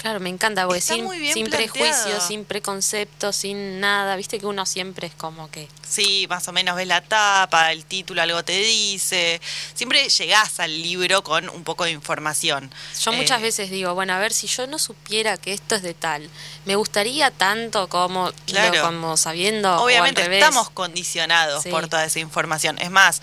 Claro, 0.00 0.20
me 0.20 0.28
encanta, 0.28 0.64
porque 0.64 0.78
Está 0.78 0.94
sin, 0.94 1.04
muy 1.04 1.18
bien 1.18 1.34
sin 1.34 1.46
planteado. 1.48 1.72
prejuicios, 1.72 2.22
sin 2.22 2.44
preconceptos, 2.44 3.34
sin 3.34 3.80
nada. 3.80 4.14
Viste 4.14 4.38
que 4.38 4.46
uno 4.46 4.64
siempre 4.64 5.08
es 5.08 5.14
como 5.14 5.50
que... 5.50 5.68
Sí, 5.88 6.26
más 6.28 6.46
o 6.46 6.52
menos 6.52 6.76
ves 6.76 6.86
la 6.86 7.00
tapa, 7.00 7.72
el 7.72 7.84
título 7.84 8.22
algo 8.22 8.44
te 8.44 8.52
dice. 8.58 9.40
Siempre 9.74 10.08
llegás 10.08 10.60
al 10.60 10.82
libro 10.82 11.24
con 11.24 11.48
un 11.48 11.64
poco 11.64 11.82
de 11.84 11.90
información. 11.90 12.70
Yo 13.02 13.12
muchas 13.12 13.40
Eh, 13.40 13.42
veces 13.42 13.70
digo, 13.70 13.92
bueno, 13.94 14.12
a 14.12 14.18
ver, 14.18 14.32
si 14.32 14.46
yo 14.46 14.68
no 14.68 14.78
supiera 14.78 15.36
que 15.36 15.52
esto 15.52 15.74
es 15.74 15.82
de 15.82 15.94
tal, 15.94 16.30
me 16.64 16.76
gustaría 16.76 17.30
tanto 17.32 17.88
como, 17.88 18.30
Claro. 18.46 18.74
lo- 18.76 18.82
como 18.82 19.16
sabiendo 19.16 19.82
Obviamente 19.82 20.20
o 20.20 20.24
al 20.24 20.30
revés. 20.30 20.44
estamos 20.44 20.70
condicionados 20.70 21.64
Sí. 21.64 21.70
por 21.70 21.88
toda 21.88 22.04
esa 22.04 22.20
información. 22.20 22.78
Es 22.78 22.90
más, 22.90 23.20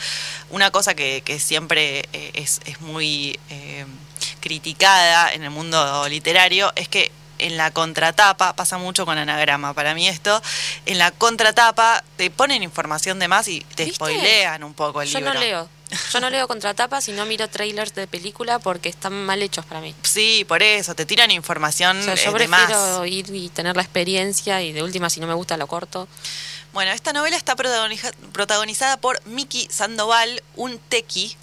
una 0.49 0.71
cosa 0.71 0.93
que, 0.93 1.21
que 1.23 1.39
siempre 1.39 1.99
eh, 2.11 2.31
es, 2.33 2.59
es 2.65 2.81
muy 2.81 3.39
eh, 3.49 3.85
criticada 4.39 5.33
en 5.33 5.43
el 5.43 5.49
mundo 5.49 6.07
literario 6.09 6.71
es 6.75 6.87
que 6.87 7.11
en 7.37 7.57
la 7.57 7.71
contratapa, 7.71 8.55
pasa 8.55 8.77
mucho 8.77 9.05
con 9.05 9.17
anagrama 9.17 9.73
para 9.73 9.93
mí 9.93 10.07
esto, 10.07 10.41
en 10.85 10.97
la 10.97 11.11
contratapa 11.11 12.01
te 12.15 12.31
ponen 12.31 12.63
información 12.63 13.19
de 13.19 13.27
más 13.27 13.47
y 13.49 13.59
te 13.75 13.85
¿Viste? 13.85 13.95
spoilean 13.95 14.63
un 14.63 14.73
poco 14.73 15.01
el 15.01 15.09
Yo 15.09 15.19
libro. 15.19 15.33
no 15.33 15.39
leo. 15.39 15.69
Yo 16.13 16.19
no 16.19 16.29
leo 16.29 16.47
contratapas 16.47 17.07
y 17.09 17.11
no 17.11 17.25
miro 17.25 17.47
trailers 17.49 17.93
de 17.93 18.07
película 18.07 18.57
porque 18.59 18.89
están 18.89 19.13
mal 19.25 19.41
hechos 19.41 19.65
para 19.65 19.81
mí. 19.81 19.93
Sí, 20.03 20.45
por 20.47 20.63
eso, 20.63 20.95
te 20.95 21.05
tiran 21.05 21.29
información 21.29 21.99
O 21.99 22.03
sea, 22.03 22.13
eh, 22.13 22.21
yo 22.23 22.31
de 22.31 22.47
más. 22.47 22.65
prefiero 22.65 23.05
ir 23.05 23.25
y 23.35 23.49
tener 23.49 23.75
la 23.75 23.81
experiencia 23.83 24.61
y 24.61 24.71
de 24.73 24.81
última, 24.81 25.09
si 25.09 25.19
no 25.19 25.27
me 25.27 25.33
gusta, 25.33 25.57
lo 25.57 25.67
corto. 25.67 26.07
Bueno, 26.73 26.91
esta 26.91 27.13
novela 27.13 27.37
está 27.37 27.55
protagonizada 27.55 28.97
por 28.97 29.23
Miki 29.27 29.67
Sandoval, 29.69 30.41
un 30.55 30.79
tequi, 30.79 31.37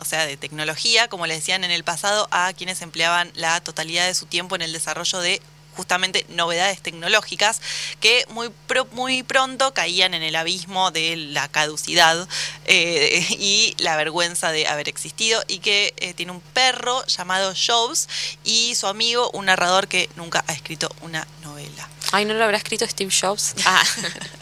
o 0.00 0.04
sea, 0.04 0.26
de 0.26 0.36
tecnología, 0.36 1.08
como 1.08 1.26
le 1.26 1.34
decían 1.34 1.64
en 1.64 1.70
el 1.70 1.84
pasado, 1.84 2.28
a 2.30 2.52
quienes 2.52 2.82
empleaban 2.82 3.30
la 3.34 3.60
totalidad 3.60 4.06
de 4.06 4.14
su 4.14 4.26
tiempo 4.26 4.56
en 4.56 4.62
el 4.62 4.72
desarrollo 4.72 5.18
de 5.20 5.40
justamente 5.78 6.26
novedades 6.30 6.82
tecnológicas 6.82 7.60
que 8.00 8.26
muy, 8.30 8.50
muy 8.90 9.22
pronto 9.22 9.72
caían 9.74 10.12
en 10.12 10.24
el 10.24 10.34
abismo 10.34 10.90
de 10.90 11.14
la 11.14 11.46
caducidad 11.46 12.26
eh, 12.64 13.24
y 13.38 13.76
la 13.78 13.94
vergüenza 13.94 14.50
de 14.50 14.66
haber 14.66 14.88
existido 14.88 15.40
y 15.46 15.60
que 15.60 15.94
eh, 15.98 16.14
tiene 16.14 16.32
un 16.32 16.40
perro 16.40 17.06
llamado 17.06 17.54
Jobs 17.54 18.08
y 18.42 18.74
su 18.74 18.88
amigo, 18.88 19.30
un 19.30 19.46
narrador 19.46 19.86
que 19.86 20.10
nunca 20.16 20.44
ha 20.48 20.52
escrito 20.52 20.90
una 21.02 21.24
novela. 21.44 21.88
Ay, 22.10 22.24
¿no 22.24 22.34
lo 22.34 22.42
habrá 22.42 22.56
escrito 22.56 22.84
Steve 22.84 23.12
Jobs? 23.12 23.54
Ah. 23.64 23.84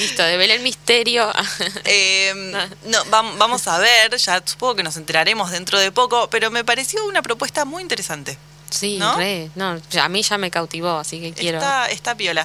Listo, 0.00 0.22
devela 0.22 0.54
el 0.54 0.60
misterio. 0.60 1.32
Em, 1.84 2.52
no, 2.86 3.04
vamos 3.10 3.66
a 3.68 3.78
ver, 3.78 4.16
ya 4.16 4.42
supongo 4.44 4.76
que 4.76 4.82
nos 4.82 4.96
enteraremos 4.96 5.50
dentro 5.50 5.78
de 5.78 5.92
poco, 5.92 6.28
pero 6.30 6.50
me 6.50 6.64
pareció 6.64 7.04
una 7.06 7.22
propuesta 7.22 7.64
muy 7.64 7.82
interesante. 7.82 8.38
Sí, 8.74 8.98
¿no? 8.98 9.16
no, 9.54 9.80
a 10.02 10.08
mí 10.08 10.22
ya 10.22 10.36
me 10.36 10.50
cautivó, 10.50 10.98
así 10.98 11.20
que 11.20 11.32
quiero. 11.32 11.58
Está, 11.58 11.86
está 11.86 12.16
piola. 12.16 12.44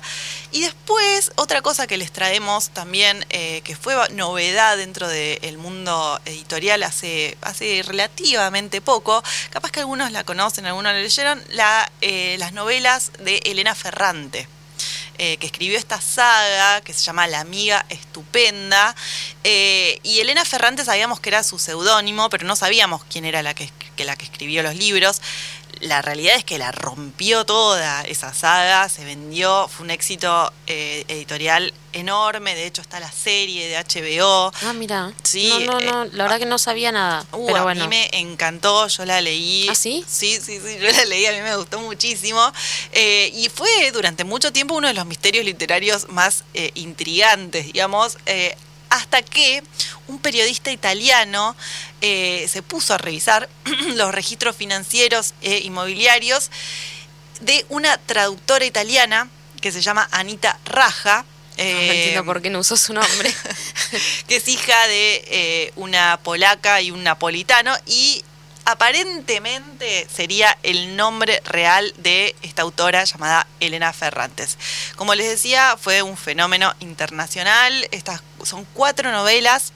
Y 0.52 0.62
después, 0.62 1.32
otra 1.36 1.64
cosa 1.64 1.88
que 1.88 1.98
les 1.98 2.12
traemos 2.12 2.70
también, 2.70 3.26
eh, 3.30 3.62
que 3.64 3.76
fue 3.76 3.96
novedad 4.12 4.78
dentro 4.78 5.08
del 5.08 5.58
mundo 5.58 6.20
editorial 6.26 6.84
hace, 6.84 7.36
hace 7.42 7.82
relativamente 7.84 8.80
poco, 8.80 9.24
capaz 9.50 9.72
que 9.72 9.80
algunos 9.80 10.12
la 10.12 10.24
conocen, 10.24 10.68
algunos 10.68 10.94
la 10.94 11.00
leyeron, 11.00 11.44
la, 11.50 11.92
eh, 12.02 12.36
las 12.38 12.54
novelas 12.54 13.12
de 13.20 13.38
Elena 13.46 13.74
Ferrante. 13.74 14.48
Eh, 15.22 15.36
que 15.36 15.48
escribió 15.48 15.78
esta 15.78 16.00
saga 16.00 16.80
que 16.80 16.94
se 16.94 17.04
llama 17.04 17.28
La 17.28 17.42
amiga 17.42 17.86
estupenda. 17.90 18.96
y 19.44 20.20
Elena 20.20 20.46
Ferrante 20.46 20.86
sabíamos 20.86 21.20
que 21.20 21.30
era 21.30 21.44
su 21.44 21.60
seudónimo, 21.60 22.30
pero 22.30 22.48
no 22.48 22.56
sabíamos 22.56 23.04
quién 23.04 23.26
era 23.26 23.44
la 23.44 23.54
que, 23.54 23.70
la 23.98 24.16
que 24.16 24.24
escribió 24.24 24.64
los 24.64 24.76
libros 24.76 25.22
la 25.82 26.02
realidad 26.02 26.36
es 26.36 26.44
que 26.44 26.58
la 26.58 26.72
rompió 26.72 27.46
toda 27.46 28.04
esa 28.04 28.34
saga, 28.34 28.90
se 28.90 29.06
vendió, 29.06 29.68
fue 29.68 29.86
un 29.86 29.92
éxito 29.92 30.52
eh, 30.68 31.06
editorial 31.08 31.74
enorme, 31.94 32.54
de 32.54 32.66
hecho 32.66 32.82
está 32.82 33.00
la 33.00 33.12
serie 33.12 33.68
de 33.68 33.78
HBO. 33.78 34.52
Ah, 34.64 34.74
mira. 34.74 35.14
Sí. 35.24 35.52
No, 35.66 35.80
no, 35.80 36.06
la 36.06 36.24
verdad 36.24 36.40
que 36.40 36.46
no 36.46 36.58
sabía 36.58 36.92
nada. 36.92 37.26
Uh, 37.32 37.48
pero 37.48 37.68
a 37.68 37.74
mí 37.74 37.88
me 37.88 38.10
encantó, 38.14 38.88
yo 38.88 39.06
la 39.06 39.22
leí. 39.22 39.68
¿Ah, 39.70 39.76
sí? 39.76 40.04
Sí, 40.08 40.40
sí, 40.42 40.60
sí, 40.60 40.78
yo 40.80 40.92
la 40.92 41.06
leí, 41.06 41.26
a 41.26 41.32
mí 41.32 41.42
me 41.42 41.56
gustó 41.56 41.80
muchísimo. 41.80 42.42
Eh, 42.92 43.32
y 43.34 43.50
fue 43.50 43.92
durante 43.92 44.24
mucho 44.24 44.52
tiempo 44.52 44.76
uno 44.76 44.88
de 44.88 44.94
los 44.94 45.06
misterios 45.06 45.46
literarios 45.46 46.10
más 46.10 46.44
eh, 46.54 46.72
intrigantes, 46.76 47.66
digamos 47.66 48.18
hasta 49.00 49.22
que 49.22 49.64
un 50.08 50.20
periodista 50.20 50.72
italiano 50.72 51.56
eh, 52.02 52.48
se 52.50 52.62
puso 52.62 52.94
a 52.94 52.98
revisar 52.98 53.50
los 53.96 54.14
registros 54.14 54.56
financieros 54.56 55.34
e 55.42 55.60
inmobiliarios 55.60 56.52
de 57.40 57.66
una 57.70 57.98
traductora 57.98 58.66
italiana 58.66 59.30
que 59.62 59.72
se 59.72 59.82
llama 59.82 60.08
Anita 60.12 60.60
Raja. 60.66 61.26
no 61.58 61.64
entiendo 61.64 62.26
por 62.26 62.42
qué 62.42 62.50
no 62.50 62.60
usó 62.60 62.78
su 62.78 62.94
nombre. 62.94 63.34
que 64.28 64.36
es 64.36 64.48
hija 64.48 64.88
de 64.88 65.24
eh, 65.28 65.74
una 65.76 66.20
polaca 66.22 66.82
y 66.82 66.92
un 66.92 67.04
napolitano 67.04 67.76
y 67.86 68.24
aparentemente 68.72 70.08
sería 70.14 70.58
el 70.64 70.96
nombre 70.96 71.42
real 71.46 71.94
de 71.98 72.36
esta 72.42 72.62
autora 72.62 73.04
llamada 73.04 73.48
Elena 73.60 73.94
Ferrantes. 73.94 74.58
Como 74.96 75.16
les 75.16 75.28
decía, 75.28 75.76
fue 75.80 76.02
un 76.02 76.18
fenómeno 76.18 76.74
internacional. 76.80 77.88
Estas 77.92 78.22
son 78.44 78.66
cuatro 78.74 79.12
novelas 79.12 79.74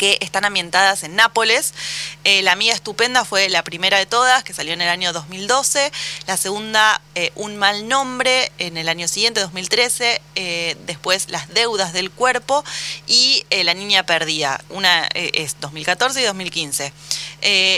que 0.00 0.16
están 0.22 0.46
ambientadas 0.46 1.02
en 1.02 1.14
Nápoles. 1.14 1.74
Eh, 2.24 2.40
la 2.40 2.52
Amiga 2.52 2.72
Estupenda 2.72 3.26
fue 3.26 3.50
la 3.50 3.62
primera 3.62 3.98
de 3.98 4.06
todas, 4.06 4.42
que 4.42 4.54
salió 4.54 4.72
en 4.72 4.80
el 4.80 4.88
año 4.88 5.12
2012. 5.12 5.92
La 6.26 6.38
segunda, 6.38 7.02
eh, 7.14 7.32
Un 7.34 7.58
mal 7.58 7.86
nombre, 7.86 8.50
en 8.56 8.78
el 8.78 8.88
año 8.88 9.08
siguiente, 9.08 9.40
2013. 9.40 10.22
Eh, 10.36 10.74
después, 10.86 11.28
Las 11.28 11.52
deudas 11.52 11.92
del 11.92 12.10
cuerpo 12.10 12.64
y 13.06 13.44
La 13.50 13.74
Niña 13.74 14.06
Perdida. 14.06 14.64
Una 14.70 15.06
es 15.12 15.60
2014 15.60 16.22
y 16.22 16.24
2015. 16.24 16.94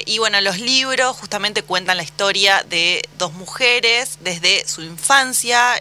y 0.06 0.18
bueno, 0.18 0.40
los 0.42 0.60
libros 0.60 1.16
justamente 1.16 1.64
cuentan 1.64 1.96
la 1.96 2.04
historia 2.04 2.62
de 2.68 3.02
dos 3.18 3.32
mujeres 3.32 4.18
desde 4.20 4.66
su 4.68 4.82
infancia 4.82 5.76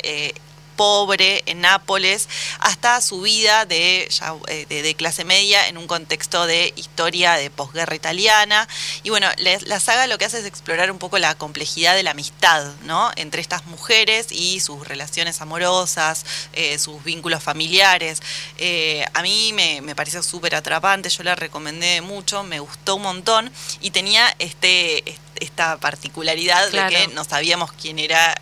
pobre 0.81 1.43
en 1.45 1.61
Nápoles, 1.61 2.27
hasta 2.57 3.01
su 3.01 3.21
vida 3.21 3.67
de, 3.67 4.09
eh, 4.47 4.65
de, 4.67 4.95
clase 4.95 5.23
media 5.25 5.67
en 5.67 5.77
un 5.77 5.85
contexto 5.85 6.47
de 6.47 6.73
historia 6.75 7.33
de 7.33 7.51
posguerra 7.51 7.93
italiana. 7.93 8.67
Y 9.03 9.11
bueno, 9.11 9.27
la, 9.37 9.79
saga 9.79 10.07
lo 10.07 10.17
que 10.17 10.25
hace 10.25 10.39
es 10.39 10.45
explorar 10.45 10.89
un 10.89 10.97
poco 10.97 11.19
la 11.19 11.35
complejidad 11.35 11.93
de 11.93 12.01
la 12.01 12.11
amistad, 12.11 12.65
¿no? 12.85 13.11
Entre 13.15 13.41
estas 13.41 13.67
mujeres 13.67 14.31
y 14.31 14.59
sus 14.59 14.87
relaciones 14.87 15.39
amorosas, 15.41 16.25
eh, 16.53 16.79
sus 16.79 17.03
vínculos 17.03 17.43
familiares. 17.43 18.19
Eh, 18.57 19.05
a 19.13 19.21
mí 19.21 19.51
me, 19.53 19.81
me 19.81 19.93
pareció 19.93 20.23
súper 20.23 20.55
atrapante, 20.55 21.09
yo 21.09 21.21
la 21.21 21.35
recomendé 21.35 22.01
mucho, 22.01 22.41
me 22.41 22.59
gustó 22.59 22.95
un 22.95 23.03
montón 23.03 23.51
y 23.81 23.91
tenía 23.91 24.35
este, 24.39 25.03
esta 25.35 25.77
particularidad 25.77 26.71
de 26.71 26.87
que 26.87 27.07
no 27.09 27.23
sabíamos 27.23 27.71
quién 27.71 27.99
era 27.99 28.41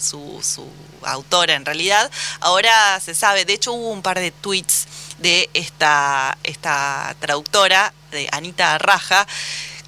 su, 0.00 0.42
su 0.42 0.68
autora 1.04 1.54
en 1.54 1.64
realidad, 1.64 2.10
ahora 2.40 3.00
se 3.00 3.14
sabe, 3.14 3.44
de 3.44 3.54
hecho 3.54 3.72
hubo 3.72 3.90
un 3.90 4.02
par 4.02 4.18
de 4.18 4.30
tweets 4.30 4.86
de 5.18 5.50
esta, 5.54 6.36
esta 6.44 7.14
traductora, 7.20 7.92
de 8.10 8.28
Anita 8.32 8.78
Raja, 8.78 9.26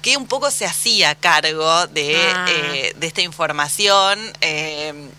que 0.01 0.17
un 0.17 0.27
poco 0.27 0.51
se 0.51 0.65
hacía 0.65 1.15
cargo 1.15 1.87
de, 1.87 2.15
ah. 2.17 2.45
eh, 2.49 2.93
de 2.95 3.07
esta 3.07 3.21
información. 3.21 4.19
Eh, 4.41 5.09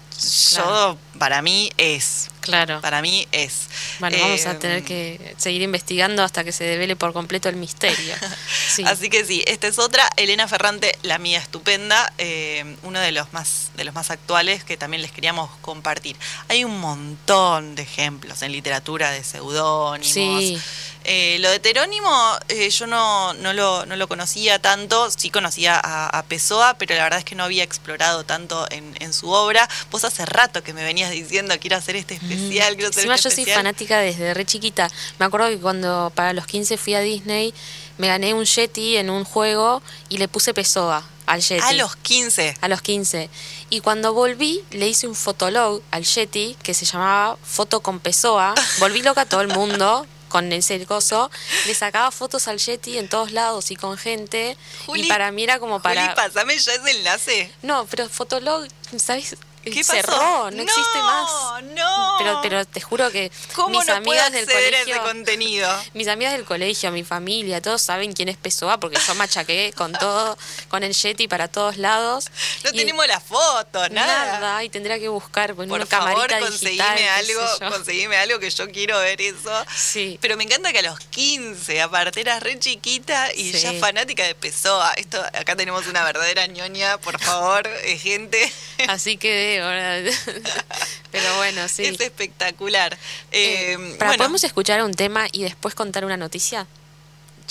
yo, 0.57 0.97
para 1.19 1.43
mí 1.43 1.71
es. 1.77 2.29
Claro. 2.41 2.81
Para 2.81 3.03
mí 3.03 3.27
es. 3.31 3.69
Bueno, 4.01 4.19
vamos 4.19 4.47
a 4.47 4.59
tener 4.59 4.79
em, 4.79 4.85
que 4.85 5.35
seguir 5.39 5.63
investigando 5.63 6.23
hasta 6.25 6.43
que 6.43 6.51
se 6.51 6.65
devele 6.65 6.97
por 6.97 7.13
completo 7.13 7.49
el 7.49 7.57
misterio. 7.57 8.15
Así 8.85 9.09
que 9.09 9.25
sí, 9.25 9.45
esta 9.47 9.69
es 9.69 9.79
otra. 9.79 10.09
Elena 10.17 10.49
Ferrante, 10.49 10.99
la 11.03 11.19
mía 11.19 11.39
estupenda, 11.39 12.13
em, 12.19 12.77
uno 12.83 12.99
de 12.99 13.13
los 13.13 13.33
más 13.33 13.71
de 13.77 13.85
los 13.85 13.95
más 13.95 14.11
actuales 14.11 14.65
que 14.65 14.77
también 14.77 15.03
les 15.03 15.13
queríamos 15.13 15.51
compartir. 15.61 16.17
Hay 16.49 16.65
un 16.65 16.81
montón 16.81 17.75
de 17.75 17.83
ejemplos 17.83 18.43
en 18.43 18.53
literatura 18.53 19.11
de 19.11 19.23
seudónimos. 19.23 20.13
Sí. 20.13 20.61
Eh, 21.05 21.39
lo 21.41 21.51
de 21.51 21.59
Terónimo 21.59 22.11
eh, 22.49 22.71
yo 22.71 22.87
no, 22.87 23.35
no, 23.35 23.53
lo, 23.53 23.87
no, 23.87 23.97
lo, 23.97 24.09
conocía 24.09 24.61
tanto, 24.61 25.11
sí 25.11 25.31
conocía 25.31 25.81
a, 25.83 26.23
Pessoa, 26.23 26.75
pero 26.79 26.95
la 26.95 27.03
verdad 27.03 27.19
es 27.19 27.25
que 27.25 27.35
no 27.35 27.45
había 27.45 27.65
explorado 27.65 28.25
tanto 28.25 28.67
en, 28.71 28.95
en, 29.01 29.13
su 29.13 29.29
obra. 29.31 29.69
Vos 29.91 30.05
hace 30.05 30.25
rato 30.25 30.63
que 30.63 30.73
me 30.73 30.85
venías 30.85 31.11
diciendo 31.11 31.55
quiero 31.61 31.77
hacer 31.77 31.97
este 31.97 32.15
especial, 32.15 32.75
quiero 32.77 32.91
hacer 32.91 33.11
este 33.11 33.23
yo 33.23 33.31
soy 33.31 33.45
fanática 33.47 33.99
desde 33.99 34.33
re 34.35 34.45
chiquita. 34.45 34.89
Me 35.19 35.27
acuerdo 35.27 35.49
que 35.49 35.59
cuando 35.59 36.13
para 36.15 36.33
los 36.33 36.47
15 36.47 36.77
fui 36.77 36.95
a 36.95 37.01
Disney, 37.01 37.53
me 37.99 38.09
gané 38.09 38.35
un 38.35 38.45
Yeti 38.45 38.97
en 38.97 39.11
un 39.11 39.25
juego 39.25 39.83
y 40.09 40.19
le 40.19 40.29
puse 40.29 40.55
Pessoa 40.55 41.05
al 41.27 41.41
Yeti. 41.41 41.63
A 41.63 41.73
los 41.73 41.97
15. 41.97 42.57
A 42.61 42.69
los 42.69 42.83
15. 42.83 43.29
Y 43.71 43.81
cuando 43.81 44.13
volví, 44.13 44.63
le 44.71 44.89
hice 44.89 45.07
un 45.07 45.15
fotolog 45.15 45.83
al 45.91 46.05
Yeti 46.05 46.57
que 46.63 46.75
se 46.75 46.85
llamaba 46.85 47.37
Foto 47.43 47.81
con 47.81 48.01
Pessoa. 48.01 48.55
Volví 48.79 49.03
loca 49.03 49.23
a 49.23 49.27
todo 49.27 49.41
el 49.41 49.49
mundo 49.49 50.07
con 50.33 50.51
ese 50.51 50.85
coso, 50.87 51.31
le 51.67 51.75
sacaba 51.75 52.11
fotos 52.11 52.49
al 52.49 52.57
Yeti 52.59 52.97
en 52.97 53.09
todos 53.09 53.33
lados 53.33 53.71
y 53.71 53.77
con 53.77 53.99
gente. 53.99 54.57
y 54.95 55.07
para 55.07 55.31
mí 55.31 55.45
era 55.45 55.59
como 55.59 55.83
para. 55.83 56.03
Juli, 56.03 56.15
pásame 56.17 56.59
ya 56.59 56.73
ese 56.73 56.91
enlace. 56.91 57.53
No, 57.61 57.87
pero 57.87 58.09
Fotolog, 58.09 58.67
¿sabes? 58.97 59.37
¿Qué 59.63 59.85
cerró, 59.85 60.51
no, 60.51 60.63
existe 60.63 60.99
más. 60.99 61.63
No, 61.63 62.17
Pero, 62.19 62.41
pero 62.43 62.65
te 62.65 62.81
juro 62.81 63.11
que 63.11 63.31
mis 63.69 63.89
amigas 63.89 64.33
del 64.33 64.47
colegio, 64.47 65.03
contenido? 65.03 65.69
mis 65.95 66.09
amigas 66.09 66.33
del 66.33 66.45
colegio, 66.45 66.91
mi 66.91 67.05
familia, 67.05 67.61
todos 67.61 67.81
saben 67.83 68.13
quién 68.13 68.29
es 68.29 68.37
Pessoa 68.37 68.79
porque 68.79 68.99
yo 69.07 69.15
machaqué 69.15 69.73
con 69.77 69.93
todo, 69.93 70.37
con 70.69 70.83
el 70.83 70.93
Yeti 70.95 71.29
para 71.29 71.49
todos 71.49 71.77
lados. 71.77 72.31
No 72.65 72.73
tenemos 72.73 73.07
la 73.07 73.21
foto, 73.21 73.89
nada. 73.91 74.41
Nada, 74.41 74.65
y 74.65 74.69
tendría 74.69 74.99
que 74.99 75.09
buscar 75.09 75.55
con 75.55 75.71
una 75.71 75.87
camarita 75.87 76.37
algo, 76.37 77.71
conseguime 77.71 78.17
algo 78.17 78.39
que 78.39 78.51
yo 78.51 78.71
quiero 78.71 78.99
ver 78.99 79.21
eso. 79.21 79.53
Sí. 79.77 80.19
Pero 80.21 80.37
me 80.37 80.45
encanta 80.45 80.73
que 80.73 80.81
a 80.81 80.83
los 80.83 80.99
15, 80.99 81.81
aparte 81.81 82.21
eras 82.21 82.43
re 82.43 82.59
chiquita 82.59 83.33
y 83.35 83.53
ya 83.53 83.73
fanática 83.75 84.25
de 84.25 84.35
Pessoa. 84.35 84.93
Esto, 84.97 85.23
acá 85.23 85.57
tenemos 85.57 85.87
una 85.87 86.05
verdadera 86.05 86.47
ñoña, 86.47 86.99
por 86.99 87.21
favor, 87.21 87.67
eh, 87.85 87.99
gente. 87.99 88.53
Así 88.89 89.17
que 89.17 89.52
Pero 91.11 91.37
bueno, 91.37 91.69
sí. 91.69 91.85
Es 91.85 92.01
espectacular. 92.01 92.97
Eh, 93.31 93.77
eh 93.79 93.99
¿Podemos 93.99 94.43
escuchar 94.45 94.83
un 94.83 94.95
tema 94.95 95.27
y 95.31 95.43
después 95.43 95.75
contar 95.75 96.05
una 96.05 96.17
noticia? 96.17 96.67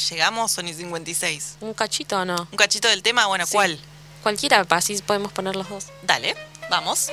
¿Llegamos, 0.09 0.51
Sony 0.51 0.73
56? 0.73 1.57
¿Un 1.61 1.73
cachito 1.73 2.19
o 2.19 2.25
no? 2.25 2.47
¿Un 2.51 2.57
cachito 2.57 2.87
del 2.87 3.03
tema? 3.03 3.27
Bueno, 3.27 3.45
¿cuál? 3.51 3.79
Cualquiera, 4.23 4.65
así 4.69 5.01
podemos 5.01 5.31
poner 5.31 5.55
los 5.55 5.69
dos. 5.69 5.87
Dale, 6.03 6.35
vamos. 6.69 7.11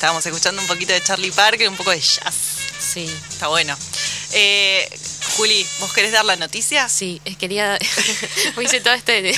Estábamos 0.00 0.24
escuchando 0.24 0.62
un 0.62 0.66
poquito 0.66 0.94
de 0.94 1.02
Charlie 1.02 1.30
Parker, 1.30 1.68
un 1.68 1.76
poco 1.76 1.90
de 1.90 2.00
jazz. 2.00 2.34
Sí. 2.78 3.04
Está 3.28 3.48
bueno. 3.48 3.76
Eh, 4.32 4.88
Juli, 5.36 5.66
¿vos 5.78 5.92
querés 5.92 6.10
dar 6.10 6.24
la 6.24 6.36
noticia? 6.36 6.88
Sí, 6.88 7.20
quería. 7.38 7.78
hice 8.62 8.80
todo 8.80 8.94
este. 8.94 9.34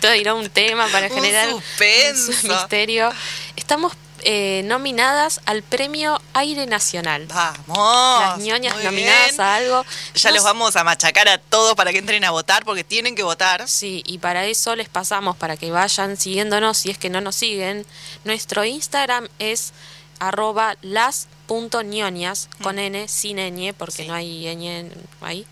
todo 0.00 0.14
ir 0.14 0.30
a 0.30 0.34
un 0.34 0.48
tema 0.48 0.88
para 0.88 1.08
Un 1.08 1.16
generar 1.16 1.50
suspenso. 1.50 2.32
un 2.44 2.48
misterio. 2.48 3.12
Estamos 3.56 3.92
eh, 4.22 4.62
nominadas 4.64 5.42
al 5.44 5.62
premio 5.62 6.18
Aire 6.32 6.64
Nacional. 6.64 7.26
Vamos. 7.26 8.20
Las 8.20 8.38
ñoñas 8.38 8.82
nominadas 8.82 9.32
bien. 9.32 9.40
a 9.42 9.54
algo. 9.56 9.84
Ya 10.14 10.30
los 10.30 10.42
vamos 10.44 10.76
a 10.76 10.82
machacar 10.82 11.28
a 11.28 11.36
todos 11.36 11.74
para 11.74 11.92
que 11.92 11.98
entren 11.98 12.24
a 12.24 12.30
votar 12.30 12.64
porque 12.64 12.84
tienen 12.84 13.14
que 13.16 13.22
votar. 13.22 13.68
Sí, 13.68 14.02
y 14.06 14.16
para 14.16 14.46
eso 14.46 14.74
les 14.76 14.88
pasamos, 14.88 15.36
para 15.36 15.58
que 15.58 15.70
vayan 15.70 16.16
siguiéndonos 16.16 16.78
si 16.78 16.90
es 16.90 16.96
que 16.96 17.10
no 17.10 17.20
nos 17.20 17.36
siguen. 17.36 17.84
Nuestro 18.24 18.64
Instagram 18.64 19.28
es 19.38 19.74
arroba 20.18 20.76
las.ñoñas 20.82 22.48
con 22.62 22.78
N, 22.78 23.08
sin 23.08 23.36
ñ, 23.38 23.72
porque 23.74 24.02
Sí. 24.02 24.08
no 24.08 24.14
hay 24.14 24.46
ñ 24.56 24.90
ahí. 25.20 25.46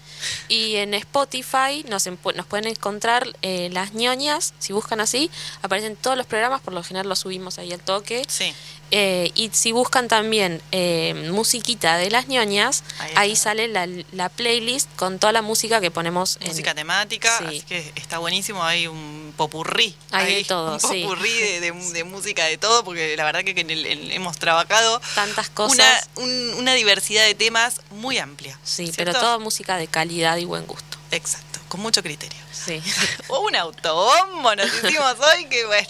Y 0.49 0.77
en 0.77 0.95
Spotify 0.95 1.85
nos, 1.89 2.07
nos 2.07 2.47
pueden 2.47 2.67
encontrar 2.67 3.27
eh, 3.43 3.69
las 3.73 3.93
ñoñas, 3.95 4.55
si 4.59 4.73
buscan 4.73 5.01
así, 5.01 5.31
aparecen 5.63 5.97
todos 5.97 6.17
los 6.17 6.27
programas, 6.27 6.61
por 6.63 6.73
lo 6.73 6.83
general 6.83 7.09
los 7.09 7.21
subimos 7.21 7.59
ahí 7.59 7.73
al 7.73 7.81
toque. 7.81 8.23
Sí. 8.29 8.53
Eh, 8.91 9.33
y 9.35 9.51
si 9.53 9.73
buscan 9.73 10.09
también 10.09 10.61
eh, 10.71 11.31
musiquita 11.33 11.97
de 11.97 12.11
las 12.11 12.29
ñoñas, 12.29 12.85
Ahí 13.17 13.35
sale 13.35 13.67
la, 13.69 13.89
la 14.13 14.29
playlist 14.29 14.89
con 14.97 15.19
toda 15.19 15.33
la 15.33 15.43
música 15.43 15.81
que 15.81 15.91
ponemos 15.91 16.37
en, 16.41 16.49
Música 16.49 16.75
temática, 16.75 17.39
Sí. 17.39 17.45
así 17.47 17.61
que 17.63 17.93
está 17.97 18.19
buenísimo. 18.19 18.63
Hay 18.63 18.87
un 18.87 19.24
popurrí. 19.37 19.95
Hay 20.11 20.35
de 20.37 20.45
todo, 20.45 20.75
un 20.75 20.81
sí. 20.81 21.03
popurrí 21.03 21.33
de, 21.33 21.61
de- 21.61 21.73
de 21.93 22.05
música 22.05 22.45
de 22.45 22.59
todo, 22.59 22.85
porque 22.85 23.17
la 23.17 23.25
verdad 23.25 23.43
que 23.45 23.51
en 23.61 23.71
el- 23.71 23.87
en- 23.87 24.13
hemos 24.13 24.39
trabajado 24.39 25.01
tantas 25.15 25.51
cosas. 25.51 26.09
una, 26.17 26.25
un- 26.27 26.55
una 26.55 26.75
diversidad 26.75 27.25
de 27.25 27.35
temas 27.35 27.81
muy 27.91 28.19
amplia. 28.19 28.59
Sí, 28.65 28.85
¿cierto? 28.87 28.97
pero 29.13 29.13
todo 29.21 29.41
música 29.41 29.77
de 29.77 29.87
calidad 29.87 30.37
y 30.39 30.45
buen 30.45 30.67
gusto. 30.67 30.99
Exacto, 31.11 31.61
con 31.69 31.81
mucho 31.81 32.03
criterio. 32.03 32.39
Sí. 32.53 32.83
Un 33.29 33.55
autobombo 33.57 34.55
nos 34.57 34.67
hicimos 34.83 35.17
hoy 35.21 35.45
que 35.47 35.67
bueno. 35.67 35.89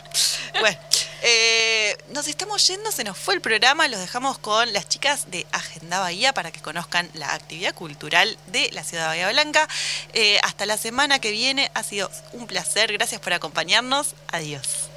Bueno, 0.61 0.78
eh, 1.27 1.97
nos 2.12 2.29
estamos 2.29 2.66
yendo, 2.68 2.93
se 2.93 3.03
nos 3.03 3.16
fue 3.16 3.35
el 3.35 3.41
programa, 3.41 3.89
los 3.89 3.99
dejamos 3.99 4.37
con 4.39 4.70
las 4.75 4.87
chicas 4.87 5.31
de 5.31 5.47
Agenda 5.53 5.99
Bahía 6.01 6.35
para 6.35 6.53
que 6.53 6.61
conozcan 6.61 7.09
la 7.14 7.33
actividad 7.33 7.75
cultural 7.75 8.37
de 8.49 8.70
la 8.72 8.85
ciudad 8.85 9.05
de 9.05 9.09
Bahía 9.09 9.31
Blanca. 9.31 9.66
Eh, 10.12 10.39
hasta 10.43 10.66
la 10.66 10.77
semana 10.77 11.20
que 11.20 11.31
viene, 11.31 11.70
ha 11.72 11.83
sido 11.83 12.11
un 12.35 12.47
placer, 12.47 12.93
gracias 12.93 13.22
por 13.22 13.33
acompañarnos, 13.33 14.14
adiós. 14.29 14.91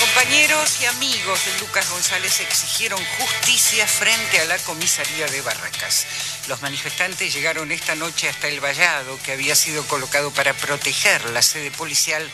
Compañeros 0.00 0.80
y 0.80 0.86
amigos 0.86 1.44
de 1.44 1.58
Lucas 1.58 1.90
González 1.90 2.38
exigieron 2.40 3.04
justicia 3.18 3.84
frente 3.86 4.40
a 4.40 4.44
la 4.44 4.56
comisaría 4.58 5.26
de 5.26 5.40
Barracas. 5.40 6.06
Los 6.46 6.62
manifestantes 6.62 7.34
llegaron 7.34 7.72
esta 7.72 7.96
noche 7.96 8.28
hasta 8.28 8.46
el 8.46 8.60
vallado 8.60 9.18
que 9.24 9.32
había 9.32 9.56
sido 9.56 9.84
colocado 9.86 10.30
para 10.30 10.54
proteger 10.54 11.28
la 11.30 11.42
sede 11.42 11.72
policial, 11.72 12.30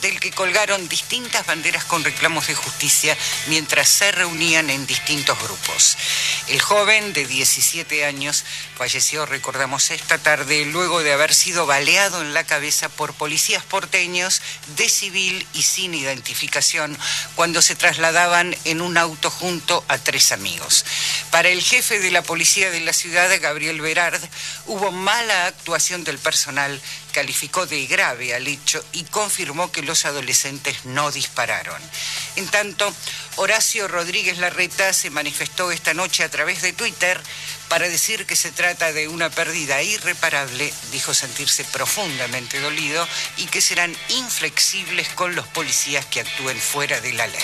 del 0.00 0.20
que 0.20 0.30
colgaron 0.30 0.88
distintas 0.88 1.44
banderas 1.44 1.84
con 1.84 2.04
reclamos 2.04 2.46
de 2.46 2.54
justicia 2.54 3.16
mientras 3.48 3.88
se 3.88 4.12
reunían 4.12 4.70
en 4.70 4.86
distintos 4.86 5.38
grupos. 5.42 5.96
El 6.46 6.60
joven 6.60 7.12
de 7.12 7.26
17 7.26 8.04
años 8.04 8.44
falleció, 8.76 9.26
recordamos, 9.26 9.90
esta 9.90 10.18
tarde 10.18 10.64
luego 10.66 11.02
de 11.02 11.12
haber 11.12 11.34
sido 11.34 11.66
baleado 11.66 12.22
en 12.22 12.32
la 12.32 12.44
cabeza 12.44 12.88
por 12.88 13.12
policías 13.12 13.64
porteños 13.64 14.40
de 14.76 14.88
civil 14.88 15.46
y 15.52 15.62
sin 15.62 15.94
identificación 15.94 16.96
cuando 17.34 17.62
se 17.62 17.74
trasladaban 17.74 18.56
en 18.64 18.80
un 18.80 18.96
auto 18.96 19.30
junto 19.30 19.84
a 19.88 19.98
tres 19.98 20.32
amigos. 20.32 20.84
Para 21.30 21.48
el 21.48 21.62
jefe 21.62 21.98
de 22.00 22.10
la 22.10 22.22
policía 22.22 22.70
de 22.70 22.80
la 22.80 22.92
ciudad, 22.92 23.30
Gabriel 23.40 23.80
Berard, 23.80 24.20
hubo 24.66 24.90
mala 24.90 25.46
actuación 25.46 26.04
del 26.04 26.18
personal, 26.18 26.80
calificó 27.12 27.66
de 27.66 27.86
grave 27.86 28.34
al 28.34 28.46
hecho 28.46 28.84
y 28.92 29.04
confirmó 29.04 29.72
que 29.72 29.82
los 29.82 30.04
adolescentes 30.04 30.84
no 30.84 31.10
dispararon. 31.10 31.80
En 32.36 32.46
tanto, 32.48 32.92
Horacio 33.36 33.88
Rodríguez 33.88 34.38
Larreta 34.38 34.92
se 34.92 35.10
manifestó 35.10 35.70
esta 35.70 35.94
noche 35.94 36.24
a 36.24 36.30
través 36.30 36.62
de 36.62 36.72
Twitter 36.72 37.20
para 37.68 37.88
decir 37.88 38.26
que 38.26 38.36
se 38.36 38.50
trata 38.50 38.92
de 38.92 39.08
una 39.08 39.30
pérdida 39.30 39.82
irreparable, 39.82 40.72
dijo 40.90 41.14
sentirse 41.14 41.64
profundamente 41.64 42.60
dolido 42.60 43.06
y 43.36 43.46
que 43.46 43.60
serán 43.60 43.94
inflexibles 44.08 45.08
con 45.10 45.34
los 45.34 45.46
policías 45.48 46.04
que 46.06 46.20
actúen 46.20 46.58
fuera 46.58 47.00
de 47.00 47.12
la 47.12 47.26
ley. 47.26 47.42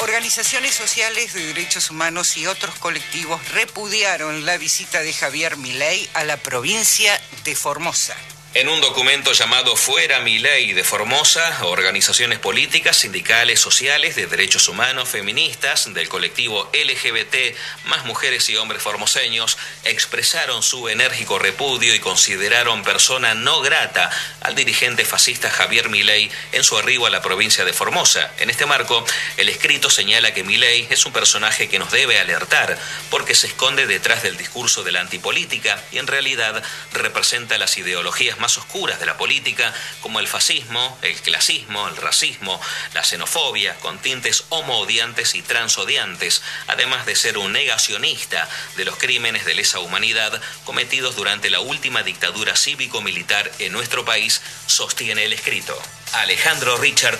Organizaciones 0.00 0.74
sociales 0.74 1.32
de 1.32 1.46
derechos 1.46 1.90
humanos 1.90 2.36
y 2.36 2.46
otros 2.46 2.74
colectivos 2.76 3.40
repudiaron 3.52 4.44
la 4.44 4.58
visita 4.58 5.00
de 5.00 5.12
Javier 5.12 5.56
Milei 5.56 6.08
a 6.14 6.24
la 6.24 6.36
provincia 6.36 7.18
de 7.44 7.56
Formosa. 7.56 8.14
En 8.56 8.68
un 8.68 8.80
documento 8.80 9.32
llamado 9.32 9.74
Fuera 9.74 10.20
mi 10.20 10.38
ley 10.38 10.74
de 10.74 10.84
Formosa, 10.84 11.64
organizaciones 11.64 12.38
políticas, 12.38 12.98
sindicales, 12.98 13.58
sociales, 13.58 14.14
de 14.14 14.28
derechos 14.28 14.68
humanos, 14.68 15.08
feministas, 15.08 15.92
del 15.92 16.08
colectivo 16.08 16.70
LGBT, 16.72 17.56
más 17.86 18.04
mujeres 18.04 18.48
y 18.50 18.56
hombres 18.56 18.80
formoseños, 18.80 19.58
expresaron 19.82 20.62
su 20.62 20.88
enérgico 20.88 21.40
repudio 21.40 21.96
y 21.96 21.98
consideraron 21.98 22.84
persona 22.84 23.34
no 23.34 23.60
grata 23.60 24.08
al 24.40 24.54
dirigente 24.54 25.04
fascista 25.04 25.50
Javier 25.50 25.88
Milei 25.88 26.30
en 26.52 26.62
su 26.62 26.78
arribo 26.78 27.06
a 27.06 27.10
la 27.10 27.22
provincia 27.22 27.64
de 27.64 27.72
Formosa. 27.72 28.30
En 28.38 28.50
este 28.50 28.66
marco, 28.66 29.04
el 29.36 29.48
escrito 29.48 29.90
señala 29.90 30.32
que 30.32 30.44
Milei 30.44 30.86
es 30.90 31.04
un 31.06 31.12
personaje 31.12 31.68
que 31.68 31.80
nos 31.80 31.90
debe 31.90 32.20
alertar 32.20 32.78
porque 33.10 33.34
se 33.34 33.48
esconde 33.48 33.88
detrás 33.88 34.22
del 34.22 34.36
discurso 34.36 34.84
de 34.84 34.92
la 34.92 35.00
antipolítica 35.00 35.82
y 35.90 35.98
en 35.98 36.06
realidad 36.06 36.62
representa 36.92 37.58
las 37.58 37.76
ideologías 37.78 38.38
más 38.44 38.58
oscuras 38.58 39.00
de 39.00 39.06
la 39.06 39.16
política, 39.16 39.72
como 40.02 40.20
el 40.20 40.28
fascismo, 40.28 40.98
el 41.00 41.16
clasismo, 41.22 41.88
el 41.88 41.96
racismo, 41.96 42.60
la 42.92 43.02
xenofobia, 43.02 43.74
con 43.76 43.98
tintes 43.98 44.44
homoodiantes 44.50 45.34
y 45.34 45.40
transodiantes, 45.40 46.42
además 46.66 47.06
de 47.06 47.16
ser 47.16 47.38
un 47.38 47.54
negacionista 47.54 48.46
de 48.76 48.84
los 48.84 48.98
crímenes 48.98 49.46
de 49.46 49.54
lesa 49.54 49.78
humanidad 49.78 50.42
cometidos 50.66 51.16
durante 51.16 51.48
la 51.48 51.60
última 51.60 52.02
dictadura 52.02 52.54
cívico-militar 52.54 53.50
en 53.60 53.72
nuestro 53.72 54.04
país, 54.04 54.42
sostiene 54.66 55.24
el 55.24 55.32
escrito. 55.32 55.80
Alejandro 56.12 56.76
Richard, 56.76 57.18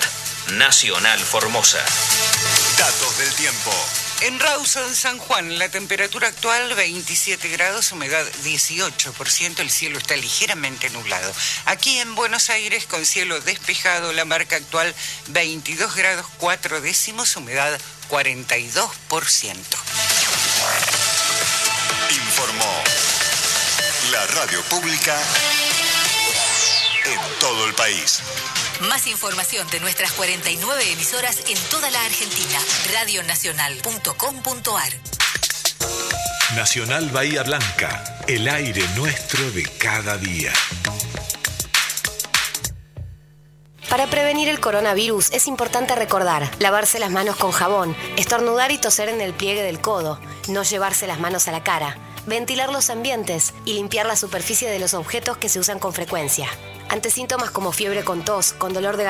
Nacional 0.52 1.20
Formosa. 1.20 1.82
Datos 2.76 3.16
del 3.16 3.34
tiempo. 3.34 3.72
En 4.20 4.40
Rawson, 4.40 4.94
San 4.94 5.18
Juan, 5.18 5.58
la 5.58 5.68
temperatura 5.68 6.28
actual 6.28 6.74
27 6.74 7.48
grados, 7.48 7.92
humedad 7.92 8.24
18%, 8.44 9.58
el 9.60 9.70
cielo 9.70 9.98
está 9.98 10.16
ligeramente 10.16 10.88
nublado. 10.90 11.32
Aquí 11.66 11.98
en 11.98 12.14
Buenos 12.14 12.48
Aires, 12.48 12.86
con 12.86 13.04
cielo 13.04 13.40
despejado, 13.40 14.12
la 14.12 14.24
marca 14.24 14.56
actual 14.56 14.94
22 15.28 15.94
grados 15.94 16.26
4 16.38 16.80
décimos, 16.80 17.36
humedad 17.36 17.78
42%. 18.08 18.88
Informó 22.10 22.82
la 24.10 24.26
radio 24.28 24.62
pública 24.62 25.18
en 27.04 27.38
todo 27.40 27.66
el 27.66 27.74
país. 27.74 28.20
Más 28.88 29.06
información 29.06 29.68
de 29.70 29.80
nuestras 29.80 30.12
49 30.12 30.92
emisoras 30.92 31.44
en 31.48 31.56
toda 31.70 31.90
la 31.90 32.04
Argentina. 32.04 32.58
Radionacional.com.ar 32.92 34.92
Nacional 36.56 37.08
Bahía 37.10 37.44
Blanca, 37.44 38.04
el 38.26 38.48
aire 38.48 38.84
nuestro 38.96 39.50
de 39.52 39.62
cada 39.78 40.18
día. 40.18 40.52
Para 43.88 44.08
prevenir 44.08 44.48
el 44.48 44.60
coronavirus 44.60 45.30
es 45.32 45.46
importante 45.46 45.94
recordar 45.94 46.50
lavarse 46.58 46.98
las 46.98 47.10
manos 47.10 47.36
con 47.36 47.52
jabón, 47.52 47.96
estornudar 48.16 48.72
y 48.72 48.78
toser 48.78 49.08
en 49.08 49.20
el 49.20 49.34
pliegue 49.34 49.62
del 49.62 49.80
codo, 49.80 50.20
no 50.48 50.62
llevarse 50.62 51.06
las 51.06 51.20
manos 51.20 51.48
a 51.48 51.52
la 51.52 51.62
cara, 51.62 51.96
ventilar 52.26 52.72
los 52.72 52.90
ambientes 52.90 53.54
y 53.64 53.74
limpiar 53.74 54.06
la 54.06 54.16
superficie 54.16 54.68
de 54.68 54.78
los 54.78 54.94
objetos 54.94 55.36
que 55.36 55.48
se 55.48 55.60
usan 55.60 55.78
con 55.78 55.94
frecuencia. 55.94 56.48
Ante 56.94 57.10
síntomas 57.10 57.50
como 57.50 57.72
fiebre 57.72 58.04
con 58.04 58.24
tos, 58.24 58.52
con 58.52 58.72
dolor 58.72 58.96
de 58.96 59.02